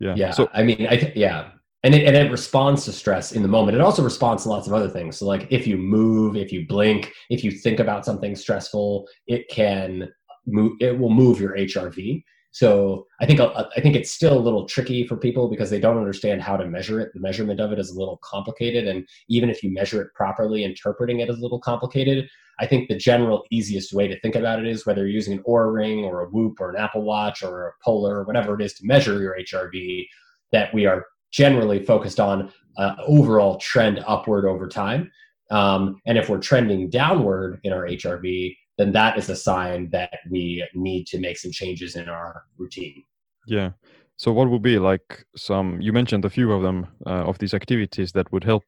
yeah 0.00 0.14
yeah 0.16 0.30
so 0.30 0.48
i 0.52 0.62
mean 0.62 0.86
i 0.88 0.96
th- 0.96 1.16
yeah 1.16 1.50
and 1.84 1.94
it, 1.94 2.06
and 2.06 2.16
it 2.16 2.30
responds 2.30 2.84
to 2.84 2.92
stress 2.92 3.32
in 3.32 3.42
the 3.42 3.48
moment. 3.48 3.74
It 3.74 3.80
also 3.80 4.02
responds 4.02 4.44
to 4.44 4.50
lots 4.50 4.68
of 4.68 4.72
other 4.72 4.88
things. 4.88 5.16
So, 5.16 5.26
like 5.26 5.48
if 5.50 5.66
you 5.66 5.76
move, 5.76 6.36
if 6.36 6.52
you 6.52 6.66
blink, 6.66 7.12
if 7.28 7.42
you 7.42 7.50
think 7.50 7.80
about 7.80 8.04
something 8.04 8.36
stressful, 8.36 9.08
it 9.26 9.48
can 9.48 10.08
move, 10.46 10.76
it 10.80 10.98
will 10.98 11.10
move 11.10 11.40
your 11.40 11.56
HRV. 11.56 12.22
So 12.52 13.06
I 13.20 13.26
think 13.26 13.40
uh, 13.40 13.64
I 13.76 13.80
think 13.80 13.96
it's 13.96 14.10
still 14.10 14.38
a 14.38 14.40
little 14.40 14.66
tricky 14.66 15.06
for 15.06 15.16
people 15.16 15.48
because 15.48 15.70
they 15.70 15.80
don't 15.80 15.96
understand 15.96 16.42
how 16.42 16.56
to 16.58 16.66
measure 16.66 17.00
it. 17.00 17.10
The 17.14 17.20
measurement 17.20 17.60
of 17.60 17.72
it 17.72 17.78
is 17.78 17.90
a 17.90 17.98
little 17.98 18.18
complicated, 18.22 18.86
and 18.86 19.08
even 19.28 19.48
if 19.48 19.62
you 19.62 19.72
measure 19.72 20.02
it 20.02 20.12
properly, 20.14 20.62
interpreting 20.62 21.20
it 21.20 21.30
is 21.30 21.38
a 21.38 21.42
little 21.42 21.60
complicated. 21.60 22.28
I 22.60 22.66
think 22.66 22.88
the 22.88 22.96
general 22.96 23.44
easiest 23.50 23.94
way 23.94 24.06
to 24.06 24.20
think 24.20 24.34
about 24.34 24.58
it 24.58 24.66
is 24.66 24.84
whether 24.84 25.00
you're 25.00 25.16
using 25.16 25.32
an 25.32 25.42
Oura 25.44 25.72
ring 25.72 26.04
or 26.04 26.20
a 26.20 26.28
Whoop 26.28 26.60
or 26.60 26.70
an 26.70 26.76
Apple 26.76 27.02
Watch 27.02 27.42
or 27.42 27.68
a 27.68 27.72
Polar 27.82 28.18
or 28.18 28.24
whatever 28.24 28.54
it 28.54 28.62
is 28.62 28.74
to 28.74 28.86
measure 28.86 29.20
your 29.20 29.36
HRV, 29.40 30.06
that 30.52 30.72
we 30.74 30.84
are 30.84 31.06
generally 31.32 31.82
focused 31.82 32.20
on 32.20 32.52
uh, 32.76 32.94
overall 33.06 33.56
trend 33.56 34.04
upward 34.06 34.44
over 34.44 34.68
time. 34.68 35.10
Um, 35.50 36.00
and 36.06 36.18
if 36.18 36.28
we're 36.28 36.38
trending 36.38 36.90
downward 36.90 37.60
in 37.64 37.72
our 37.72 37.86
HRV, 37.86 38.54
then 38.78 38.92
that 38.92 39.18
is 39.18 39.28
a 39.28 39.36
sign 39.36 39.90
that 39.90 40.20
we 40.30 40.66
need 40.74 41.06
to 41.08 41.18
make 41.18 41.38
some 41.38 41.52
changes 41.52 41.96
in 41.96 42.08
our 42.08 42.44
routine. 42.58 43.04
Yeah. 43.46 43.70
So, 44.16 44.32
what 44.32 44.50
would 44.50 44.62
be 44.62 44.78
like 44.78 45.24
some? 45.36 45.80
You 45.80 45.92
mentioned 45.92 46.24
a 46.24 46.30
few 46.30 46.52
of 46.52 46.62
them 46.62 46.86
uh, 47.06 47.24
of 47.24 47.38
these 47.38 47.54
activities 47.54 48.12
that 48.12 48.30
would 48.32 48.44
help 48.44 48.64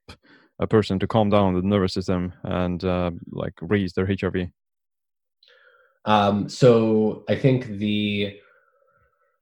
a 0.58 0.66
person 0.66 0.98
to 0.98 1.06
calm 1.06 1.30
down 1.30 1.54
the 1.54 1.62
nervous 1.62 1.94
system 1.94 2.32
and 2.42 2.84
uh, 2.84 3.10
like 3.30 3.54
raise 3.60 3.92
their 3.92 4.06
HRV. 4.06 4.50
Um, 6.06 6.48
so, 6.48 7.24
I 7.28 7.36
think 7.36 7.66
the 7.66 8.36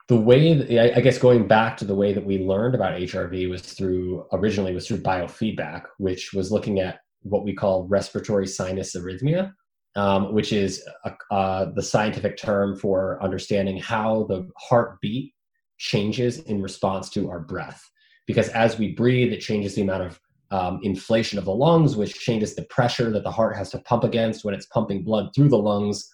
the 0.08 0.16
way 0.16 0.52
that, 0.52 0.96
I 0.96 1.00
guess 1.00 1.16
going 1.16 1.46
back 1.46 1.76
to 1.78 1.84
the 1.84 1.94
way 1.94 2.12
that 2.12 2.24
we 2.24 2.38
learned 2.38 2.74
about 2.74 3.00
HRV 3.00 3.48
was 3.48 3.62
through 3.62 4.26
originally 4.32 4.74
was 4.74 4.86
through 4.86 5.00
biofeedback, 5.00 5.84
which 5.98 6.34
was 6.34 6.52
looking 6.52 6.80
at 6.80 7.00
what 7.22 7.44
we 7.44 7.54
call 7.54 7.86
respiratory 7.88 8.46
sinus 8.46 8.94
arrhythmia, 8.94 9.52
um, 9.97 10.32
which 10.32 10.53
is 10.53 10.82
uh, 11.30 11.66
the 11.74 11.82
scientific 11.82 12.36
term 12.36 12.76
for 12.76 13.22
understanding 13.22 13.76
how 13.76 14.24
the 14.28 14.49
heartbeat 14.57 15.34
changes 15.78 16.38
in 16.38 16.62
response 16.62 17.11
to 17.11 17.28
our 17.28 17.40
breath. 17.40 17.90
Because 18.26 18.49
as 18.51 18.78
we 18.78 18.93
breathe, 18.93 19.32
it 19.32 19.40
changes 19.40 19.74
the 19.74 19.82
amount 19.82 20.05
of 20.05 20.20
um, 20.51 20.80
inflation 20.82 21.38
of 21.38 21.45
the 21.45 21.55
lungs, 21.55 21.97
which 21.97 22.20
changes 22.20 22.55
the 22.55 22.64
pressure 22.64 23.11
that 23.11 23.24
the 23.24 23.30
heart 23.30 23.57
has 23.57 23.70
to 23.70 23.78
pump 23.80 24.05
against 24.05 24.45
when 24.45 24.55
it's 24.55 24.66
pumping 24.66 25.03
blood 25.03 25.30
through 25.34 25.49
the 25.49 25.59
lungs, 25.59 26.09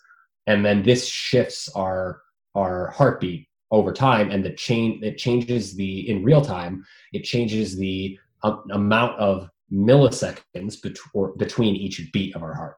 and 0.47 0.65
then 0.65 0.83
this 0.83 1.07
shifts 1.07 1.69
our 1.75 2.23
our 2.55 2.91
heartbeat 2.91 3.47
over 3.71 3.93
time, 3.93 4.31
and 4.31 4.45
the 4.45 4.55
change 4.55 5.03
it 5.03 5.19
changes 5.19 5.75
the 5.75 6.09
in 6.09 6.25
real 6.25 6.41
time. 6.41 6.85
It 7.13 7.25
changes 7.25 7.77
the 7.77 8.19
um, 8.43 8.63
amount 8.71 9.19
of 9.19 9.51
milliseconds 9.73 10.81
bet- 10.83 11.39
between 11.39 11.77
each 11.77 12.01
beat 12.13 12.35
of 12.35 12.43
our 12.43 12.55
heart. 12.55 12.77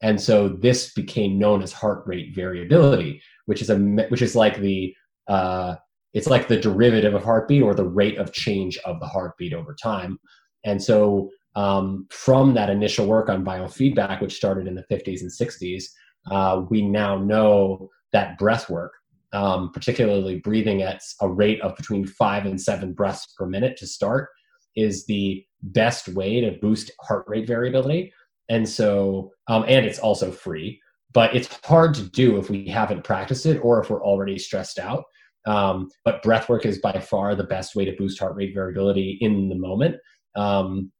And 0.00 0.20
so 0.20 0.48
this 0.48 0.92
became 0.92 1.38
known 1.38 1.62
as 1.62 1.72
heart 1.72 2.04
rate 2.06 2.34
variability, 2.34 3.20
which 3.46 3.60
is 3.60 3.70
a 3.70 3.76
which 3.76 4.22
is 4.22 4.36
like 4.36 4.58
the 4.58 4.94
uh, 5.28 5.76
it's 6.14 6.28
like 6.28 6.48
the 6.48 6.60
derivative 6.60 7.14
of 7.14 7.24
heartbeat 7.24 7.62
or 7.62 7.74
the 7.74 7.88
rate 7.88 8.18
of 8.18 8.32
change 8.32 8.78
of 8.78 9.00
the 9.00 9.06
heartbeat 9.06 9.52
over 9.52 9.74
time. 9.74 10.18
And 10.64 10.82
so 10.82 11.30
um, 11.54 12.06
from 12.10 12.54
that 12.54 12.70
initial 12.70 13.06
work 13.06 13.28
on 13.28 13.44
biofeedback, 13.44 14.20
which 14.20 14.34
started 14.34 14.66
in 14.66 14.74
the 14.74 14.84
50s 14.90 15.20
and 15.20 15.30
60s, 15.30 15.84
uh, 16.30 16.62
we 16.70 16.82
now 16.82 17.18
know 17.18 17.88
that 18.12 18.38
breath 18.38 18.70
work, 18.70 18.92
um, 19.32 19.70
particularly 19.72 20.36
breathing 20.40 20.82
at 20.82 21.02
a 21.20 21.28
rate 21.28 21.60
of 21.60 21.76
between 21.76 22.06
five 22.06 22.46
and 22.46 22.60
seven 22.60 22.92
breaths 22.92 23.34
per 23.36 23.46
minute 23.46 23.76
to 23.78 23.86
start, 23.86 24.28
is 24.76 25.06
the 25.06 25.44
best 25.62 26.08
way 26.08 26.40
to 26.40 26.52
boost 26.62 26.90
heart 27.00 27.24
rate 27.26 27.46
variability. 27.46 28.12
And 28.48 28.68
so, 28.68 29.32
um, 29.48 29.64
and 29.68 29.84
it's 29.84 29.98
also 29.98 30.30
free, 30.30 30.80
but 31.12 31.34
it's 31.34 31.48
hard 31.64 31.94
to 31.94 32.02
do 32.02 32.38
if 32.38 32.50
we 32.50 32.66
haven't 32.66 33.04
practiced 33.04 33.46
it 33.46 33.58
or 33.58 33.80
if 33.80 33.90
we're 33.90 34.04
already 34.04 34.38
stressed 34.38 34.78
out. 34.78 35.04
Um, 35.46 35.88
but 36.04 36.22
breath 36.22 36.48
work 36.48 36.66
is 36.66 36.78
by 36.78 36.98
far 37.00 37.34
the 37.34 37.44
best 37.44 37.74
way 37.74 37.84
to 37.84 37.92
boost 37.92 38.18
heart 38.18 38.34
rate 38.36 38.54
variability 38.54 39.18
in 39.20 39.48
the 39.48 39.54
moment. 39.54 39.96
Um, 40.34 40.92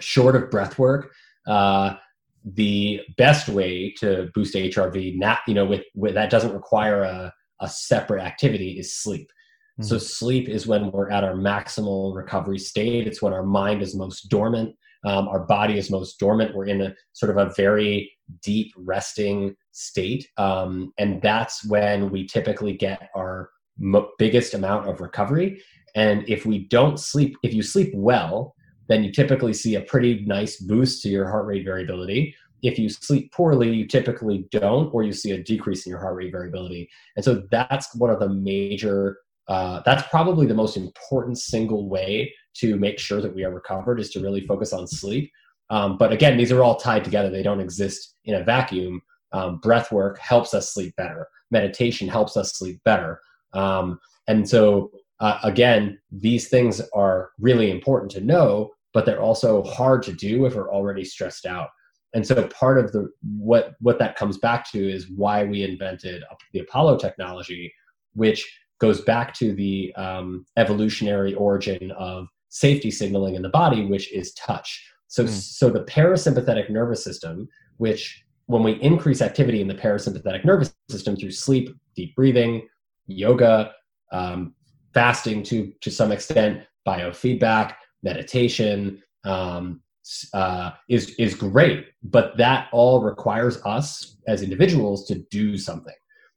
short 0.00 0.36
of 0.36 0.50
breath 0.50 0.78
work, 0.78 1.12
uh, 1.46 1.94
the 2.44 3.00
best 3.16 3.48
way 3.48 3.92
to 3.98 4.30
boost 4.34 4.54
HRV, 4.54 5.16
not 5.16 5.40
you 5.48 5.54
know, 5.54 5.64
with, 5.64 5.84
with 5.94 6.14
that 6.14 6.30
doesn't 6.30 6.52
require 6.52 7.02
a, 7.02 7.32
a 7.60 7.68
separate 7.68 8.22
activity, 8.22 8.78
is 8.78 8.96
sleep. 8.96 9.28
Mm-hmm. 9.80 9.88
So 9.88 9.98
sleep 9.98 10.48
is 10.48 10.66
when 10.66 10.90
we're 10.92 11.10
at 11.10 11.24
our 11.24 11.34
maximal 11.34 12.14
recovery 12.14 12.58
state. 12.58 13.06
It's 13.06 13.20
when 13.20 13.32
our 13.32 13.42
mind 13.42 13.82
is 13.82 13.96
most 13.96 14.28
dormant 14.28 14.76
um, 15.06 15.28
our 15.28 15.40
body 15.46 15.78
is 15.78 15.90
most 15.90 16.18
dormant. 16.18 16.54
We're 16.54 16.66
in 16.66 16.82
a 16.82 16.94
sort 17.12 17.30
of 17.30 17.38
a 17.38 17.54
very 17.54 18.12
deep 18.42 18.72
resting 18.76 19.54
state. 19.70 20.28
Um, 20.36 20.92
and 20.98 21.22
that's 21.22 21.64
when 21.66 22.10
we 22.10 22.26
typically 22.26 22.76
get 22.76 23.08
our 23.14 23.50
biggest 24.18 24.52
amount 24.52 24.88
of 24.88 25.00
recovery. 25.00 25.62
And 25.94 26.28
if 26.28 26.44
we 26.44 26.66
don't 26.66 26.98
sleep, 26.98 27.36
if 27.44 27.54
you 27.54 27.62
sleep 27.62 27.92
well, 27.94 28.54
then 28.88 29.04
you 29.04 29.12
typically 29.12 29.52
see 29.52 29.76
a 29.76 29.80
pretty 29.80 30.24
nice 30.26 30.56
boost 30.56 31.02
to 31.02 31.08
your 31.08 31.28
heart 31.28 31.46
rate 31.46 31.64
variability. 31.64 32.34
If 32.62 32.78
you 32.78 32.88
sleep 32.88 33.32
poorly, 33.32 33.70
you 33.72 33.86
typically 33.86 34.46
don't, 34.50 34.92
or 34.92 35.04
you 35.04 35.12
see 35.12 35.30
a 35.32 35.42
decrease 35.42 35.86
in 35.86 35.90
your 35.90 36.00
heart 36.00 36.16
rate 36.16 36.32
variability. 36.32 36.88
And 37.14 37.24
so 37.24 37.44
that's 37.50 37.94
one 37.94 38.10
of 38.10 38.18
the 38.18 38.28
major, 38.28 39.18
uh, 39.46 39.82
that's 39.84 40.02
probably 40.08 40.46
the 40.46 40.54
most 40.54 40.76
important 40.76 41.38
single 41.38 41.88
way 41.88 42.32
to 42.60 42.76
make 42.76 42.98
sure 42.98 43.20
that 43.20 43.34
we 43.34 43.44
are 43.44 43.52
recovered 43.52 44.00
is 44.00 44.10
to 44.10 44.20
really 44.20 44.46
focus 44.46 44.72
on 44.72 44.86
sleep. 44.86 45.30
Um, 45.70 45.98
but 45.98 46.12
again, 46.12 46.36
these 46.36 46.52
are 46.52 46.62
all 46.62 46.76
tied 46.76 47.04
together. 47.04 47.30
They 47.30 47.42
don't 47.42 47.60
exist 47.60 48.14
in 48.24 48.34
a 48.34 48.44
vacuum. 48.44 49.02
Um, 49.32 49.58
breath 49.58 49.90
work 49.90 50.18
helps 50.18 50.54
us 50.54 50.72
sleep 50.72 50.94
better. 50.96 51.28
Meditation 51.50 52.08
helps 52.08 52.36
us 52.36 52.56
sleep 52.56 52.80
better. 52.84 53.20
Um, 53.52 53.98
and 54.28 54.48
so, 54.48 54.90
uh, 55.20 55.38
again, 55.42 55.98
these 56.10 56.48
things 56.48 56.80
are 56.94 57.30
really 57.40 57.70
important 57.70 58.10
to 58.12 58.20
know, 58.20 58.70
but 58.92 59.06
they're 59.06 59.20
also 59.20 59.62
hard 59.62 60.02
to 60.04 60.12
do 60.12 60.46
if 60.46 60.54
we're 60.54 60.72
already 60.72 61.04
stressed 61.04 61.46
out. 61.46 61.68
And 62.14 62.26
so, 62.26 62.46
part 62.48 62.78
of 62.78 62.92
the 62.92 63.10
what 63.36 63.74
what 63.80 63.98
that 63.98 64.16
comes 64.16 64.38
back 64.38 64.70
to 64.72 64.78
is 64.78 65.10
why 65.10 65.44
we 65.44 65.62
invented 65.62 66.22
the 66.52 66.60
Apollo 66.60 66.98
technology, 66.98 67.72
which 68.14 68.46
goes 68.78 69.00
back 69.02 69.34
to 69.34 69.52
the 69.54 69.94
um, 69.96 70.46
evolutionary 70.56 71.34
origin 71.34 71.90
of 71.92 72.28
safety 72.48 72.90
signaling 72.90 73.34
in 73.34 73.42
the 73.42 73.48
body, 73.48 73.84
which 73.84 74.12
is 74.12 74.32
touch. 74.34 74.84
So, 75.08 75.24
mm. 75.24 75.28
so 75.28 75.70
the 75.70 75.84
parasympathetic 75.84 76.70
nervous 76.70 77.02
system, 77.02 77.48
which 77.76 78.24
when 78.46 78.62
we 78.62 78.72
increase 78.80 79.22
activity 79.22 79.60
in 79.60 79.68
the 79.68 79.74
parasympathetic 79.74 80.44
nervous 80.44 80.74
system 80.88 81.16
through 81.16 81.32
sleep, 81.32 81.74
deep 81.94 82.14
breathing, 82.14 82.66
yoga, 83.06 83.72
um, 84.12 84.54
fasting 84.94 85.42
to 85.44 85.72
to 85.80 85.90
some 85.90 86.12
extent, 86.12 86.62
biofeedback, 86.86 87.74
meditation, 88.02 89.02
um, 89.24 89.80
uh, 90.32 90.70
is 90.88 91.10
is 91.16 91.34
great. 91.34 91.86
But 92.02 92.36
that 92.36 92.68
all 92.72 93.02
requires 93.02 93.60
us 93.64 94.16
as 94.28 94.42
individuals 94.42 95.06
to 95.08 95.16
do 95.30 95.58
something. 95.58 95.94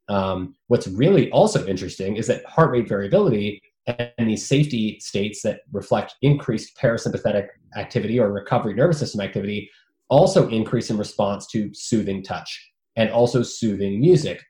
Um, 0.08 0.56
what's 0.68 0.88
really 0.88 1.30
also 1.30 1.66
interesting 1.68 2.16
is 2.18 2.26
that 2.28 2.44
heart 2.46 2.72
rate 2.72 2.90
variability 2.90 3.62
and 3.88 4.30
these 4.30 4.48
safety 4.48 5.00
states 5.00 5.42
that 5.42 5.62
reflect 5.72 6.16
increased 6.22 6.78
parasympathetic 6.78 7.48
activity 7.76 8.20
or 8.20 8.32
recovery 8.32 8.74
nervous 8.74 9.00
system 9.00 9.22
activity 9.22 9.70
also 10.10 10.48
increase 10.50 10.90
in 10.90 10.98
response 10.98 11.48
to 11.48 11.70
soothing 11.74 12.24
touch 12.24 12.72
and 12.96 13.10
also 13.12 13.44
soothing 13.44 14.00
music. 14.00 14.44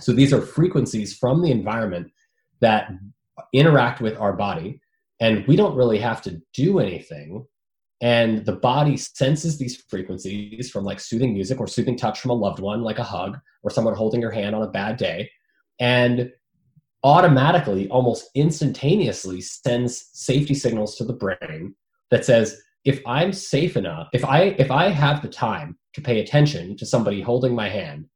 So 0.00 0.12
these 0.12 0.32
are 0.32 0.40
frequencies 0.40 1.16
from 1.16 1.42
the 1.42 1.50
environment 1.50 2.10
that 2.60 2.90
interact 3.52 4.00
with 4.00 4.16
our 4.18 4.32
body, 4.32 4.80
and 5.20 5.46
we 5.46 5.56
don't 5.56 5.76
really 5.76 5.98
have 5.98 6.22
to 6.22 6.40
do 6.54 6.78
anything. 6.78 7.46
And 8.00 8.44
the 8.44 8.56
body 8.56 8.96
senses 8.96 9.58
these 9.58 9.82
frequencies 9.88 10.70
from 10.70 10.84
like 10.84 11.00
soothing 11.00 11.32
music 11.32 11.58
or 11.58 11.66
soothing 11.66 11.96
touch 11.96 12.20
from 12.20 12.30
a 12.30 12.34
loved 12.34 12.60
one, 12.60 12.82
like 12.82 12.98
a 12.98 13.04
hug 13.04 13.38
or 13.62 13.70
someone 13.70 13.94
holding 13.94 14.20
your 14.20 14.30
hand 14.30 14.54
on 14.54 14.62
a 14.62 14.70
bad 14.70 14.96
day. 14.96 15.30
And 15.80 16.30
automatically, 17.06 17.88
almost 17.88 18.28
instantaneously 18.34 19.40
sends 19.40 20.10
safety 20.12 20.54
signals 20.54 20.96
to 20.96 21.04
the 21.04 21.12
brain 21.12 21.72
that 22.10 22.24
says, 22.24 22.60
if 22.84 23.00
I'm 23.06 23.32
safe 23.32 23.76
enough, 23.76 24.08
if 24.12 24.24
I 24.24 24.56
if 24.58 24.72
I 24.72 24.88
have 24.88 25.22
the 25.22 25.28
time 25.28 25.78
to 25.94 26.00
pay 26.00 26.18
attention 26.18 26.76
to 26.76 26.84
somebody 26.84 27.20
holding 27.20 27.54
my 27.54 27.68
hand, 27.68 28.06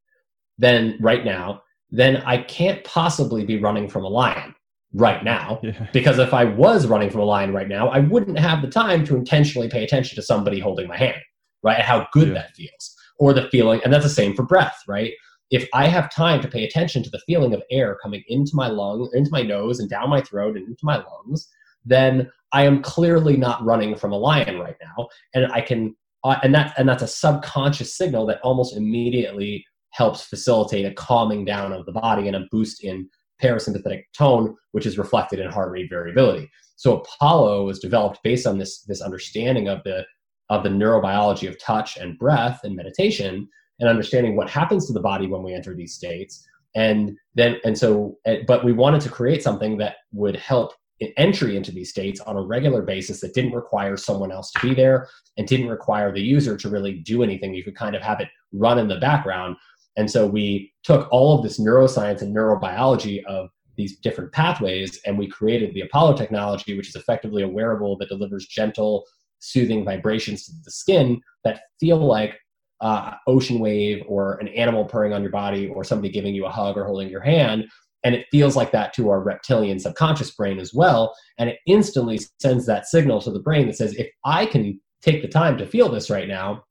then 0.58 0.98
right 1.00 1.24
now, 1.24 1.62
then 1.90 2.16
I 2.18 2.38
can't 2.38 2.82
possibly 2.82 3.44
be 3.44 3.60
running 3.60 3.88
from 3.88 4.04
a 4.04 4.08
lion 4.08 4.54
right 4.92 5.22
now. 5.24 5.60
Yeah. 5.70 5.86
Because 5.92 6.18
if 6.18 6.34
I 6.34 6.44
was 6.44 6.88
running 6.88 7.10
from 7.10 7.20
a 7.20 7.24
lion 7.24 7.52
right 7.52 7.68
now, 7.68 7.88
I 7.88 8.00
wouldn't 8.00 8.40
have 8.40 8.60
the 8.60 8.68
time 8.68 9.04
to 9.04 9.14
intentionally 9.14 9.68
pay 9.68 9.84
attention 9.84 10.16
to 10.16 10.22
somebody 10.22 10.58
holding 10.58 10.88
my 10.88 10.96
hand, 10.96 11.22
right? 11.62 11.80
How 11.80 12.08
good 12.12 12.28
yeah. 12.28 12.34
that 12.34 12.56
feels. 12.56 12.96
Or 13.20 13.32
the 13.32 13.48
feeling, 13.50 13.80
and 13.84 13.92
that's 13.92 14.04
the 14.04 14.10
same 14.10 14.34
for 14.34 14.42
breath, 14.42 14.78
right? 14.88 15.12
If 15.50 15.68
I 15.74 15.86
have 15.86 16.14
time 16.14 16.40
to 16.42 16.48
pay 16.48 16.64
attention 16.64 17.02
to 17.02 17.10
the 17.10 17.20
feeling 17.26 17.54
of 17.54 17.62
air 17.70 17.98
coming 18.02 18.22
into 18.28 18.52
my 18.54 18.68
lung, 18.68 19.10
into 19.12 19.30
my 19.32 19.42
nose, 19.42 19.80
and 19.80 19.90
down 19.90 20.08
my 20.08 20.20
throat 20.20 20.56
and 20.56 20.66
into 20.66 20.84
my 20.84 21.02
lungs, 21.04 21.48
then 21.84 22.30
I 22.52 22.64
am 22.64 22.82
clearly 22.82 23.36
not 23.36 23.64
running 23.64 23.96
from 23.96 24.12
a 24.12 24.18
lion 24.18 24.58
right 24.58 24.76
now, 24.80 25.08
and 25.34 25.50
I 25.52 25.60
can, 25.60 25.96
uh, 26.24 26.36
and 26.42 26.54
that 26.54 26.74
and 26.76 26.88
that's 26.88 27.02
a 27.02 27.08
subconscious 27.08 27.96
signal 27.96 28.26
that 28.26 28.40
almost 28.42 28.76
immediately 28.76 29.64
helps 29.90 30.22
facilitate 30.22 30.86
a 30.86 30.94
calming 30.94 31.44
down 31.44 31.72
of 31.72 31.84
the 31.86 31.92
body 31.92 32.28
and 32.28 32.36
a 32.36 32.46
boost 32.50 32.84
in 32.84 33.08
parasympathetic 33.42 34.04
tone, 34.16 34.54
which 34.72 34.86
is 34.86 34.98
reflected 34.98 35.40
in 35.40 35.50
heart 35.50 35.70
rate 35.70 35.88
variability. 35.90 36.48
So 36.76 36.98
Apollo 36.98 37.66
was 37.66 37.78
developed 37.78 38.20
based 38.22 38.46
on 38.46 38.58
this, 38.58 38.82
this 38.82 39.00
understanding 39.00 39.68
of 39.68 39.82
the, 39.84 40.04
of 40.48 40.62
the 40.62 40.68
neurobiology 40.68 41.48
of 41.48 41.58
touch 41.58 41.96
and 41.96 42.18
breath 42.18 42.60
and 42.64 42.76
meditation 42.76 43.48
and 43.80 43.88
understanding 43.88 44.36
what 44.36 44.48
happens 44.48 44.86
to 44.86 44.92
the 44.92 45.00
body 45.00 45.26
when 45.26 45.42
we 45.42 45.54
enter 45.54 45.74
these 45.74 45.94
states. 45.94 46.46
And 46.74 47.18
then, 47.34 47.56
and 47.64 47.76
so, 47.76 48.16
but 48.46 48.64
we 48.64 48.72
wanted 48.72 49.00
to 49.02 49.08
create 49.08 49.42
something 49.42 49.76
that 49.78 49.96
would 50.12 50.36
help 50.36 50.72
entry 51.16 51.56
into 51.56 51.72
these 51.72 51.90
states 51.90 52.20
on 52.20 52.36
a 52.36 52.42
regular 52.42 52.82
basis 52.82 53.20
that 53.20 53.34
didn't 53.34 53.54
require 53.54 53.96
someone 53.96 54.30
else 54.30 54.52
to 54.52 54.60
be 54.60 54.74
there 54.74 55.08
and 55.38 55.46
didn't 55.46 55.68
require 55.68 56.12
the 56.12 56.20
user 56.20 56.56
to 56.56 56.68
really 56.68 56.98
do 56.98 57.22
anything. 57.22 57.54
You 57.54 57.64
could 57.64 57.76
kind 57.76 57.96
of 57.96 58.02
have 58.02 58.20
it 58.20 58.28
run 58.52 58.78
in 58.78 58.88
the 58.88 58.98
background. 58.98 59.56
And 59.96 60.10
so 60.10 60.26
we 60.26 60.72
took 60.84 61.08
all 61.10 61.36
of 61.36 61.42
this 61.42 61.58
neuroscience 61.58 62.22
and 62.22 62.36
neurobiology 62.36 63.24
of 63.24 63.48
these 63.76 63.98
different 64.00 64.32
pathways 64.32 65.00
and 65.06 65.18
we 65.18 65.26
created 65.26 65.72
the 65.72 65.80
Apollo 65.80 66.16
technology, 66.16 66.76
which 66.76 66.88
is 66.88 66.96
effectively 66.96 67.42
a 67.42 67.48
wearable 67.48 67.96
that 67.96 68.08
delivers 68.08 68.46
gentle, 68.46 69.04
soothing 69.38 69.84
vibrations 69.84 70.44
to 70.44 70.52
the 70.64 70.70
skin 70.70 71.20
that 71.44 71.62
feel 71.80 71.98
like 71.98 72.38
uh, 72.80 73.14
ocean 73.26 73.58
wave 73.58 74.02
or 74.06 74.34
an 74.38 74.48
animal 74.48 74.84
purring 74.84 75.12
on 75.12 75.22
your 75.22 75.30
body 75.30 75.68
or 75.68 75.84
somebody 75.84 76.08
giving 76.10 76.34
you 76.34 76.46
a 76.46 76.50
hug 76.50 76.76
or 76.76 76.84
holding 76.84 77.08
your 77.08 77.20
hand. 77.20 77.64
And 78.02 78.14
it 78.14 78.26
feels 78.30 78.56
like 78.56 78.72
that 78.72 78.94
to 78.94 79.10
our 79.10 79.20
reptilian 79.20 79.78
subconscious 79.78 80.30
brain 80.30 80.58
as 80.58 80.72
well. 80.72 81.14
And 81.38 81.50
it 81.50 81.58
instantly 81.66 82.18
sends 82.40 82.64
that 82.66 82.86
signal 82.86 83.20
to 83.20 83.30
the 83.30 83.40
brain 83.40 83.66
that 83.66 83.76
says 83.76 83.94
if 83.96 84.08
i 84.24 84.46
can 84.46 84.80
take 85.02 85.22
the 85.22 85.28
time 85.28 85.56
to 85.58 85.66
feel 85.66 85.88
this 85.88 86.10
right 86.10 86.28
now 86.28 86.62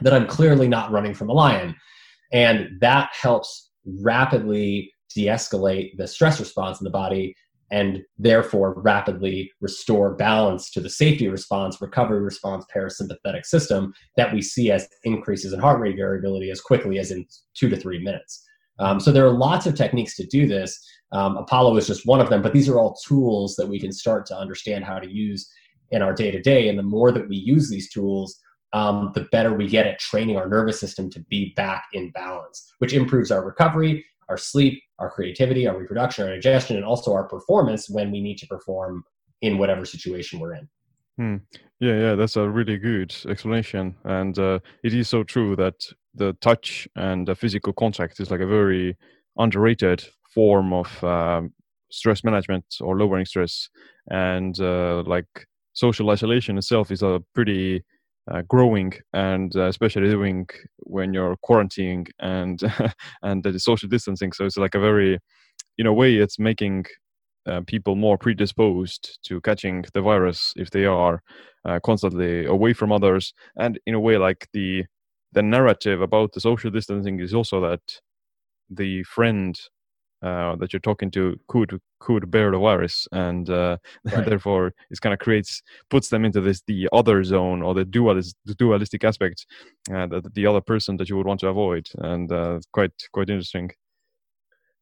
then 0.00 0.14
i'm 0.14 0.26
clearly 0.26 0.68
not 0.68 0.92
running 0.92 1.14
from 1.14 1.28
a 1.28 1.32
lion. 1.32 1.74
And 2.32 2.78
that 2.80 3.10
helps 3.12 3.70
rapidly 4.02 4.92
de-escalate 5.14 5.96
the 5.96 6.06
stress 6.06 6.38
response 6.38 6.80
in 6.80 6.84
the 6.84 6.90
body 6.90 7.34
and 7.70 8.02
therefore 8.18 8.74
rapidly 8.80 9.50
restore 9.60 10.14
balance 10.14 10.70
to 10.70 10.80
the 10.80 10.90
safety 10.90 11.28
response 11.28 11.80
recovery 11.80 12.20
response 12.20 12.64
parasympathetic 12.74 13.44
system 13.44 13.92
that 14.16 14.32
we 14.32 14.40
see 14.40 14.70
as 14.70 14.88
increases 15.04 15.52
in 15.52 15.60
heart 15.60 15.80
rate 15.80 15.96
variability 15.96 16.50
as 16.50 16.60
quickly 16.60 16.98
as 16.98 17.10
in 17.10 17.26
two 17.54 17.68
to 17.68 17.76
three 17.76 18.02
minutes 18.02 18.44
um, 18.78 19.00
so 19.00 19.10
there 19.10 19.26
are 19.26 19.32
lots 19.32 19.66
of 19.66 19.74
techniques 19.74 20.16
to 20.16 20.26
do 20.26 20.46
this. 20.46 20.78
Um, 21.12 21.36
Apollo 21.36 21.76
is 21.76 21.86
just 21.86 22.06
one 22.06 22.20
of 22.20 22.28
them, 22.28 22.42
but 22.42 22.52
these 22.52 22.68
are 22.68 22.78
all 22.78 22.96
tools 23.06 23.56
that 23.56 23.68
we 23.68 23.80
can 23.80 23.92
start 23.92 24.26
to 24.26 24.36
understand 24.36 24.84
how 24.84 24.98
to 24.98 25.10
use 25.10 25.50
in 25.90 26.02
our 26.02 26.12
day 26.12 26.30
to 26.30 26.40
day. 26.40 26.68
And 26.68 26.78
the 26.78 26.82
more 26.82 27.10
that 27.12 27.28
we 27.28 27.36
use 27.36 27.70
these 27.70 27.90
tools, 27.90 28.38
um, 28.72 29.12
the 29.14 29.26
better 29.32 29.54
we 29.54 29.66
get 29.66 29.86
at 29.86 29.98
training 29.98 30.36
our 30.36 30.48
nervous 30.48 30.78
system 30.78 31.10
to 31.10 31.20
be 31.30 31.54
back 31.56 31.84
in 31.92 32.10
balance, 32.10 32.72
which 32.78 32.92
improves 32.92 33.30
our 33.30 33.44
recovery, 33.44 34.04
our 34.28 34.36
sleep, 34.36 34.82
our 34.98 35.10
creativity, 35.10 35.66
our 35.66 35.78
reproduction, 35.78 36.26
our 36.26 36.34
digestion, 36.34 36.76
and 36.76 36.84
also 36.84 37.12
our 37.12 37.28
performance 37.28 37.88
when 37.88 38.10
we 38.10 38.20
need 38.20 38.38
to 38.38 38.46
perform 38.46 39.04
in 39.40 39.58
whatever 39.58 39.84
situation 39.84 40.40
we're 40.40 40.54
in. 40.54 40.68
Hmm. 41.16 41.36
Yeah, 41.80 41.98
yeah, 41.98 42.14
that's 42.14 42.36
a 42.36 42.48
really 42.48 42.76
good 42.76 43.14
explanation, 43.28 43.94
and 44.04 44.38
uh, 44.38 44.58
it 44.82 44.94
is 44.94 45.08
so 45.08 45.22
true 45.22 45.56
that 45.56 45.74
the 46.14 46.32
touch 46.40 46.88
and 46.96 47.26
the 47.26 47.34
physical 47.34 47.72
contact 47.72 48.20
is 48.20 48.30
like 48.30 48.40
a 48.40 48.46
very 48.46 48.96
underrated 49.36 50.04
form 50.34 50.72
of 50.72 51.04
um, 51.04 51.52
stress 51.90 52.24
management 52.24 52.64
or 52.80 52.98
lowering 52.98 53.24
stress, 53.24 53.68
and 54.10 54.60
uh, 54.60 55.02
like 55.06 55.46
social 55.72 56.10
isolation 56.10 56.58
itself 56.58 56.90
is 56.90 57.02
a 57.02 57.22
pretty 57.34 57.84
uh, 58.30 58.42
growing 58.42 58.92
and 59.12 59.54
uh, 59.56 59.68
especially 59.68 60.10
doing 60.10 60.46
when 60.78 61.12
you're 61.14 61.36
quarantining 61.44 62.08
and 62.20 62.62
and 63.22 63.42
the 63.42 63.58
social 63.58 63.88
distancing. 63.88 64.32
So 64.32 64.44
it's 64.44 64.56
like 64.56 64.74
a 64.74 64.80
very 64.80 65.18
in 65.78 65.86
a 65.86 65.92
way 65.92 66.16
it's 66.16 66.38
making 66.38 66.86
uh, 67.46 67.62
people 67.66 67.94
more 67.96 68.18
predisposed 68.18 69.18
to 69.24 69.40
catching 69.40 69.84
the 69.94 70.02
virus 70.02 70.52
if 70.56 70.70
they 70.70 70.84
are 70.84 71.22
uh, 71.64 71.80
constantly 71.84 72.44
away 72.44 72.72
from 72.72 72.92
others. 72.92 73.32
And 73.56 73.78
in 73.86 73.94
a 73.94 74.00
way 74.00 74.18
like 74.18 74.48
the 74.52 74.84
the 75.32 75.42
narrative 75.42 76.00
about 76.00 76.32
the 76.32 76.40
social 76.40 76.70
distancing 76.70 77.20
is 77.20 77.34
also 77.34 77.60
that 77.60 77.80
the 78.70 79.02
friend 79.04 79.58
uh, 80.22 80.56
that 80.56 80.72
you're 80.72 80.80
talking 80.80 81.10
to 81.10 81.38
could 81.48 81.80
could 82.00 82.30
bear 82.30 82.50
the 82.50 82.58
virus 82.58 83.06
and 83.12 83.50
uh, 83.50 83.76
right. 84.04 84.26
therefore 84.26 84.72
it 84.90 85.00
kind 85.00 85.12
of 85.12 85.18
creates 85.18 85.62
puts 85.90 86.08
them 86.08 86.24
into 86.24 86.40
this 86.40 86.62
the 86.66 86.88
other 86.92 87.22
zone 87.24 87.62
or 87.62 87.74
the 87.74 87.84
dualist 87.84 88.36
the 88.44 88.54
dualistic 88.54 89.04
aspect 89.04 89.46
uh, 89.92 90.06
that 90.06 90.34
the 90.34 90.46
other 90.46 90.60
person 90.60 90.96
that 90.96 91.08
you 91.08 91.16
would 91.16 91.26
want 91.26 91.40
to 91.40 91.48
avoid 91.48 91.86
and 91.98 92.32
uh, 92.32 92.58
quite 92.72 92.92
quite 93.12 93.30
interesting 93.30 93.70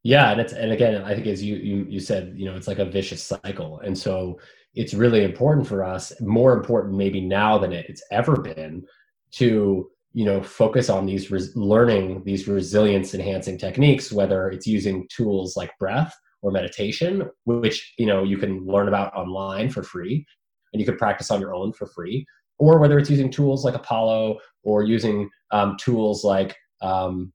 yeah, 0.03 0.31
and 0.31 0.39
it's 0.39 0.53
and 0.53 0.71
again, 0.71 1.03
I 1.03 1.13
think 1.13 1.27
as 1.27 1.43
you 1.43 1.57
you 1.57 1.85
you 1.89 1.99
said, 1.99 2.33
you 2.37 2.45
know, 2.45 2.55
it's 2.55 2.67
like 2.67 2.79
a 2.79 2.85
vicious 2.85 3.21
cycle, 3.21 3.81
and 3.81 3.97
so 3.97 4.39
it's 4.73 4.93
really 4.93 5.25
important 5.25 5.67
for 5.67 5.83
us, 5.83 6.13
more 6.21 6.53
important 6.53 6.95
maybe 6.95 7.19
now 7.19 7.57
than 7.57 7.73
it's 7.73 8.03
ever 8.09 8.39
been, 8.39 8.85
to 9.31 9.91
you 10.17 10.25
know 10.25 10.41
focus 10.41 10.89
on 10.89 11.05
these 11.05 11.29
res- 11.29 11.55
learning 11.55 12.23
these 12.23 12.47
resilience 12.47 13.13
enhancing 13.13 13.55
techniques, 13.55 14.11
whether 14.11 14.49
it's 14.49 14.65
using 14.65 15.07
tools 15.15 15.55
like 15.55 15.77
breath 15.77 16.11
or 16.41 16.49
meditation, 16.49 17.29
which 17.45 17.93
you 17.99 18.07
know 18.07 18.23
you 18.23 18.39
can 18.39 18.65
learn 18.65 18.87
about 18.87 19.13
online 19.13 19.69
for 19.69 19.83
free, 19.83 20.25
and 20.73 20.79
you 20.79 20.87
could 20.87 20.97
practice 20.97 21.29
on 21.29 21.39
your 21.39 21.53
own 21.53 21.71
for 21.71 21.85
free, 21.85 22.25
or 22.57 22.79
whether 22.79 22.97
it's 22.97 23.11
using 23.11 23.29
tools 23.29 23.63
like 23.63 23.75
Apollo 23.75 24.39
or 24.63 24.81
using 24.81 25.29
um, 25.51 25.77
tools 25.79 26.23
like 26.23 26.55
um, 26.81 27.31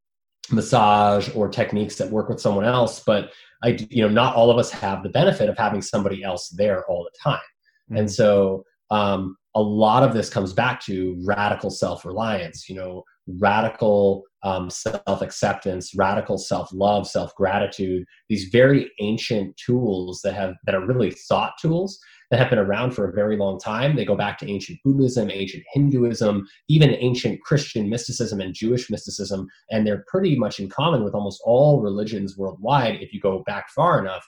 massage 0.50 1.32
or 1.36 1.48
techniques 1.48 1.94
that 1.94 2.10
work 2.10 2.28
with 2.28 2.40
someone 2.40 2.64
else 2.64 3.00
but 3.06 3.32
i 3.62 3.78
you 3.90 4.02
know 4.02 4.08
not 4.08 4.34
all 4.34 4.50
of 4.50 4.58
us 4.58 4.72
have 4.72 5.02
the 5.02 5.08
benefit 5.08 5.48
of 5.48 5.56
having 5.56 5.80
somebody 5.80 6.24
else 6.24 6.48
there 6.48 6.84
all 6.86 7.04
the 7.04 7.18
time 7.22 7.38
mm-hmm. 7.88 7.98
and 7.98 8.10
so 8.10 8.64
um, 8.90 9.36
a 9.54 9.62
lot 9.62 10.02
of 10.02 10.14
this 10.14 10.30
comes 10.30 10.52
back 10.52 10.80
to 10.80 11.20
radical 11.24 11.70
self-reliance 11.70 12.68
you 12.68 12.74
know 12.74 13.02
radical 13.38 14.24
um, 14.42 14.68
self-acceptance 14.68 15.94
radical 15.94 16.38
self-love 16.38 17.06
self-gratitude 17.06 18.04
these 18.28 18.48
very 18.50 18.90
ancient 19.00 19.56
tools 19.56 20.20
that 20.24 20.34
have 20.34 20.54
that 20.66 20.74
are 20.74 20.86
really 20.86 21.10
thought 21.10 21.52
tools 21.60 21.98
that 22.32 22.38
have 22.40 22.48
been 22.48 22.58
around 22.58 22.92
for 22.92 23.06
a 23.06 23.12
very 23.12 23.36
long 23.36 23.60
time. 23.60 23.94
They 23.94 24.06
go 24.06 24.16
back 24.16 24.38
to 24.38 24.50
ancient 24.50 24.78
Buddhism, 24.82 25.30
ancient 25.30 25.64
Hinduism, 25.74 26.48
even 26.66 26.96
ancient 26.98 27.42
Christian 27.42 27.90
mysticism 27.90 28.40
and 28.40 28.54
Jewish 28.54 28.88
mysticism, 28.88 29.46
and 29.70 29.86
they're 29.86 30.02
pretty 30.08 30.34
much 30.34 30.58
in 30.58 30.70
common 30.70 31.04
with 31.04 31.14
almost 31.14 31.42
all 31.44 31.82
religions 31.82 32.38
worldwide 32.38 33.02
if 33.02 33.12
you 33.12 33.20
go 33.20 33.42
back 33.46 33.68
far 33.68 34.00
enough, 34.00 34.26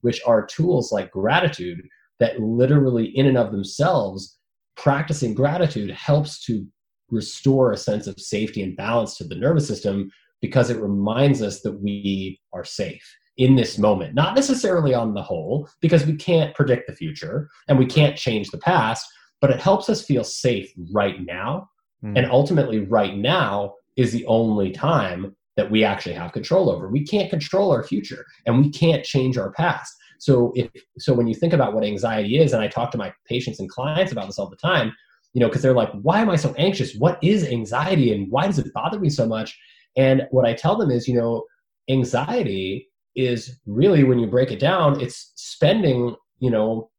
which 0.00 0.20
are 0.26 0.44
tools 0.44 0.90
like 0.90 1.12
gratitude 1.12 1.80
that 2.18 2.40
literally, 2.40 3.16
in 3.16 3.26
and 3.26 3.38
of 3.38 3.52
themselves, 3.52 4.36
practicing 4.76 5.34
gratitude 5.34 5.90
helps 5.90 6.44
to 6.44 6.66
restore 7.10 7.72
a 7.72 7.76
sense 7.76 8.06
of 8.06 8.20
safety 8.20 8.62
and 8.62 8.76
balance 8.76 9.16
to 9.16 9.24
the 9.24 9.34
nervous 9.34 9.66
system 9.66 10.10
because 10.40 10.70
it 10.70 10.80
reminds 10.80 11.42
us 11.42 11.60
that 11.62 11.80
we 11.80 12.40
are 12.52 12.64
safe 12.64 13.04
in 13.36 13.56
this 13.56 13.78
moment, 13.78 14.14
not 14.14 14.34
necessarily 14.34 14.94
on 14.94 15.14
the 15.14 15.22
whole, 15.22 15.68
because 15.80 16.06
we 16.06 16.14
can't 16.14 16.54
predict 16.54 16.86
the 16.86 16.94
future 16.94 17.48
and 17.68 17.78
we 17.78 17.86
can't 17.86 18.16
change 18.16 18.50
the 18.50 18.58
past, 18.58 19.06
but 19.40 19.50
it 19.50 19.60
helps 19.60 19.88
us 19.88 20.04
feel 20.04 20.22
safe 20.22 20.72
right 20.92 21.24
now. 21.24 21.68
Mm. 22.04 22.18
And 22.18 22.30
ultimately, 22.30 22.80
right 22.80 23.16
now 23.16 23.74
is 23.96 24.12
the 24.12 24.26
only 24.26 24.70
time 24.70 25.34
that 25.56 25.70
we 25.70 25.84
actually 25.84 26.14
have 26.14 26.32
control 26.32 26.70
over. 26.70 26.88
We 26.88 27.04
can't 27.04 27.30
control 27.30 27.70
our 27.72 27.82
future 27.82 28.24
and 28.46 28.60
we 28.60 28.70
can't 28.70 29.04
change 29.04 29.38
our 29.38 29.52
past. 29.52 29.92
So 30.18 30.52
if 30.54 30.70
so 30.98 31.14
when 31.14 31.26
you 31.26 31.34
think 31.34 31.52
about 31.52 31.74
what 31.74 31.84
anxiety 31.84 32.38
is, 32.38 32.52
and 32.52 32.62
I 32.62 32.68
talk 32.68 32.90
to 32.92 32.98
my 32.98 33.12
patients 33.26 33.60
and 33.60 33.68
clients 33.68 34.12
about 34.12 34.26
this 34.26 34.38
all 34.38 34.48
the 34.48 34.56
time, 34.56 34.92
you 35.32 35.40
know, 35.40 35.48
because 35.48 35.62
they're 35.62 35.74
like, 35.74 35.90
why 36.02 36.20
am 36.20 36.30
I 36.30 36.36
so 36.36 36.54
anxious? 36.56 36.94
What 36.94 37.18
is 37.22 37.44
anxiety 37.46 38.12
and 38.12 38.30
why 38.30 38.46
does 38.46 38.58
it 38.58 38.72
bother 38.72 38.98
me 38.98 39.10
so 39.10 39.26
much? 39.26 39.58
And 39.96 40.26
what 40.30 40.46
I 40.46 40.54
tell 40.54 40.76
them 40.76 40.90
is, 40.90 41.06
you 41.06 41.14
know, 41.14 41.44
anxiety 41.88 42.88
is 43.16 43.60
really 43.66 44.04
when 44.04 44.18
you 44.18 44.26
break 44.26 44.50
it 44.50 44.58
down 44.58 45.00
it's 45.00 45.32
spending 45.36 46.14
you 46.40 46.50
know 46.50 46.90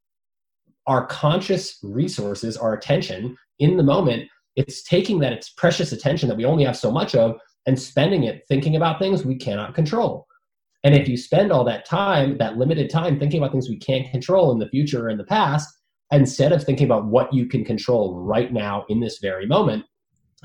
our 0.88 1.06
conscious 1.08 1.80
resources 1.84 2.56
our 2.56 2.74
attention 2.74 3.36
in 3.60 3.78
the 3.78 3.84
moment 3.84 4.28
it's 4.56 4.84
taking 4.84 5.20
that 5.20 5.34
it's 5.34 5.50
precious 5.50 5.92
attention 5.92 6.30
that 6.30 6.38
we 6.38 6.46
only 6.46 6.64
have 6.64 6.78
so 6.78 6.92
much 6.92 7.16
of 7.16 7.38
and 7.66 7.80
spending 7.80 8.24
it 8.24 8.44
thinking 8.48 8.76
about 8.76 9.00
things 9.00 9.26
we 9.26 9.36
cannot 9.36 9.76
control 9.76 10.26
and 10.86 10.96
if 10.96 11.10
you 11.10 11.18
spend 11.18 11.52
all 11.52 11.66
that 11.66 11.86
time 11.86 12.38
that 12.38 12.58
limited 12.58 12.90
time 12.90 13.20
thinking 13.20 13.42
about 13.42 13.52
things 13.52 13.68
we 13.68 13.78
can't 13.78 14.10
control 14.12 14.54
in 14.54 14.60
the 14.60 14.70
future 14.70 15.08
or 15.08 15.10
in 15.10 15.18
the 15.18 15.26
past 15.26 15.68
instead 16.12 16.54
of 16.54 16.64
thinking 16.64 16.86
about 16.86 17.08
what 17.08 17.34
you 17.34 17.48
can 17.48 17.66
control 17.66 18.22
right 18.22 18.54
now 18.54 18.86
in 18.88 19.02
this 19.02 19.18
very 19.20 19.46
moment 19.46 19.84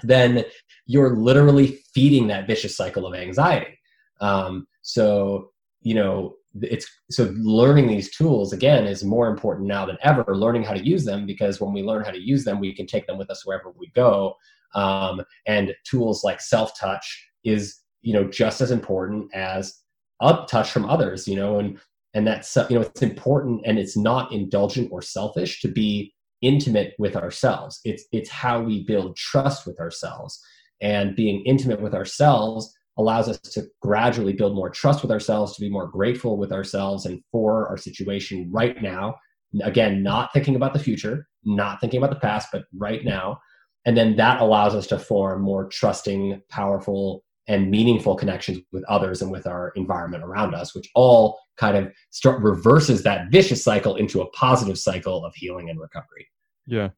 then 0.02 0.44
you're 0.86 1.16
literally 1.16 1.78
feeding 1.94 2.28
that 2.28 2.46
vicious 2.46 2.76
cycle 2.76 3.06
of 3.06 3.14
anxiety. 3.14 3.78
Um, 4.20 4.66
so 4.82 5.50
you 5.82 5.94
know 5.94 6.34
it's 6.62 6.86
so 7.10 7.32
learning 7.38 7.86
these 7.86 8.14
tools 8.14 8.52
again 8.52 8.84
is 8.84 9.04
more 9.04 9.28
important 9.28 9.68
now 9.68 9.86
than 9.86 9.96
ever 10.02 10.24
learning 10.34 10.64
how 10.64 10.74
to 10.74 10.84
use 10.84 11.04
them 11.04 11.24
because 11.24 11.60
when 11.60 11.72
we 11.72 11.82
learn 11.82 12.04
how 12.04 12.10
to 12.10 12.20
use 12.20 12.44
them 12.44 12.58
we 12.58 12.74
can 12.74 12.86
take 12.86 13.06
them 13.06 13.18
with 13.18 13.30
us 13.30 13.46
wherever 13.46 13.72
we 13.78 13.90
go. 13.94 14.34
Um, 14.74 15.22
and 15.46 15.74
tools 15.84 16.22
like 16.24 16.40
self-touch 16.40 17.28
is 17.44 17.76
you 18.02 18.12
know 18.12 18.24
just 18.24 18.60
as 18.60 18.70
important 18.70 19.30
as 19.34 19.80
up 20.20 20.48
touch 20.48 20.70
from 20.70 20.88
others 20.88 21.26
you 21.26 21.36
know 21.36 21.58
and 21.58 21.78
and 22.14 22.26
that's 22.26 22.56
you 22.68 22.76
know 22.76 22.82
it's 22.82 23.02
important 23.02 23.62
and 23.64 23.78
it's 23.78 23.96
not 23.96 24.32
indulgent 24.32 24.88
or 24.92 25.02
selfish 25.02 25.60
to 25.60 25.68
be 25.68 26.12
intimate 26.42 26.94
with 26.98 27.16
ourselves. 27.16 27.80
It's 27.84 28.04
it's 28.12 28.30
how 28.30 28.60
we 28.60 28.84
build 28.84 29.16
trust 29.16 29.66
with 29.66 29.78
ourselves. 29.80 30.40
And 30.80 31.14
being 31.14 31.44
intimate 31.44 31.80
with 31.82 31.94
ourselves 31.94 32.72
allows 32.98 33.28
us 33.28 33.38
to 33.38 33.64
gradually 33.82 34.32
build 34.32 34.54
more 34.54 34.70
trust 34.70 35.02
with 35.02 35.10
ourselves 35.10 35.54
to 35.54 35.60
be 35.60 35.70
more 35.70 35.86
grateful 35.86 36.36
with 36.36 36.52
ourselves 36.52 37.06
and 37.06 37.20
for 37.30 37.68
our 37.68 37.76
situation 37.76 38.48
right 38.52 38.80
now. 38.82 39.16
Again 39.62 40.02
not 40.02 40.32
thinking 40.32 40.56
about 40.56 40.72
the 40.72 40.78
future 40.78 41.26
not 41.42 41.80
thinking 41.80 41.96
about 41.96 42.10
the 42.10 42.20
past 42.20 42.48
but 42.52 42.64
right 42.76 43.04
now. 43.04 43.40
And 43.86 43.96
then 43.96 44.16
that 44.16 44.42
allows 44.42 44.74
us 44.74 44.86
to 44.88 44.98
form 44.98 45.40
more 45.40 45.66
trusting 45.68 46.42
powerful 46.50 47.24
and 47.48 47.70
meaningful 47.70 48.14
connections 48.14 48.58
with 48.72 48.84
others 48.84 49.22
and 49.22 49.30
with 49.30 49.46
our 49.46 49.72
environment 49.76 50.22
around 50.22 50.54
us 50.54 50.74
which 50.74 50.88
all 50.94 51.38
kind 51.56 51.76
of 51.76 51.92
start 52.10 52.40
reverses 52.42 53.02
that 53.02 53.30
vicious 53.30 53.62
cycle 53.62 53.96
into 53.96 54.20
a 54.20 54.30
positive 54.30 54.78
cycle 54.78 55.24
of 55.24 55.34
healing 55.34 55.70
and 55.70 55.80
recovery 55.80 56.26
yeah 56.66 56.88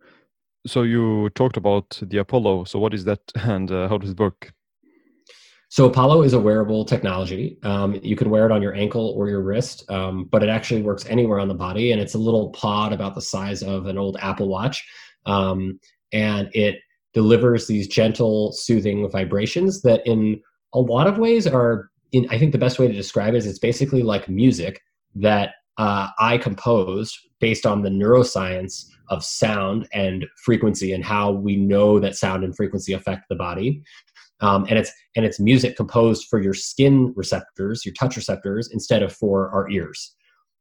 so 0.67 0.83
you 0.83 1.29
talked 1.31 1.57
about 1.57 1.99
the 2.03 2.19
apollo 2.19 2.65
so 2.65 2.79
what 2.79 2.95
is 2.95 3.05
that 3.05 3.21
and 3.37 3.71
uh, 3.71 3.89
how 3.89 3.99
does 3.99 4.11
it 4.11 4.19
work 4.19 4.53
so 5.73 5.87
Apollo 5.87 6.25
is 6.25 6.35
a 6.35 6.39
wearable 6.39 6.85
technology. 6.85 7.57
Um, 7.63 7.99
you 8.03 8.15
can 8.15 8.29
wear 8.29 8.45
it 8.45 8.53
on 8.53 8.61
your 8.61 8.75
ankle 8.75 9.15
or 9.17 9.31
your 9.31 9.41
wrist, 9.41 9.91
um, 9.91 10.29
but 10.31 10.43
it 10.43 10.51
actually 10.51 10.83
works 10.83 11.07
anywhere 11.07 11.41
on 11.41 11.49
the 11.49 11.55
body. 11.55 11.93
And 11.93 11.99
it's 11.99 12.13
a 12.13 12.19
little 12.19 12.51
pod 12.51 12.93
about 12.93 13.15
the 13.15 13.23
size 13.23 13.63
of 13.63 13.87
an 13.87 13.97
old 13.97 14.19
Apple 14.21 14.49
Watch, 14.49 14.87
um, 15.25 15.81
and 16.13 16.51
it 16.53 16.77
delivers 17.15 17.67
these 17.67 17.87
gentle, 17.87 18.53
soothing 18.53 19.09
vibrations 19.11 19.83
that, 19.83 20.07
in 20.07 20.41
a 20.75 20.81
lot 20.81 21.07
of 21.07 21.19
ways, 21.19 21.47
are. 21.47 21.91
In, 22.13 22.27
I 22.31 22.39
think 22.39 22.53
the 22.53 22.59
best 22.59 22.79
way 22.79 22.87
to 22.87 22.93
describe 22.93 23.33
it 23.33 23.39
is 23.39 23.47
it's 23.47 23.59
basically 23.59 24.03
like 24.03 24.29
music 24.29 24.83
that 25.15 25.55
uh, 25.79 26.09
I 26.19 26.37
composed 26.37 27.19
based 27.41 27.65
on 27.65 27.83
the 27.83 27.89
neuroscience 27.89 28.85
of 29.09 29.25
sound 29.25 29.89
and 29.93 30.27
frequency 30.45 30.93
and 30.93 31.05
how 31.05 31.33
we 31.33 31.57
know 31.57 31.99
that 31.99 32.17
sound 32.17 32.45
and 32.45 32.55
frequency 32.57 32.93
affect 32.93 33.25
the 33.29 33.35
body 33.35 33.83
um, 34.41 34.65
and 34.69 34.79
it's 34.79 34.93
and 35.17 35.25
it's 35.25 35.41
music 35.41 35.77
composed 35.77 36.27
for 36.29 36.41
your 36.41 36.55
skin 36.55 37.13
receptors 37.17 37.85
your 37.85 37.95
touch 37.95 38.17
receptors 38.17 38.69
instead 38.73 39.03
of 39.03 39.13
for 39.13 39.51
our 39.51 39.69
ears 39.71 40.15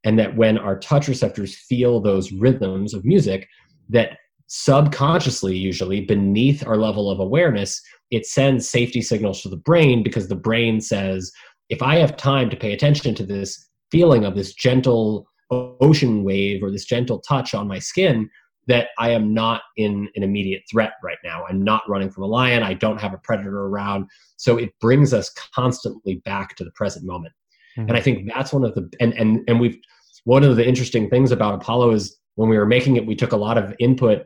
and 0.03 0.17
that 0.17 0.35
when 0.35 0.57
our 0.57 0.79
touch 0.79 1.07
receptors 1.07 1.55
feel 1.55 1.99
those 1.99 2.31
rhythms 2.31 2.93
of 2.93 3.05
music 3.05 3.47
that 3.89 4.17
subconsciously 4.53 5.55
usually 5.55 6.01
beneath 6.01 6.67
our 6.67 6.75
level 6.75 7.09
of 7.09 7.21
awareness 7.21 7.81
it 8.09 8.25
sends 8.25 8.67
safety 8.67 9.01
signals 9.01 9.41
to 9.41 9.47
the 9.47 9.55
brain 9.55 10.03
because 10.03 10.27
the 10.27 10.35
brain 10.35 10.81
says 10.81 11.31
if 11.69 11.81
i 11.81 11.95
have 11.95 12.17
time 12.17 12.49
to 12.49 12.57
pay 12.57 12.73
attention 12.73 13.15
to 13.15 13.25
this 13.25 13.69
feeling 13.91 14.25
of 14.25 14.35
this 14.35 14.53
gentle 14.53 15.25
ocean 15.51 16.25
wave 16.25 16.61
or 16.61 16.69
this 16.69 16.83
gentle 16.83 17.19
touch 17.19 17.53
on 17.53 17.65
my 17.65 17.79
skin 17.79 18.29
that 18.67 18.89
I 18.99 19.09
am 19.09 19.33
not 19.33 19.61
in 19.77 20.07
an 20.15 20.23
immediate 20.23 20.61
threat 20.69 20.93
right 21.03 21.17
now. 21.23 21.45
I'm 21.49 21.63
not 21.63 21.81
running 21.89 22.11
from 22.11 22.23
a 22.23 22.27
lion. 22.27 22.61
I 22.61 22.73
don't 22.73 23.01
have 23.01 23.13
a 23.13 23.17
predator 23.17 23.65
around. 23.65 24.05
So 24.37 24.57
it 24.57 24.69
brings 24.79 25.13
us 25.13 25.33
constantly 25.55 26.15
back 26.25 26.55
to 26.57 26.63
the 26.63 26.71
present 26.71 27.05
moment. 27.05 27.33
Mm-hmm. 27.77 27.89
And 27.89 27.97
I 27.97 28.01
think 28.01 28.31
that's 28.33 28.53
one 28.53 28.63
of 28.63 28.75
the 28.75 28.89
and 28.99 29.13
and 29.13 29.41
and 29.47 29.59
we've 29.59 29.77
one 30.25 30.43
of 30.43 30.55
the 30.55 30.67
interesting 30.67 31.09
things 31.09 31.31
about 31.31 31.55
Apollo 31.55 31.91
is 31.91 32.17
when 32.35 32.49
we 32.49 32.57
were 32.57 32.65
making 32.65 32.95
it, 32.95 33.05
we 33.05 33.15
took 33.15 33.31
a 33.31 33.37
lot 33.37 33.57
of 33.57 33.73
input 33.79 34.25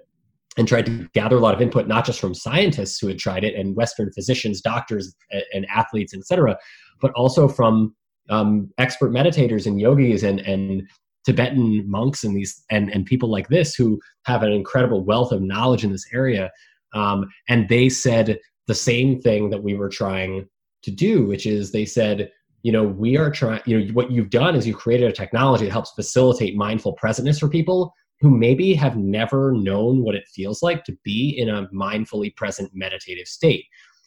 and 0.57 0.67
tried 0.67 0.85
to 0.85 1.07
gather 1.13 1.37
a 1.37 1.41
lot 1.41 1.53
of 1.53 1.61
input, 1.61 1.87
not 1.87 2.05
just 2.05 2.19
from 2.19 2.33
scientists 2.33 2.99
who 2.99 3.07
had 3.07 3.19
tried 3.19 3.43
it 3.43 3.55
and 3.55 3.75
Western 3.75 4.11
physicians, 4.13 4.61
doctors, 4.61 5.13
and 5.53 5.65
athletes, 5.69 6.13
etc., 6.13 6.57
but 7.01 7.11
also 7.13 7.47
from 7.47 7.93
um, 8.29 8.69
expert 8.77 9.11
meditators 9.11 9.65
and 9.65 9.79
yogis 9.79 10.23
and 10.23 10.39
and 10.39 10.87
Tibetan 11.25 11.89
monks 11.89 12.23
and 12.23 12.35
these 12.35 12.63
and, 12.69 12.89
and 12.91 13.05
people 13.05 13.29
like 13.29 13.49
this 13.49 13.75
who 13.75 13.99
have 14.25 14.43
an 14.43 14.51
incredible 14.51 15.03
wealth 15.03 15.31
of 15.31 15.41
knowledge 15.41 15.83
in 15.83 15.91
this 15.91 16.05
area. 16.13 16.51
Um, 16.93 17.25
and 17.49 17.67
they 17.67 17.89
said 17.89 18.39
the 18.67 18.75
same 18.75 19.19
thing 19.21 19.49
that 19.49 19.63
we 19.63 19.73
were 19.73 19.89
trying 19.89 20.47
to 20.83 20.91
do, 20.91 21.25
which 21.25 21.45
is 21.45 21.71
they 21.71 21.85
said, 21.85 22.31
you 22.63 22.71
know, 22.71 22.83
we 22.83 23.17
are 23.17 23.31
trying, 23.31 23.61
you 23.65 23.79
know, 23.79 23.93
what 23.93 24.11
you've 24.11 24.29
done 24.29 24.55
is 24.55 24.65
you've 24.65 24.77
created 24.77 25.09
a 25.09 25.13
technology 25.13 25.65
that 25.65 25.71
helps 25.71 25.91
facilitate 25.91 26.55
mindful 26.55 26.95
presentness 26.95 27.39
for 27.39 27.49
people 27.49 27.93
who 28.25 28.35
maybe 28.35 28.73
have 28.73 28.97
never 28.97 29.51
known 29.51 30.01
what 30.01 30.15
it 30.15 30.27
feels 30.27 30.63
like 30.63 30.83
to 30.83 30.97
be 31.03 31.29
in 31.37 31.47
a 31.47 31.67
mindfully 31.67 32.35
present 32.35 32.71
meditative 32.73 33.27
state. 33.27 33.65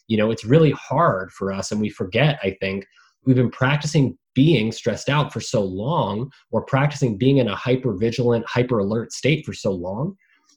You 0.08 0.16
know, 0.16 0.32
it's 0.32 0.44
really 0.44 0.72
hard 0.72 1.30
for 1.30 1.52
us, 1.52 1.70
and 1.70 1.80
we 1.80 1.88
forget, 1.88 2.40
I 2.42 2.56
think, 2.60 2.84
we've 3.24 3.36
been 3.36 3.48
practicing 3.48 4.18
being 4.34 4.72
stressed 4.72 5.08
out 5.08 5.32
for 5.32 5.40
so 5.40 5.62
long 5.62 6.32
or 6.50 6.64
practicing 6.64 7.16
being 7.16 7.36
in 7.36 7.46
a 7.46 7.54
hyper 7.54 7.92
vigilant 7.94 8.44
hyper 8.48 8.80
alert 8.80 9.12
state 9.12 9.46
for 9.46 9.52
so 9.52 9.70
long 9.70 10.16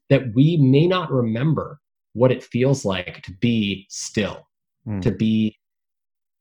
that 0.09 0.33
we 0.33 0.57
may 0.57 0.87
not 0.87 1.11
remember 1.11 1.79
what 2.13 2.31
it 2.31 2.43
feels 2.43 2.83
like 2.83 3.21
to 3.21 3.31
be 3.41 3.85
still 3.89 4.47
mm. 4.87 5.01
to 5.01 5.11
be 5.11 5.55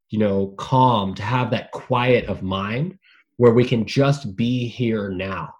you 0.08 0.18
know 0.18 0.54
calm 0.56 1.14
to 1.14 1.22
have 1.22 1.50
that 1.50 1.70
quiet 1.72 2.24
of 2.26 2.42
mind 2.42 2.98
where 3.36 3.52
we 3.52 3.64
can 3.64 3.84
just 3.84 4.34
be 4.36 4.66
here 4.66 5.10
now 5.10 5.52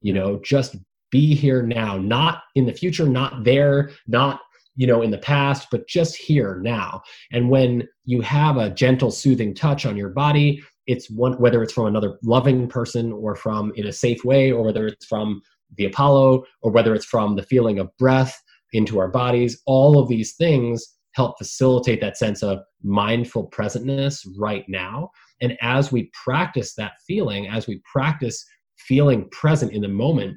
you 0.00 0.14
know 0.14 0.40
just 0.44 0.76
be 1.14 1.32
here 1.32 1.62
now 1.62 1.96
not 1.96 2.42
in 2.56 2.66
the 2.66 2.72
future 2.72 3.08
not 3.08 3.44
there 3.44 3.92
not 4.08 4.40
you 4.74 4.84
know 4.84 5.00
in 5.00 5.12
the 5.12 5.18
past 5.18 5.68
but 5.70 5.86
just 5.86 6.16
here 6.16 6.60
now. 6.64 7.00
And 7.30 7.50
when 7.50 7.86
you 8.04 8.20
have 8.22 8.56
a 8.56 8.70
gentle 8.70 9.12
soothing 9.12 9.54
touch 9.54 9.86
on 9.86 9.96
your 9.96 10.08
body 10.08 10.60
it's 10.88 11.08
one 11.08 11.34
whether 11.34 11.62
it's 11.62 11.72
from 11.72 11.86
another 11.86 12.18
loving 12.24 12.66
person 12.66 13.12
or 13.12 13.36
from 13.36 13.72
in 13.76 13.86
a 13.86 13.92
safe 13.92 14.24
way 14.24 14.50
or 14.50 14.64
whether 14.64 14.88
it's 14.88 15.06
from 15.06 15.40
the 15.76 15.84
apollo 15.84 16.42
or 16.62 16.72
whether 16.72 16.92
it's 16.96 17.06
from 17.06 17.36
the 17.36 17.44
feeling 17.44 17.78
of 17.78 17.88
breath 17.96 18.36
into 18.72 18.98
our 18.98 19.08
bodies 19.08 19.62
all 19.66 20.00
of 20.00 20.08
these 20.08 20.34
things 20.34 20.84
help 21.14 21.38
facilitate 21.38 22.00
that 22.00 22.16
sense 22.16 22.42
of 22.42 22.58
mindful 22.82 23.48
presentness 23.50 24.26
right 24.36 24.64
now. 24.68 25.08
And 25.40 25.56
as 25.62 25.92
we 25.92 26.10
practice 26.24 26.74
that 26.74 26.94
feeling 27.06 27.46
as 27.46 27.68
we 27.68 27.80
practice 27.90 28.44
feeling 28.76 29.28
present 29.30 29.72
in 29.72 29.80
the 29.80 29.88
moment 29.88 30.36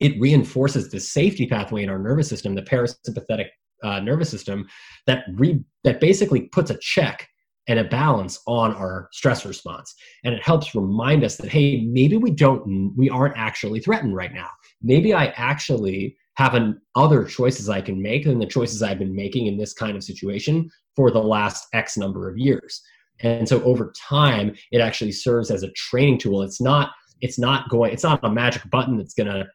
it 0.00 0.20
reinforces 0.20 0.90
the 0.90 1.00
safety 1.00 1.46
pathway 1.46 1.82
in 1.82 1.90
our 1.90 1.98
nervous 1.98 2.28
system, 2.28 2.54
the 2.54 2.62
parasympathetic 2.62 3.46
uh, 3.82 4.00
nervous 4.00 4.30
system, 4.30 4.66
that 5.06 5.24
re- 5.34 5.64
that 5.84 6.00
basically 6.00 6.42
puts 6.42 6.70
a 6.70 6.78
check 6.78 7.28
and 7.68 7.78
a 7.78 7.84
balance 7.84 8.40
on 8.46 8.74
our 8.74 9.08
stress 9.12 9.44
response, 9.44 9.94
and 10.24 10.34
it 10.34 10.42
helps 10.42 10.74
remind 10.74 11.22
us 11.22 11.36
that 11.36 11.50
hey, 11.50 11.84
maybe 11.84 12.16
we 12.16 12.30
don't, 12.30 12.94
we 12.96 13.10
aren't 13.10 13.36
actually 13.36 13.80
threatened 13.80 14.16
right 14.16 14.32
now. 14.32 14.48
Maybe 14.82 15.12
I 15.12 15.26
actually 15.36 16.16
have 16.34 16.54
an, 16.54 16.80
other 16.94 17.24
choices 17.24 17.68
I 17.68 17.80
can 17.80 18.00
make 18.00 18.24
than 18.24 18.38
the 18.38 18.46
choices 18.46 18.82
I've 18.82 18.98
been 18.98 19.14
making 19.14 19.46
in 19.46 19.58
this 19.58 19.74
kind 19.74 19.96
of 19.96 20.04
situation 20.04 20.70
for 20.96 21.10
the 21.10 21.22
last 21.22 21.66
X 21.74 21.96
number 21.96 22.28
of 22.30 22.38
years. 22.38 22.80
And 23.20 23.48
so 23.48 23.62
over 23.64 23.92
time, 23.96 24.54
it 24.70 24.80
actually 24.80 25.12
serves 25.12 25.50
as 25.50 25.62
a 25.62 25.72
training 25.72 26.18
tool. 26.18 26.42
It's 26.42 26.60
not 26.60 26.90
it's 27.20 27.38
not 27.38 27.68
going 27.68 27.92
it's 27.92 28.04
not 28.04 28.20
a 28.22 28.30
magic 28.30 28.62
button 28.70 28.96
that's 28.96 29.14
going 29.14 29.26
to 29.26 29.46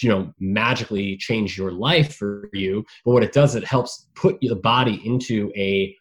you 0.00 0.08
know 0.08 0.32
magically 0.40 1.16
change 1.16 1.56
your 1.56 1.72
life 1.72 2.16
for 2.16 2.48
you. 2.52 2.84
But 3.04 3.12
what 3.12 3.22
it 3.22 3.32
does 3.32 3.54
it 3.54 3.64
helps 3.64 4.08
put 4.14 4.38
the 4.40 4.56
body 4.56 5.00
into 5.04 5.52
a 5.56 5.94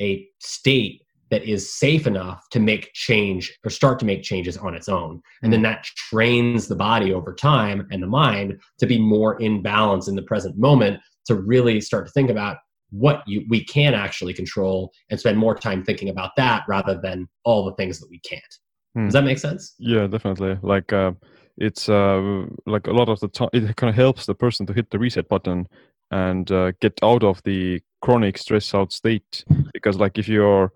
a 0.00 0.26
state 0.40 1.02
that 1.30 1.44
is 1.44 1.74
safe 1.74 2.06
enough 2.06 2.48
to 2.50 2.60
make 2.60 2.92
change 2.94 3.56
or 3.64 3.70
start 3.70 3.98
to 3.98 4.04
make 4.04 4.22
changes 4.22 4.56
on 4.56 4.74
its 4.74 4.88
own. 4.88 5.20
And 5.42 5.52
then 5.52 5.62
that 5.62 5.84
trains 5.84 6.68
the 6.68 6.76
body 6.76 7.12
over 7.12 7.34
time 7.34 7.86
and 7.90 8.02
the 8.02 8.06
mind 8.06 8.60
to 8.78 8.86
be 8.86 8.98
more 8.98 9.40
in 9.40 9.62
balance 9.62 10.06
in 10.06 10.14
the 10.14 10.22
present 10.22 10.56
moment 10.56 11.00
to 11.26 11.34
really 11.34 11.80
start 11.80 12.06
to 12.06 12.12
think 12.12 12.30
about 12.30 12.58
what 12.90 13.24
you 13.26 13.44
we 13.48 13.64
can 13.64 13.94
actually 13.94 14.32
control 14.32 14.92
and 15.10 15.18
spend 15.18 15.36
more 15.36 15.56
time 15.56 15.82
thinking 15.82 16.08
about 16.08 16.30
that 16.36 16.62
rather 16.68 17.00
than 17.02 17.28
all 17.44 17.64
the 17.64 17.74
things 17.74 17.98
that 17.98 18.08
we 18.08 18.20
can't. 18.20 18.42
Hmm. 18.94 19.06
does 19.06 19.14
that 19.14 19.24
make 19.24 19.38
sense? 19.38 19.74
Yeah 19.80 20.06
definitely. 20.06 20.56
Like 20.62 20.92
uh 20.92 21.12
it's 21.58 21.88
uh, 21.88 22.44
like 22.66 22.86
a 22.86 22.92
lot 22.92 23.08
of 23.08 23.20
the 23.20 23.28
time 23.28 23.48
it 23.52 23.76
kind 23.76 23.90
of 23.90 23.96
helps 23.96 24.26
the 24.26 24.34
person 24.34 24.66
to 24.66 24.72
hit 24.72 24.90
the 24.90 24.98
reset 24.98 25.28
button 25.28 25.66
and 26.10 26.50
uh, 26.52 26.72
get 26.80 26.98
out 27.02 27.24
of 27.24 27.42
the 27.44 27.80
chronic 28.02 28.38
stress 28.38 28.74
out 28.74 28.92
state. 28.92 29.44
Because 29.72 29.96
like 29.96 30.18
if 30.18 30.28
you're 30.28 30.72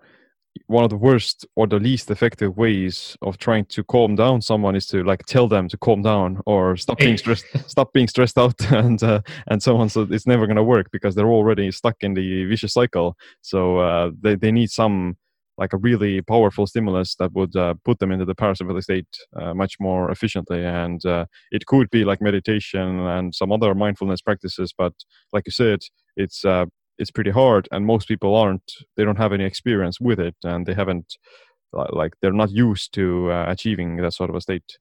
one 0.67 0.83
of 0.83 0.89
the 0.89 0.97
worst 0.97 1.45
or 1.55 1.65
the 1.65 1.79
least 1.79 2.11
effective 2.11 2.57
ways 2.57 3.17
of 3.21 3.37
trying 3.37 3.63
to 3.65 3.83
calm 3.85 4.15
down 4.15 4.41
someone 4.41 4.75
is 4.75 4.85
to 4.85 5.01
like 5.03 5.25
tell 5.25 5.47
them 5.47 5.69
to 5.69 5.77
calm 5.77 6.01
down 6.01 6.41
or 6.45 6.75
stop 6.75 6.97
being 6.97 7.17
stressed 7.17 7.45
stop 7.67 7.93
being 7.93 8.07
stressed 8.07 8.37
out 8.37 8.59
and 8.71 9.01
uh, 9.03 9.21
and 9.47 9.61
so 9.63 9.77
on. 9.77 9.87
So 9.89 10.07
it's 10.09 10.27
never 10.27 10.45
going 10.47 10.57
to 10.57 10.63
work 10.63 10.89
because 10.91 11.15
they're 11.15 11.27
already 11.29 11.71
stuck 11.71 11.97
in 12.01 12.13
the 12.13 12.45
vicious 12.45 12.73
cycle. 12.73 13.15
So 13.41 13.77
uh, 13.77 14.11
they, 14.19 14.35
they 14.35 14.51
need 14.51 14.71
some 14.71 15.17
like 15.61 15.73
a 15.73 15.77
really 15.77 16.21
powerful 16.23 16.65
stimulus 16.65 17.15
that 17.19 17.31
would 17.33 17.55
uh, 17.55 17.75
put 17.85 17.99
them 17.99 18.11
into 18.11 18.25
the 18.25 18.39
parasympathetic 18.43 18.83
state 18.83 19.13
uh, 19.39 19.53
much 19.53 19.73
more 19.79 20.09
efficiently. 20.09 20.65
And 20.65 21.05
uh, 21.05 21.25
it 21.51 21.67
could 21.67 21.87
be 21.91 22.03
like 22.03 22.19
meditation 22.29 22.99
and 23.15 23.33
some 23.33 23.51
other 23.51 23.75
mindfulness 23.75 24.21
practices, 24.21 24.73
but 24.75 24.93
like 25.31 25.43
you 25.45 25.51
said, 25.51 25.79
it's 26.23 26.43
uh, 26.43 26.65
it's 26.97 27.11
pretty 27.11 27.31
hard, 27.31 27.67
and 27.71 27.85
most 27.85 28.07
people 28.07 28.35
aren't. 28.35 28.69
They 28.95 29.05
don't 29.05 29.17
have 29.17 29.33
any 29.33 29.45
experience 29.45 29.97
with 30.01 30.19
it, 30.19 30.35
and 30.43 30.65
they 30.65 30.73
haven't 30.73 31.09
like 32.01 32.13
they're 32.21 32.33
not 32.43 32.51
used 32.51 32.93
to 32.93 33.31
uh, 33.31 33.45
achieving 33.47 33.97
that 33.97 34.13
sort 34.13 34.29
of 34.29 34.35
a 34.35 34.41
state. 34.41 34.77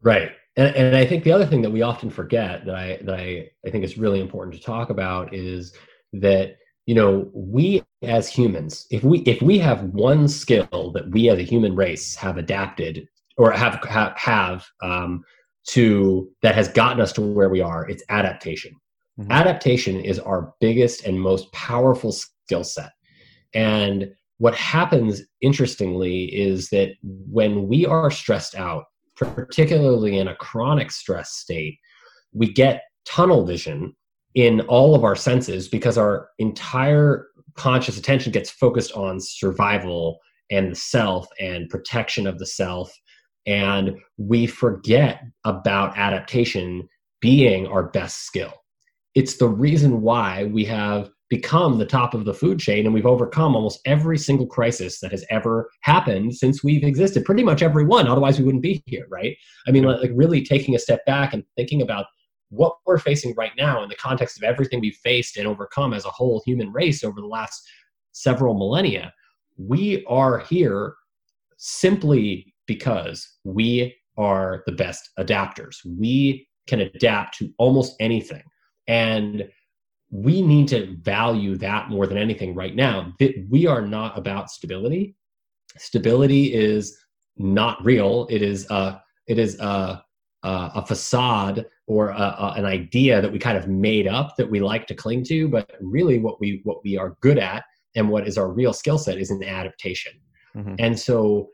Right. 0.00 0.30
And, 0.56 0.74
and 0.74 0.96
I 0.96 1.04
think 1.06 1.24
the 1.24 1.32
other 1.32 1.46
thing 1.46 1.62
that 1.62 1.70
we 1.70 1.82
often 1.82 2.10
forget 2.10 2.64
that 2.66 2.74
I 2.74 2.98
that 3.02 3.14
I, 3.14 3.50
I 3.66 3.70
think 3.70 3.84
is 3.84 3.98
really 3.98 4.20
important 4.20 4.56
to 4.56 4.62
talk 4.62 4.90
about 4.90 5.34
is 5.34 5.74
that 6.14 6.56
you 6.88 6.94
know 6.94 7.30
we 7.34 7.82
as 8.02 8.28
humans 8.28 8.86
if 8.90 9.04
we 9.04 9.18
if 9.20 9.42
we 9.42 9.58
have 9.58 9.82
one 9.92 10.26
skill 10.26 10.90
that 10.94 11.10
we 11.10 11.28
as 11.28 11.38
a 11.38 11.42
human 11.42 11.76
race 11.76 12.16
have 12.16 12.38
adapted 12.38 13.06
or 13.36 13.52
have 13.52 13.78
have, 13.84 14.16
have 14.16 14.66
um, 14.82 15.22
to 15.68 16.30
that 16.40 16.54
has 16.54 16.68
gotten 16.68 17.02
us 17.02 17.12
to 17.12 17.20
where 17.20 17.50
we 17.50 17.60
are 17.60 17.86
it's 17.90 18.02
adaptation 18.08 18.72
mm-hmm. 19.20 19.30
adaptation 19.30 20.00
is 20.00 20.18
our 20.18 20.54
biggest 20.62 21.04
and 21.04 21.20
most 21.20 21.52
powerful 21.52 22.10
skill 22.10 22.64
set 22.64 22.92
and 23.52 24.10
what 24.38 24.54
happens 24.54 25.20
interestingly 25.42 26.24
is 26.34 26.70
that 26.70 26.92
when 27.02 27.68
we 27.68 27.84
are 27.84 28.10
stressed 28.10 28.54
out 28.54 28.84
particularly 29.14 30.16
in 30.16 30.28
a 30.28 30.36
chronic 30.36 30.90
stress 30.90 31.32
state 31.32 31.76
we 32.32 32.50
get 32.50 32.80
tunnel 33.04 33.44
vision 33.44 33.94
in 34.38 34.60
all 34.68 34.94
of 34.94 35.02
our 35.02 35.16
senses 35.16 35.66
because 35.66 35.98
our 35.98 36.28
entire 36.38 37.26
conscious 37.56 37.98
attention 37.98 38.30
gets 38.30 38.48
focused 38.48 38.92
on 38.92 39.18
survival 39.18 40.20
and 40.48 40.70
the 40.70 40.76
self 40.76 41.26
and 41.40 41.68
protection 41.68 42.24
of 42.24 42.38
the 42.38 42.46
self. 42.46 42.88
And 43.48 43.96
we 44.16 44.46
forget 44.46 45.24
about 45.44 45.98
adaptation 45.98 46.88
being 47.20 47.66
our 47.66 47.88
best 47.88 48.26
skill. 48.26 48.52
It's 49.16 49.38
the 49.38 49.48
reason 49.48 50.02
why 50.02 50.44
we 50.44 50.64
have 50.66 51.10
become 51.28 51.78
the 51.78 51.84
top 51.84 52.14
of 52.14 52.24
the 52.24 52.32
food 52.32 52.60
chain 52.60 52.86
and 52.86 52.94
we've 52.94 53.06
overcome 53.06 53.56
almost 53.56 53.80
every 53.86 54.18
single 54.18 54.46
crisis 54.46 55.00
that 55.00 55.10
has 55.10 55.24
ever 55.30 55.68
happened 55.80 56.32
since 56.36 56.62
we've 56.62 56.84
existed 56.84 57.24
pretty 57.24 57.42
much 57.42 57.60
every 57.60 57.84
one 57.84 58.06
otherwise 58.06 58.38
we 58.38 58.46
wouldn't 58.46 58.62
be 58.62 58.82
here 58.86 59.06
right? 59.10 59.36
I 59.66 59.72
mean 59.72 59.82
like 59.82 60.10
really 60.14 60.42
taking 60.42 60.74
a 60.74 60.78
step 60.78 61.04
back 61.04 61.34
and 61.34 61.44
thinking 61.56 61.82
about 61.82 62.06
what 62.50 62.76
we're 62.86 62.98
facing 62.98 63.34
right 63.36 63.52
now 63.56 63.82
in 63.82 63.88
the 63.88 63.96
context 63.96 64.38
of 64.38 64.42
everything 64.42 64.80
we've 64.80 64.98
faced 65.02 65.36
and 65.36 65.46
overcome 65.46 65.92
as 65.92 66.04
a 66.04 66.10
whole 66.10 66.42
human 66.46 66.72
race 66.72 67.04
over 67.04 67.20
the 67.20 67.26
last 67.26 67.68
several 68.12 68.54
millennia 68.54 69.12
we 69.58 70.04
are 70.06 70.38
here 70.38 70.94
simply 71.56 72.54
because 72.66 73.36
we 73.44 73.94
are 74.16 74.62
the 74.66 74.72
best 74.72 75.10
adapters. 75.18 75.76
We 75.84 76.48
can 76.66 76.80
adapt 76.80 77.38
to 77.38 77.52
almost 77.58 77.96
anything. 78.00 78.42
And 78.86 79.48
we 80.10 80.40
need 80.40 80.68
to 80.68 80.96
value 81.02 81.56
that 81.56 81.90
more 81.90 82.06
than 82.06 82.16
anything 82.16 82.54
right 82.54 82.74
now. 82.74 83.12
We 83.50 83.66
are 83.66 83.82
not 83.82 84.16
about 84.16 84.50
stability. 84.50 85.16
Stability 85.76 86.54
is 86.54 86.96
not 87.36 87.84
real. 87.84 88.26
It 88.30 88.42
is 88.42 88.68
a, 88.70 89.02
it 89.26 89.38
is 89.38 89.58
a, 89.60 90.02
a, 90.42 90.70
a 90.76 90.86
facade 90.86 91.66
or 91.88 92.10
a, 92.10 92.20
a, 92.20 92.54
an 92.56 92.66
idea 92.66 93.20
that 93.20 93.32
we 93.32 93.38
kind 93.38 93.56
of 93.56 93.66
made 93.66 94.06
up 94.06 94.36
that 94.36 94.48
we 94.48 94.60
like 94.60 94.86
to 94.86 94.94
cling 94.94 95.24
to. 95.24 95.48
But 95.48 95.70
really, 95.80 96.18
what 96.18 96.38
we 96.38 96.60
what 96.64 96.84
we 96.84 96.96
are 96.96 97.16
good 97.20 97.38
at 97.38 97.64
and 97.96 98.08
what 98.08 98.28
is 98.28 98.38
our 98.38 98.52
real 98.52 98.72
skill 98.72 98.98
set 98.98 99.18
is 99.18 99.30
an 99.30 99.42
adaptation. 99.42 100.12
Mm-hmm. 100.54 100.74
And 100.78 100.98
so 100.98 101.48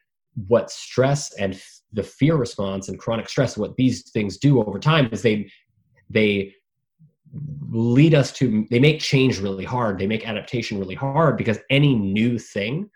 what 0.49 0.71
stress 0.71 1.33
and 1.35 1.55
f- 1.55 1.81
the 1.93 2.03
fear 2.03 2.35
response 2.35 2.89
and 2.89 2.99
chronic 2.99 3.29
stress 3.29 3.57
what 3.57 3.77
these 3.77 4.11
things 4.11 4.37
do 4.37 4.61
over 4.61 4.81
time 4.81 5.09
is 5.13 5.23
they 5.23 5.49
they 6.11 6.53
lead 7.71 8.15
us 8.15 8.33
to 8.33 8.67
they 8.71 8.81
make 8.81 8.99
change 8.99 9.41
really 9.41 9.65
hard 9.65 9.97
they 9.97 10.07
make 10.07 10.27
adaptation 10.29 10.79
really 10.79 10.95
hard 10.95 11.37
because 11.37 11.59
any 11.71 11.95
new 11.95 12.37
thing 12.37 12.89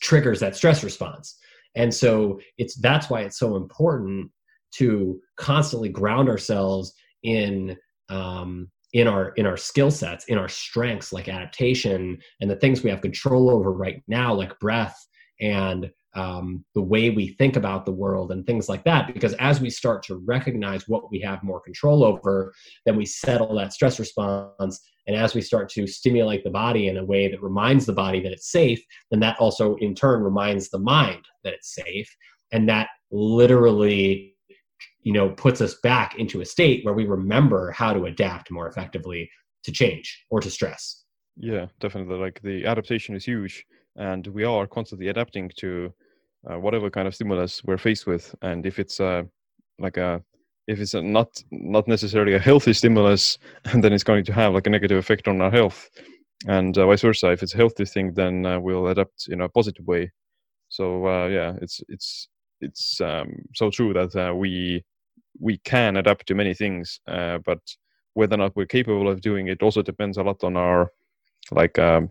triggers 0.00 0.38
that 0.38 0.54
stress 0.54 0.84
response 0.84 1.36
and 1.74 1.92
so 1.92 2.38
it's 2.58 2.76
that's 2.76 3.10
why 3.10 3.22
it's 3.22 3.38
so 3.38 3.56
important 3.56 4.30
to 4.76 5.20
constantly 5.36 5.88
ground 5.88 6.28
ourselves 6.28 6.92
in 7.22 7.76
um, 8.08 8.70
in 8.94 9.06
our 9.06 9.30
in 9.30 9.46
our 9.46 9.56
skill 9.56 9.90
sets 9.90 10.24
in 10.26 10.38
our 10.38 10.48
strengths 10.48 11.12
like 11.12 11.28
adaptation 11.28 12.18
and 12.40 12.50
the 12.50 12.56
things 12.56 12.82
we 12.82 12.90
have 12.90 13.02
control 13.02 13.50
over 13.50 13.70
right 13.72 14.02
now 14.08 14.32
like 14.32 14.58
breath 14.60 14.98
and 15.40 15.90
um, 16.14 16.64
the 16.74 16.82
way 16.82 17.10
we 17.10 17.28
think 17.34 17.56
about 17.56 17.84
the 17.84 17.92
world 17.92 18.32
and 18.32 18.44
things 18.46 18.68
like 18.68 18.82
that. 18.84 19.12
Because 19.12 19.34
as 19.34 19.60
we 19.60 19.70
start 19.70 20.02
to 20.04 20.16
recognize 20.26 20.88
what 20.88 21.10
we 21.10 21.20
have 21.20 21.42
more 21.42 21.60
control 21.60 22.02
over, 22.02 22.52
then 22.86 22.96
we 22.96 23.06
settle 23.06 23.54
that 23.54 23.72
stress 23.72 24.00
response. 24.00 24.80
And 25.06 25.16
as 25.16 25.34
we 25.34 25.40
start 25.42 25.68
to 25.70 25.86
stimulate 25.86 26.44
the 26.44 26.50
body 26.50 26.88
in 26.88 26.96
a 26.96 27.04
way 27.04 27.28
that 27.28 27.42
reminds 27.42 27.86
the 27.86 27.92
body 27.92 28.20
that 28.22 28.32
it's 28.32 28.50
safe, 28.50 28.82
then 29.10 29.20
that 29.20 29.38
also 29.38 29.76
in 29.76 29.94
turn 29.94 30.22
reminds 30.22 30.70
the 30.70 30.78
mind 30.78 31.24
that 31.44 31.54
it's 31.54 31.74
safe. 31.74 32.12
And 32.52 32.68
that 32.68 32.88
literally 33.10 34.34
you 35.02 35.12
know 35.12 35.30
puts 35.30 35.60
us 35.60 35.74
back 35.82 36.18
into 36.18 36.40
a 36.40 36.44
state 36.44 36.84
where 36.84 36.94
we 36.94 37.06
remember 37.06 37.70
how 37.72 37.92
to 37.92 38.06
adapt 38.06 38.50
more 38.50 38.68
effectively 38.68 39.30
to 39.64 39.72
change 39.72 40.24
or 40.30 40.40
to 40.40 40.50
stress. 40.50 41.04
Yeah 41.36 41.66
definitely. 41.80 42.16
Like 42.16 42.40
the 42.42 42.66
adaptation 42.66 43.14
is 43.14 43.24
huge 43.24 43.64
and 43.96 44.26
we 44.28 44.44
are 44.44 44.66
constantly 44.66 45.08
adapting 45.08 45.50
to 45.56 45.92
uh, 46.48 46.58
whatever 46.58 46.90
kind 46.90 47.08
of 47.08 47.14
stimulus 47.14 47.62
we're 47.64 47.78
faced 47.78 48.06
with. 48.06 48.34
And 48.42 48.64
if 48.64 48.78
it's 48.78 49.00
uh, 49.00 49.24
like 49.78 49.96
a 49.96 50.22
if 50.66 50.80
it's 50.80 50.94
a 50.94 51.02
not 51.02 51.42
not 51.50 51.88
necessarily 51.88 52.34
a 52.34 52.38
healthy 52.38 52.72
stimulus 52.72 53.38
then 53.74 53.92
it's 53.92 54.04
going 54.04 54.24
to 54.24 54.32
have 54.32 54.54
like 54.54 54.66
a 54.66 54.70
negative 54.70 54.98
effect 54.98 55.28
on 55.28 55.40
our 55.40 55.50
health. 55.50 55.88
And 56.46 56.76
uh, 56.78 56.86
vice 56.86 57.02
versa 57.02 57.30
if 57.30 57.42
it's 57.42 57.54
a 57.54 57.58
healthy 57.58 57.84
thing 57.84 58.14
then 58.14 58.46
uh, 58.46 58.60
we'll 58.60 58.88
adapt 58.88 59.28
in 59.28 59.40
a 59.40 59.48
positive 59.48 59.86
way. 59.86 60.12
So 60.68 61.06
uh, 61.06 61.26
yeah 61.26 61.54
it's 61.60 61.80
it's 61.88 62.28
it's 62.60 63.00
um, 63.00 63.32
so 63.54 63.70
true 63.70 63.92
that 63.92 64.14
uh, 64.16 64.34
we 64.34 64.84
we 65.40 65.58
can 65.58 65.96
adapt 65.96 66.26
to 66.26 66.34
many 66.34 66.54
things 66.54 67.00
but 67.06 67.60
whether 68.14 68.34
or 68.34 68.38
not 68.38 68.56
we're 68.56 68.66
capable 68.66 69.08
of 69.08 69.20
doing 69.20 69.46
it 69.46 69.62
also 69.62 69.82
depends 69.82 70.18
a 70.18 70.22
lot 70.22 70.42
on 70.42 70.56
our 70.56 70.90
like 71.52 71.78
um, 71.78 72.10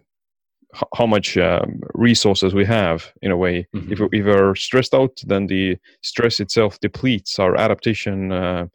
how 0.96 1.06
much 1.06 1.38
um, 1.38 1.82
resources 1.94 2.54
we 2.54 2.66
have 2.66 3.12
in 3.22 3.32
a 3.32 3.38
way 3.38 3.68
mm-hmm. 3.76 3.92
if, 3.92 4.00
if 4.12 4.26
we're 4.26 4.56
stressed 4.56 4.94
out 4.94 5.18
then 5.26 5.48
the 5.48 5.78
stress 6.02 6.40
itself 6.40 6.80
depletes 6.80 7.40
our 7.40 7.56
adaptation 7.58 8.32
uh, 8.32 8.66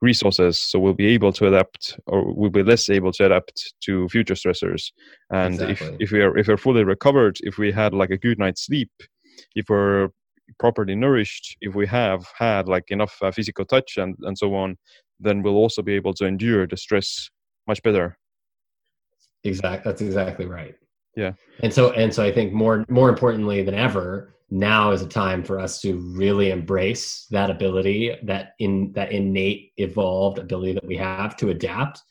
resources 0.00 0.58
so 0.58 0.78
we'll 0.78 0.94
be 0.94 1.06
able 1.06 1.32
to 1.32 1.46
adapt 1.46 1.98
or 2.06 2.32
we'll 2.34 2.50
be 2.50 2.62
less 2.62 2.90
able 2.90 3.12
to 3.12 3.24
adapt 3.24 3.74
to 3.80 4.08
future 4.08 4.34
stressors 4.34 4.90
and 5.30 5.54
exactly. 5.54 5.96
if, 6.00 6.00
if 6.00 6.10
we 6.10 6.20
are 6.20 6.36
if 6.36 6.48
we're 6.48 6.56
fully 6.56 6.84
recovered 6.84 7.36
if 7.40 7.58
we 7.58 7.70
had 7.70 7.94
like 7.94 8.10
a 8.10 8.18
good 8.18 8.38
night's 8.38 8.66
sleep 8.66 8.90
if 9.54 9.68
we're 9.68 10.08
properly 10.58 10.94
nourished 10.94 11.56
if 11.60 11.74
we 11.74 11.86
have 11.86 12.26
had 12.36 12.68
like 12.68 12.90
enough 12.90 13.16
uh, 13.22 13.30
physical 13.30 13.64
touch 13.64 13.96
and 13.96 14.16
and 14.22 14.36
so 14.36 14.54
on 14.54 14.76
then 15.20 15.42
we'll 15.42 15.56
also 15.56 15.82
be 15.82 15.94
able 15.94 16.12
to 16.12 16.26
endure 16.26 16.66
the 16.66 16.76
stress 16.76 17.30
much 17.68 17.82
better. 17.82 18.18
Exact 19.44 19.84
that's 19.84 20.02
exactly 20.02 20.46
right. 20.46 20.74
Yeah. 21.16 21.32
And 21.60 21.72
so 21.72 21.92
and 21.92 22.12
so 22.12 22.24
i 22.24 22.32
think 22.32 22.52
more 22.52 22.84
more 22.88 23.08
importantly 23.08 23.62
than 23.62 23.74
ever 23.74 24.34
now 24.50 24.90
is 24.90 25.00
a 25.00 25.08
time 25.08 25.42
for 25.42 25.58
us 25.58 25.80
to 25.80 25.96
really 26.14 26.50
embrace 26.50 27.26
that 27.30 27.50
ability 27.50 28.14
that 28.22 28.52
in 28.58 28.92
that 28.92 29.10
innate 29.10 29.72
evolved 29.78 30.38
ability 30.38 30.74
that 30.74 30.86
we 30.86 30.96
have 30.96 31.36
to 31.38 31.50
adapt 31.50 32.02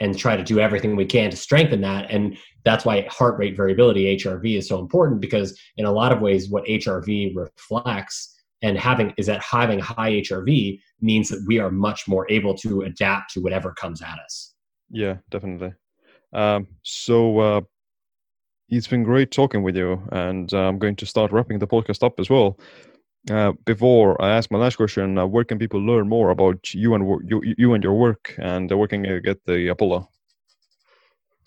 and 0.00 0.16
try 0.16 0.36
to 0.36 0.44
do 0.44 0.60
everything 0.60 0.96
we 0.96 1.04
can 1.04 1.30
to 1.30 1.36
strengthen 1.36 1.80
that. 1.80 2.10
And 2.10 2.36
that's 2.64 2.84
why 2.84 3.06
heart 3.10 3.38
rate 3.38 3.56
variability 3.56 4.04
hrv 4.16 4.56
is 4.56 4.68
so 4.68 4.78
important 4.78 5.20
because 5.20 5.58
in 5.76 5.86
a 5.86 5.92
lot 5.92 6.12
of 6.12 6.20
ways 6.20 6.48
what 6.50 6.64
hrv 6.66 7.34
reflects 7.34 8.34
and 8.62 8.76
having 8.76 9.14
is 9.16 9.26
that 9.26 9.40
having 9.40 9.78
high 9.78 10.12
hrv 10.12 10.80
means 11.00 11.28
that 11.28 11.42
we 11.46 11.58
are 11.58 11.70
much 11.70 12.06
more 12.06 12.30
able 12.30 12.54
to 12.54 12.82
adapt 12.82 13.32
to 13.32 13.40
whatever 13.40 13.72
comes 13.72 14.02
at 14.02 14.18
us. 14.24 14.54
Yeah 14.90 15.16
definitely. 15.30 15.72
Um, 16.32 16.66
so 16.82 17.38
uh, 17.38 17.60
it's 18.68 18.86
been 18.86 19.02
great 19.02 19.30
talking 19.30 19.62
with 19.62 19.76
you, 19.76 20.02
and 20.12 20.52
uh, 20.52 20.58
I'm 20.58 20.78
going 20.78 20.96
to 20.96 21.06
start 21.06 21.32
wrapping 21.32 21.58
the 21.58 21.66
podcast 21.66 22.02
up 22.02 22.20
as 22.20 22.28
well. 22.28 22.58
Uh, 23.30 23.52
before 23.66 24.20
I 24.22 24.30
ask 24.30 24.50
my 24.50 24.58
last 24.58 24.76
question, 24.76 25.18
uh, 25.18 25.26
where 25.26 25.44
can 25.44 25.58
people 25.58 25.80
learn 25.80 26.08
more 26.08 26.30
about 26.30 26.72
you 26.72 26.94
and 26.94 27.04
you, 27.28 27.42
you 27.58 27.74
and 27.74 27.84
your 27.84 27.94
work 27.94 28.34
and 28.38 28.70
where 28.70 28.88
can 28.88 29.02
working 29.02 29.22
get 29.22 29.44
the 29.44 29.68
Apollo? 29.68 30.08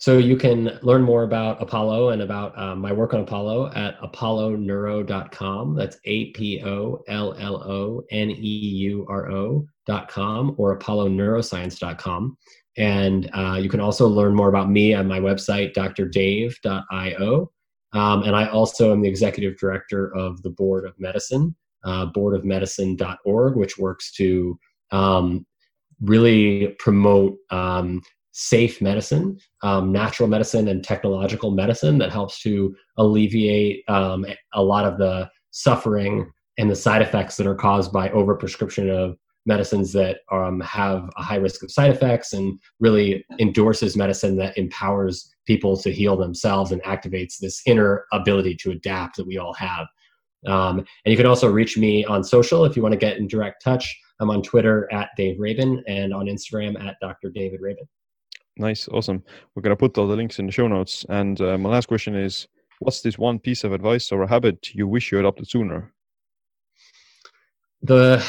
So 0.02 0.18
you 0.18 0.36
can 0.36 0.80
learn 0.82 1.02
more 1.02 1.22
about 1.22 1.62
Apollo 1.62 2.08
and 2.08 2.22
about 2.22 2.58
um, 2.58 2.80
my 2.80 2.92
work 2.92 3.14
on 3.14 3.20
Apollo 3.20 3.70
at 3.72 4.00
apolloneuro.com. 4.00 5.76
That's 5.76 5.96
A 6.06 6.32
P 6.32 6.60
O 6.64 7.04
L 7.06 7.34
L 7.38 7.62
O 7.62 8.02
N 8.10 8.30
E 8.30 8.34
U 8.36 9.06
R 9.08 9.30
O.com 9.30 10.56
or 10.58 10.76
apolloneuroscience.com. 10.76 12.36
And 12.76 13.30
uh, 13.32 13.58
you 13.62 13.68
can 13.68 13.78
also 13.78 14.08
learn 14.08 14.34
more 14.34 14.48
about 14.48 14.68
me 14.68 14.92
on 14.92 15.06
my 15.06 15.20
website, 15.20 15.72
drdave.io. 15.74 17.52
Um, 17.92 18.22
and 18.24 18.34
I 18.34 18.46
also 18.48 18.90
am 18.90 19.02
the 19.02 19.08
executive 19.08 19.56
director 19.56 20.12
of 20.16 20.42
the 20.42 20.50
Board 20.50 20.84
of 20.84 20.98
Medicine, 20.98 21.54
uh, 21.84 22.06
boardofmedicine.org, 22.12 23.56
which 23.56 23.78
works 23.78 24.12
to 24.12 24.58
um, 24.90 25.46
really 26.00 26.74
promote 26.78 27.36
um, 27.50 28.02
safe 28.32 28.80
medicine, 28.80 29.38
um, 29.62 29.92
natural 29.92 30.28
medicine, 30.28 30.68
and 30.68 30.82
technological 30.82 31.50
medicine 31.50 31.98
that 31.98 32.10
helps 32.10 32.40
to 32.42 32.74
alleviate 32.96 33.84
um, 33.88 34.24
a 34.54 34.62
lot 34.62 34.84
of 34.84 34.98
the 34.98 35.28
suffering 35.50 36.30
and 36.58 36.70
the 36.70 36.76
side 36.76 37.02
effects 37.02 37.36
that 37.36 37.46
are 37.46 37.54
caused 37.54 37.92
by 37.92 38.08
overprescription 38.10 38.90
of 38.90 39.16
medicines 39.44 39.92
that 39.92 40.18
um, 40.30 40.60
have 40.60 41.10
a 41.16 41.22
high 41.22 41.36
risk 41.36 41.62
of 41.62 41.70
side 41.70 41.90
effects 41.90 42.32
and 42.32 42.58
really 42.80 43.24
endorses 43.40 43.96
medicine 43.96 44.36
that 44.36 44.56
empowers 44.56 45.34
people 45.46 45.76
to 45.76 45.92
heal 45.92 46.16
themselves 46.16 46.70
and 46.70 46.82
activates 46.84 47.38
this 47.38 47.60
inner 47.66 48.04
ability 48.12 48.54
to 48.54 48.70
adapt 48.70 49.16
that 49.16 49.26
we 49.26 49.38
all 49.38 49.54
have. 49.54 49.86
Um, 50.46 50.78
and 50.78 51.12
you 51.12 51.16
can 51.16 51.26
also 51.26 51.50
reach 51.50 51.78
me 51.78 52.04
on 52.04 52.24
social 52.24 52.64
if 52.64 52.76
you 52.76 52.82
want 52.82 52.92
to 52.92 52.98
get 52.98 53.16
in 53.16 53.26
direct 53.26 53.62
touch. 53.62 53.96
I'm 54.20 54.30
on 54.30 54.42
Twitter 54.42 54.92
at 54.92 55.10
Dave 55.16 55.38
Rabin 55.38 55.82
and 55.86 56.12
on 56.12 56.26
Instagram 56.26 56.80
at 56.82 56.96
Dr. 57.00 57.30
David 57.30 57.60
Rabin. 57.60 57.88
Nice, 58.56 58.88
awesome. 58.88 59.22
We're 59.54 59.62
going 59.62 59.76
to 59.76 59.76
put 59.76 59.96
all 59.98 60.06
the 60.06 60.16
links 60.16 60.38
in 60.38 60.46
the 60.46 60.52
show 60.52 60.68
notes. 60.68 61.06
And 61.08 61.40
uh, 61.40 61.56
my 61.58 61.70
last 61.70 61.88
question 61.88 62.14
is 62.14 62.46
what's 62.80 63.00
this 63.00 63.18
one 63.18 63.38
piece 63.38 63.64
of 63.64 63.72
advice 63.72 64.12
or 64.12 64.22
a 64.22 64.28
habit 64.28 64.74
you 64.74 64.86
wish 64.86 65.10
you 65.10 65.18
adopted 65.18 65.48
sooner? 65.48 65.92
The 67.82 68.24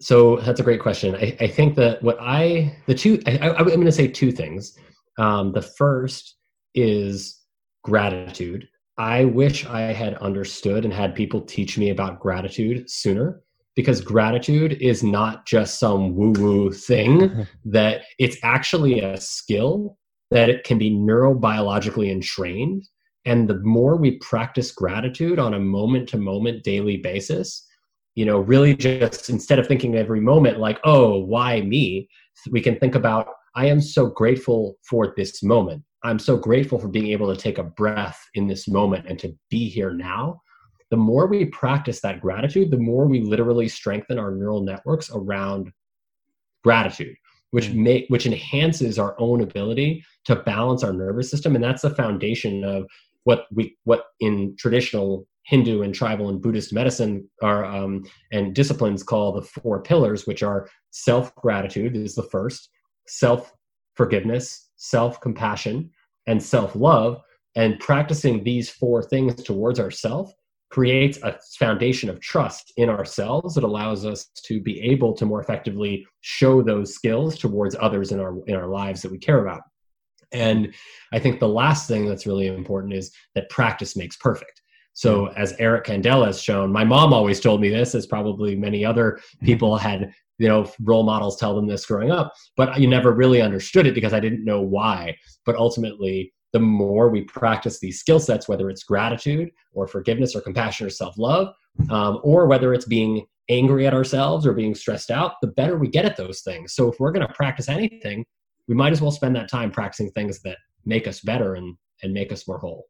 so 0.00 0.36
that's 0.36 0.58
a 0.58 0.64
great 0.64 0.80
question. 0.80 1.14
I, 1.14 1.36
I 1.40 1.46
think 1.46 1.76
that 1.76 2.02
what 2.02 2.18
I 2.20 2.76
the 2.86 2.94
two 2.94 3.22
I, 3.26 3.50
am 3.50 3.64
going 3.64 3.84
to 3.84 3.92
say 3.92 4.08
two 4.08 4.32
things. 4.32 4.76
Um, 5.18 5.52
the 5.52 5.62
first 5.62 6.36
is 6.74 7.40
gratitude. 7.84 8.68
I 9.02 9.24
wish 9.24 9.66
I 9.66 9.80
had 9.80 10.14
understood 10.18 10.84
and 10.84 10.94
had 10.94 11.16
people 11.16 11.40
teach 11.40 11.76
me 11.76 11.90
about 11.90 12.20
gratitude 12.20 12.88
sooner 12.88 13.42
because 13.74 14.00
gratitude 14.00 14.74
is 14.80 15.02
not 15.02 15.44
just 15.44 15.80
some 15.80 16.14
woo 16.14 16.30
woo 16.30 16.70
thing, 16.70 17.48
that 17.64 18.02
it's 18.20 18.36
actually 18.44 19.00
a 19.00 19.16
skill 19.16 19.98
that 20.30 20.48
it 20.48 20.62
can 20.62 20.78
be 20.78 20.88
neurobiologically 20.88 22.12
entrained. 22.12 22.84
And 23.24 23.48
the 23.48 23.58
more 23.64 23.96
we 23.96 24.18
practice 24.18 24.70
gratitude 24.70 25.40
on 25.40 25.54
a 25.54 25.58
moment 25.58 26.08
to 26.10 26.16
moment 26.16 26.62
daily 26.62 26.98
basis, 26.98 27.66
you 28.14 28.24
know, 28.24 28.38
really 28.38 28.76
just 28.76 29.28
instead 29.28 29.58
of 29.58 29.66
thinking 29.66 29.96
every 29.96 30.20
moment 30.20 30.60
like, 30.60 30.78
oh, 30.84 31.18
why 31.18 31.60
me? 31.62 32.08
We 32.52 32.60
can 32.60 32.78
think 32.78 32.94
about, 32.94 33.26
I 33.56 33.66
am 33.66 33.80
so 33.80 34.06
grateful 34.06 34.76
for 34.88 35.12
this 35.16 35.42
moment. 35.42 35.82
I'm 36.04 36.18
so 36.18 36.36
grateful 36.36 36.78
for 36.78 36.88
being 36.88 37.08
able 37.08 37.32
to 37.34 37.40
take 37.40 37.58
a 37.58 37.64
breath 37.64 38.20
in 38.34 38.46
this 38.46 38.68
moment 38.68 39.06
and 39.08 39.18
to 39.20 39.36
be 39.50 39.68
here 39.68 39.92
now 39.92 40.40
the 40.92 40.96
more 40.98 41.26
we 41.26 41.46
practice 41.46 42.02
that 42.02 42.20
gratitude, 42.20 42.70
the 42.70 42.76
more 42.76 43.06
we 43.06 43.22
literally 43.22 43.66
strengthen 43.66 44.18
our 44.18 44.30
neural 44.30 44.60
networks 44.60 45.10
around 45.10 45.72
gratitude, 46.62 47.16
which 47.50 47.68
mm. 47.68 47.76
make 47.76 48.04
which 48.08 48.26
enhances 48.26 48.98
our 48.98 49.16
own 49.18 49.40
ability 49.40 50.04
to 50.26 50.36
balance 50.36 50.84
our 50.84 50.92
nervous 50.92 51.30
system, 51.30 51.54
and 51.54 51.64
that's 51.64 51.80
the 51.80 51.94
foundation 51.94 52.62
of 52.62 52.84
what 53.24 53.46
we 53.50 53.74
what 53.84 54.04
in 54.20 54.54
traditional 54.58 55.26
Hindu 55.46 55.80
and 55.80 55.94
tribal 55.94 56.28
and 56.28 56.42
Buddhist 56.42 56.74
medicine 56.74 57.26
are 57.42 57.64
um, 57.64 58.04
and 58.30 58.54
disciplines 58.54 59.02
call 59.02 59.32
the 59.32 59.40
four 59.40 59.82
pillars, 59.82 60.26
which 60.26 60.42
are 60.42 60.68
self 60.90 61.34
gratitude 61.36 61.96
is 61.96 62.14
the 62.14 62.22
first, 62.24 62.68
self 63.06 63.50
forgiveness, 63.94 64.68
self 64.82 65.20
compassion, 65.20 65.90
and 66.26 66.42
self 66.42 66.74
love. 66.74 67.20
And 67.54 67.78
practicing 67.80 68.42
these 68.42 68.70
four 68.70 69.02
things 69.02 69.42
towards 69.42 69.78
ourself 69.78 70.32
creates 70.70 71.18
a 71.22 71.38
foundation 71.58 72.08
of 72.08 72.18
trust 72.20 72.72
in 72.78 72.88
ourselves 72.88 73.54
that 73.54 73.62
allows 73.62 74.06
us 74.06 74.30
to 74.46 74.60
be 74.60 74.80
able 74.80 75.12
to 75.12 75.26
more 75.26 75.40
effectively 75.40 76.04
show 76.22 76.62
those 76.62 76.94
skills 76.94 77.38
towards 77.38 77.76
others 77.78 78.10
in 78.10 78.18
our 78.18 78.38
in 78.46 78.54
our 78.54 78.68
lives 78.68 79.02
that 79.02 79.12
we 79.12 79.18
care 79.18 79.42
about 79.42 79.60
and 80.32 80.72
i 81.12 81.18
think 81.18 81.38
the 81.38 81.48
last 81.48 81.86
thing 81.86 82.06
that's 82.06 82.26
really 82.26 82.46
important 82.46 82.94
is 82.94 83.12
that 83.34 83.50
practice 83.50 83.96
makes 83.96 84.16
perfect 84.16 84.61
so 84.92 85.28
as 85.28 85.54
eric 85.58 85.84
kandel 85.84 86.24
has 86.24 86.40
shown 86.40 86.70
my 86.72 86.84
mom 86.84 87.12
always 87.12 87.40
told 87.40 87.60
me 87.60 87.68
this 87.68 87.94
as 87.94 88.06
probably 88.06 88.54
many 88.54 88.84
other 88.84 89.20
people 89.42 89.76
had 89.76 90.12
you 90.38 90.48
know 90.48 90.70
role 90.82 91.02
models 91.02 91.36
tell 91.36 91.54
them 91.54 91.66
this 91.66 91.86
growing 91.86 92.10
up 92.10 92.32
but 92.56 92.78
you 92.80 92.88
never 92.88 93.12
really 93.12 93.40
understood 93.40 93.86
it 93.86 93.94
because 93.94 94.12
i 94.12 94.20
didn't 94.20 94.44
know 94.44 94.60
why 94.60 95.16
but 95.44 95.56
ultimately 95.56 96.32
the 96.52 96.60
more 96.60 97.08
we 97.08 97.22
practice 97.22 97.80
these 97.80 97.98
skill 97.98 98.20
sets, 98.20 98.46
whether 98.48 98.68
it's 98.70 98.84
gratitude 98.84 99.50
or 99.72 99.86
forgiveness 99.86 100.36
or 100.36 100.40
compassion 100.40 100.86
or 100.86 100.90
self 100.90 101.18
love, 101.18 101.54
um, 101.90 102.20
or 102.22 102.46
whether 102.46 102.74
it's 102.74 102.84
being 102.84 103.26
angry 103.48 103.86
at 103.86 103.94
ourselves 103.94 104.46
or 104.46 104.52
being 104.52 104.74
stressed 104.74 105.10
out, 105.10 105.34
the 105.40 105.48
better 105.48 105.76
we 105.76 105.88
get 105.88 106.04
at 106.04 106.16
those 106.16 106.42
things. 106.42 106.74
So 106.74 106.90
if 106.90 107.00
we're 107.00 107.12
going 107.12 107.26
to 107.26 107.34
practice 107.34 107.68
anything, 107.68 108.24
we 108.68 108.74
might 108.74 108.92
as 108.92 109.00
well 109.00 109.10
spend 109.10 109.34
that 109.36 109.50
time 109.50 109.70
practicing 109.70 110.10
things 110.10 110.40
that 110.42 110.58
make 110.84 111.08
us 111.08 111.20
better 111.20 111.54
and, 111.54 111.76
and 112.02 112.12
make 112.12 112.32
us 112.32 112.46
more 112.46 112.58
whole. 112.58 112.86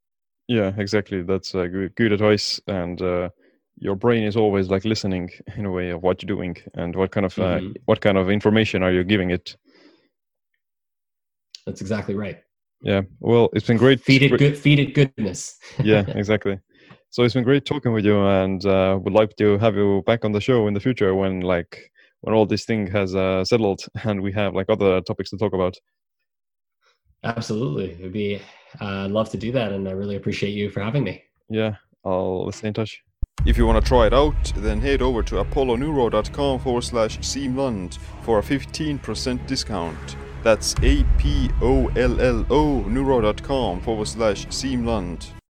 Yeah, 0.49 0.73
exactly. 0.77 1.23
That's 1.23 1.55
a 1.55 1.69
good, 1.69 1.95
good 1.95 2.13
advice. 2.13 2.61
And 2.67 3.01
uh, 3.01 3.31
your 3.77 3.97
brain 3.97 4.25
is 4.25 4.37
always 4.37 4.69
like 4.69 4.85
listening 4.85 5.31
in 5.57 5.67
a 5.67 5.71
way 5.71 5.91
of 5.91 6.03
what 6.03 6.23
you're 6.23 6.35
doing 6.35 6.57
and 6.75 6.95
what 6.95 7.11
kind 7.11 7.27
of 7.27 7.39
uh, 7.39 7.59
mm-hmm. 7.59 7.73
what 7.87 8.01
kind 8.01 8.19
of 8.19 8.31
information 8.31 8.83
are 8.83 8.93
you 8.93 9.05
giving 9.05 9.31
it. 9.31 9.57
That's 11.67 11.81
exactly 11.81 12.15
right. 12.15 12.39
Yeah, 12.83 13.03
well, 13.21 13.49
it's 13.53 13.67
been 13.67 13.77
great. 13.77 14.01
Feed 14.01 14.23
it 14.23 14.37
good. 14.37 14.59
Feed 14.59 14.81
it 14.81 14.95
goodness. 14.95 15.57
yeah, 15.83 16.01
exactly. 16.09 16.59
So 17.11 17.23
it's 17.23 17.35
been 17.35 17.45
great 17.45 17.65
talking 17.65 17.93
with 17.93 18.05
you, 18.05 18.21
and 18.27 18.65
uh, 18.67 18.99
would 19.01 19.13
like 19.13 19.37
to 19.37 19.59
have 19.59 19.77
you 19.77 20.03
back 20.07 20.25
on 20.25 20.33
the 20.33 20.41
show 20.41 20.67
in 20.67 20.75
the 20.75 20.81
future 20.81 21.15
when 21.15 21.41
like 21.41 21.93
when 22.23 22.35
all 22.35 22.47
this 22.47 22.65
thing 22.65 22.89
has 22.89 23.15
uh, 23.15 23.45
settled 23.45 23.85
and 24.05 24.21
we 24.21 24.33
have 24.33 24.55
like 24.55 24.69
other 24.69 25.01
topics 25.03 25.31
to 25.31 25.37
talk 25.37 25.53
about. 25.53 25.77
Absolutely, 27.23 27.93
it'd 27.93 28.13
be. 28.13 28.41
Uh, 28.81 29.05
I'd 29.05 29.11
love 29.11 29.31
to 29.31 29.37
do 29.37 29.53
that, 29.53 29.73
and 29.73 29.89
I 29.89 29.93
really 29.93 30.17
appreciate 30.17 30.51
you 30.51 30.71
for 30.71 30.81
having 30.81 31.05
me. 31.05 31.25
Yeah, 31.49 31.77
I'll 32.05 32.51
stay 32.53 32.69
in 32.69 32.75
touch. 32.75 33.03
If 33.45 33.59
you 33.59 33.67
want 33.67 33.85
to 33.85 33.89
try 33.89 34.07
it 34.07 34.13
out, 34.13 34.53
then 34.57 34.81
head 34.81 35.03
over 35.03 35.23
to 35.25 35.37
apolloneuro.com 35.37 36.61
forward 36.61 36.85
slash 36.85 37.19
siimland 37.19 37.99
for 38.23 38.39
a 38.39 38.43
15% 38.43 39.47
discount. 39.47 40.17
That's 40.43 40.75
A 40.83 41.05
P 41.19 41.51
O 41.61 41.89
L 41.97 42.21
L 42.21 42.47
O 42.51 42.81
neuro.com 42.83 43.81
forward 43.81 44.09
slash 44.09 44.47
siimland. 44.47 45.33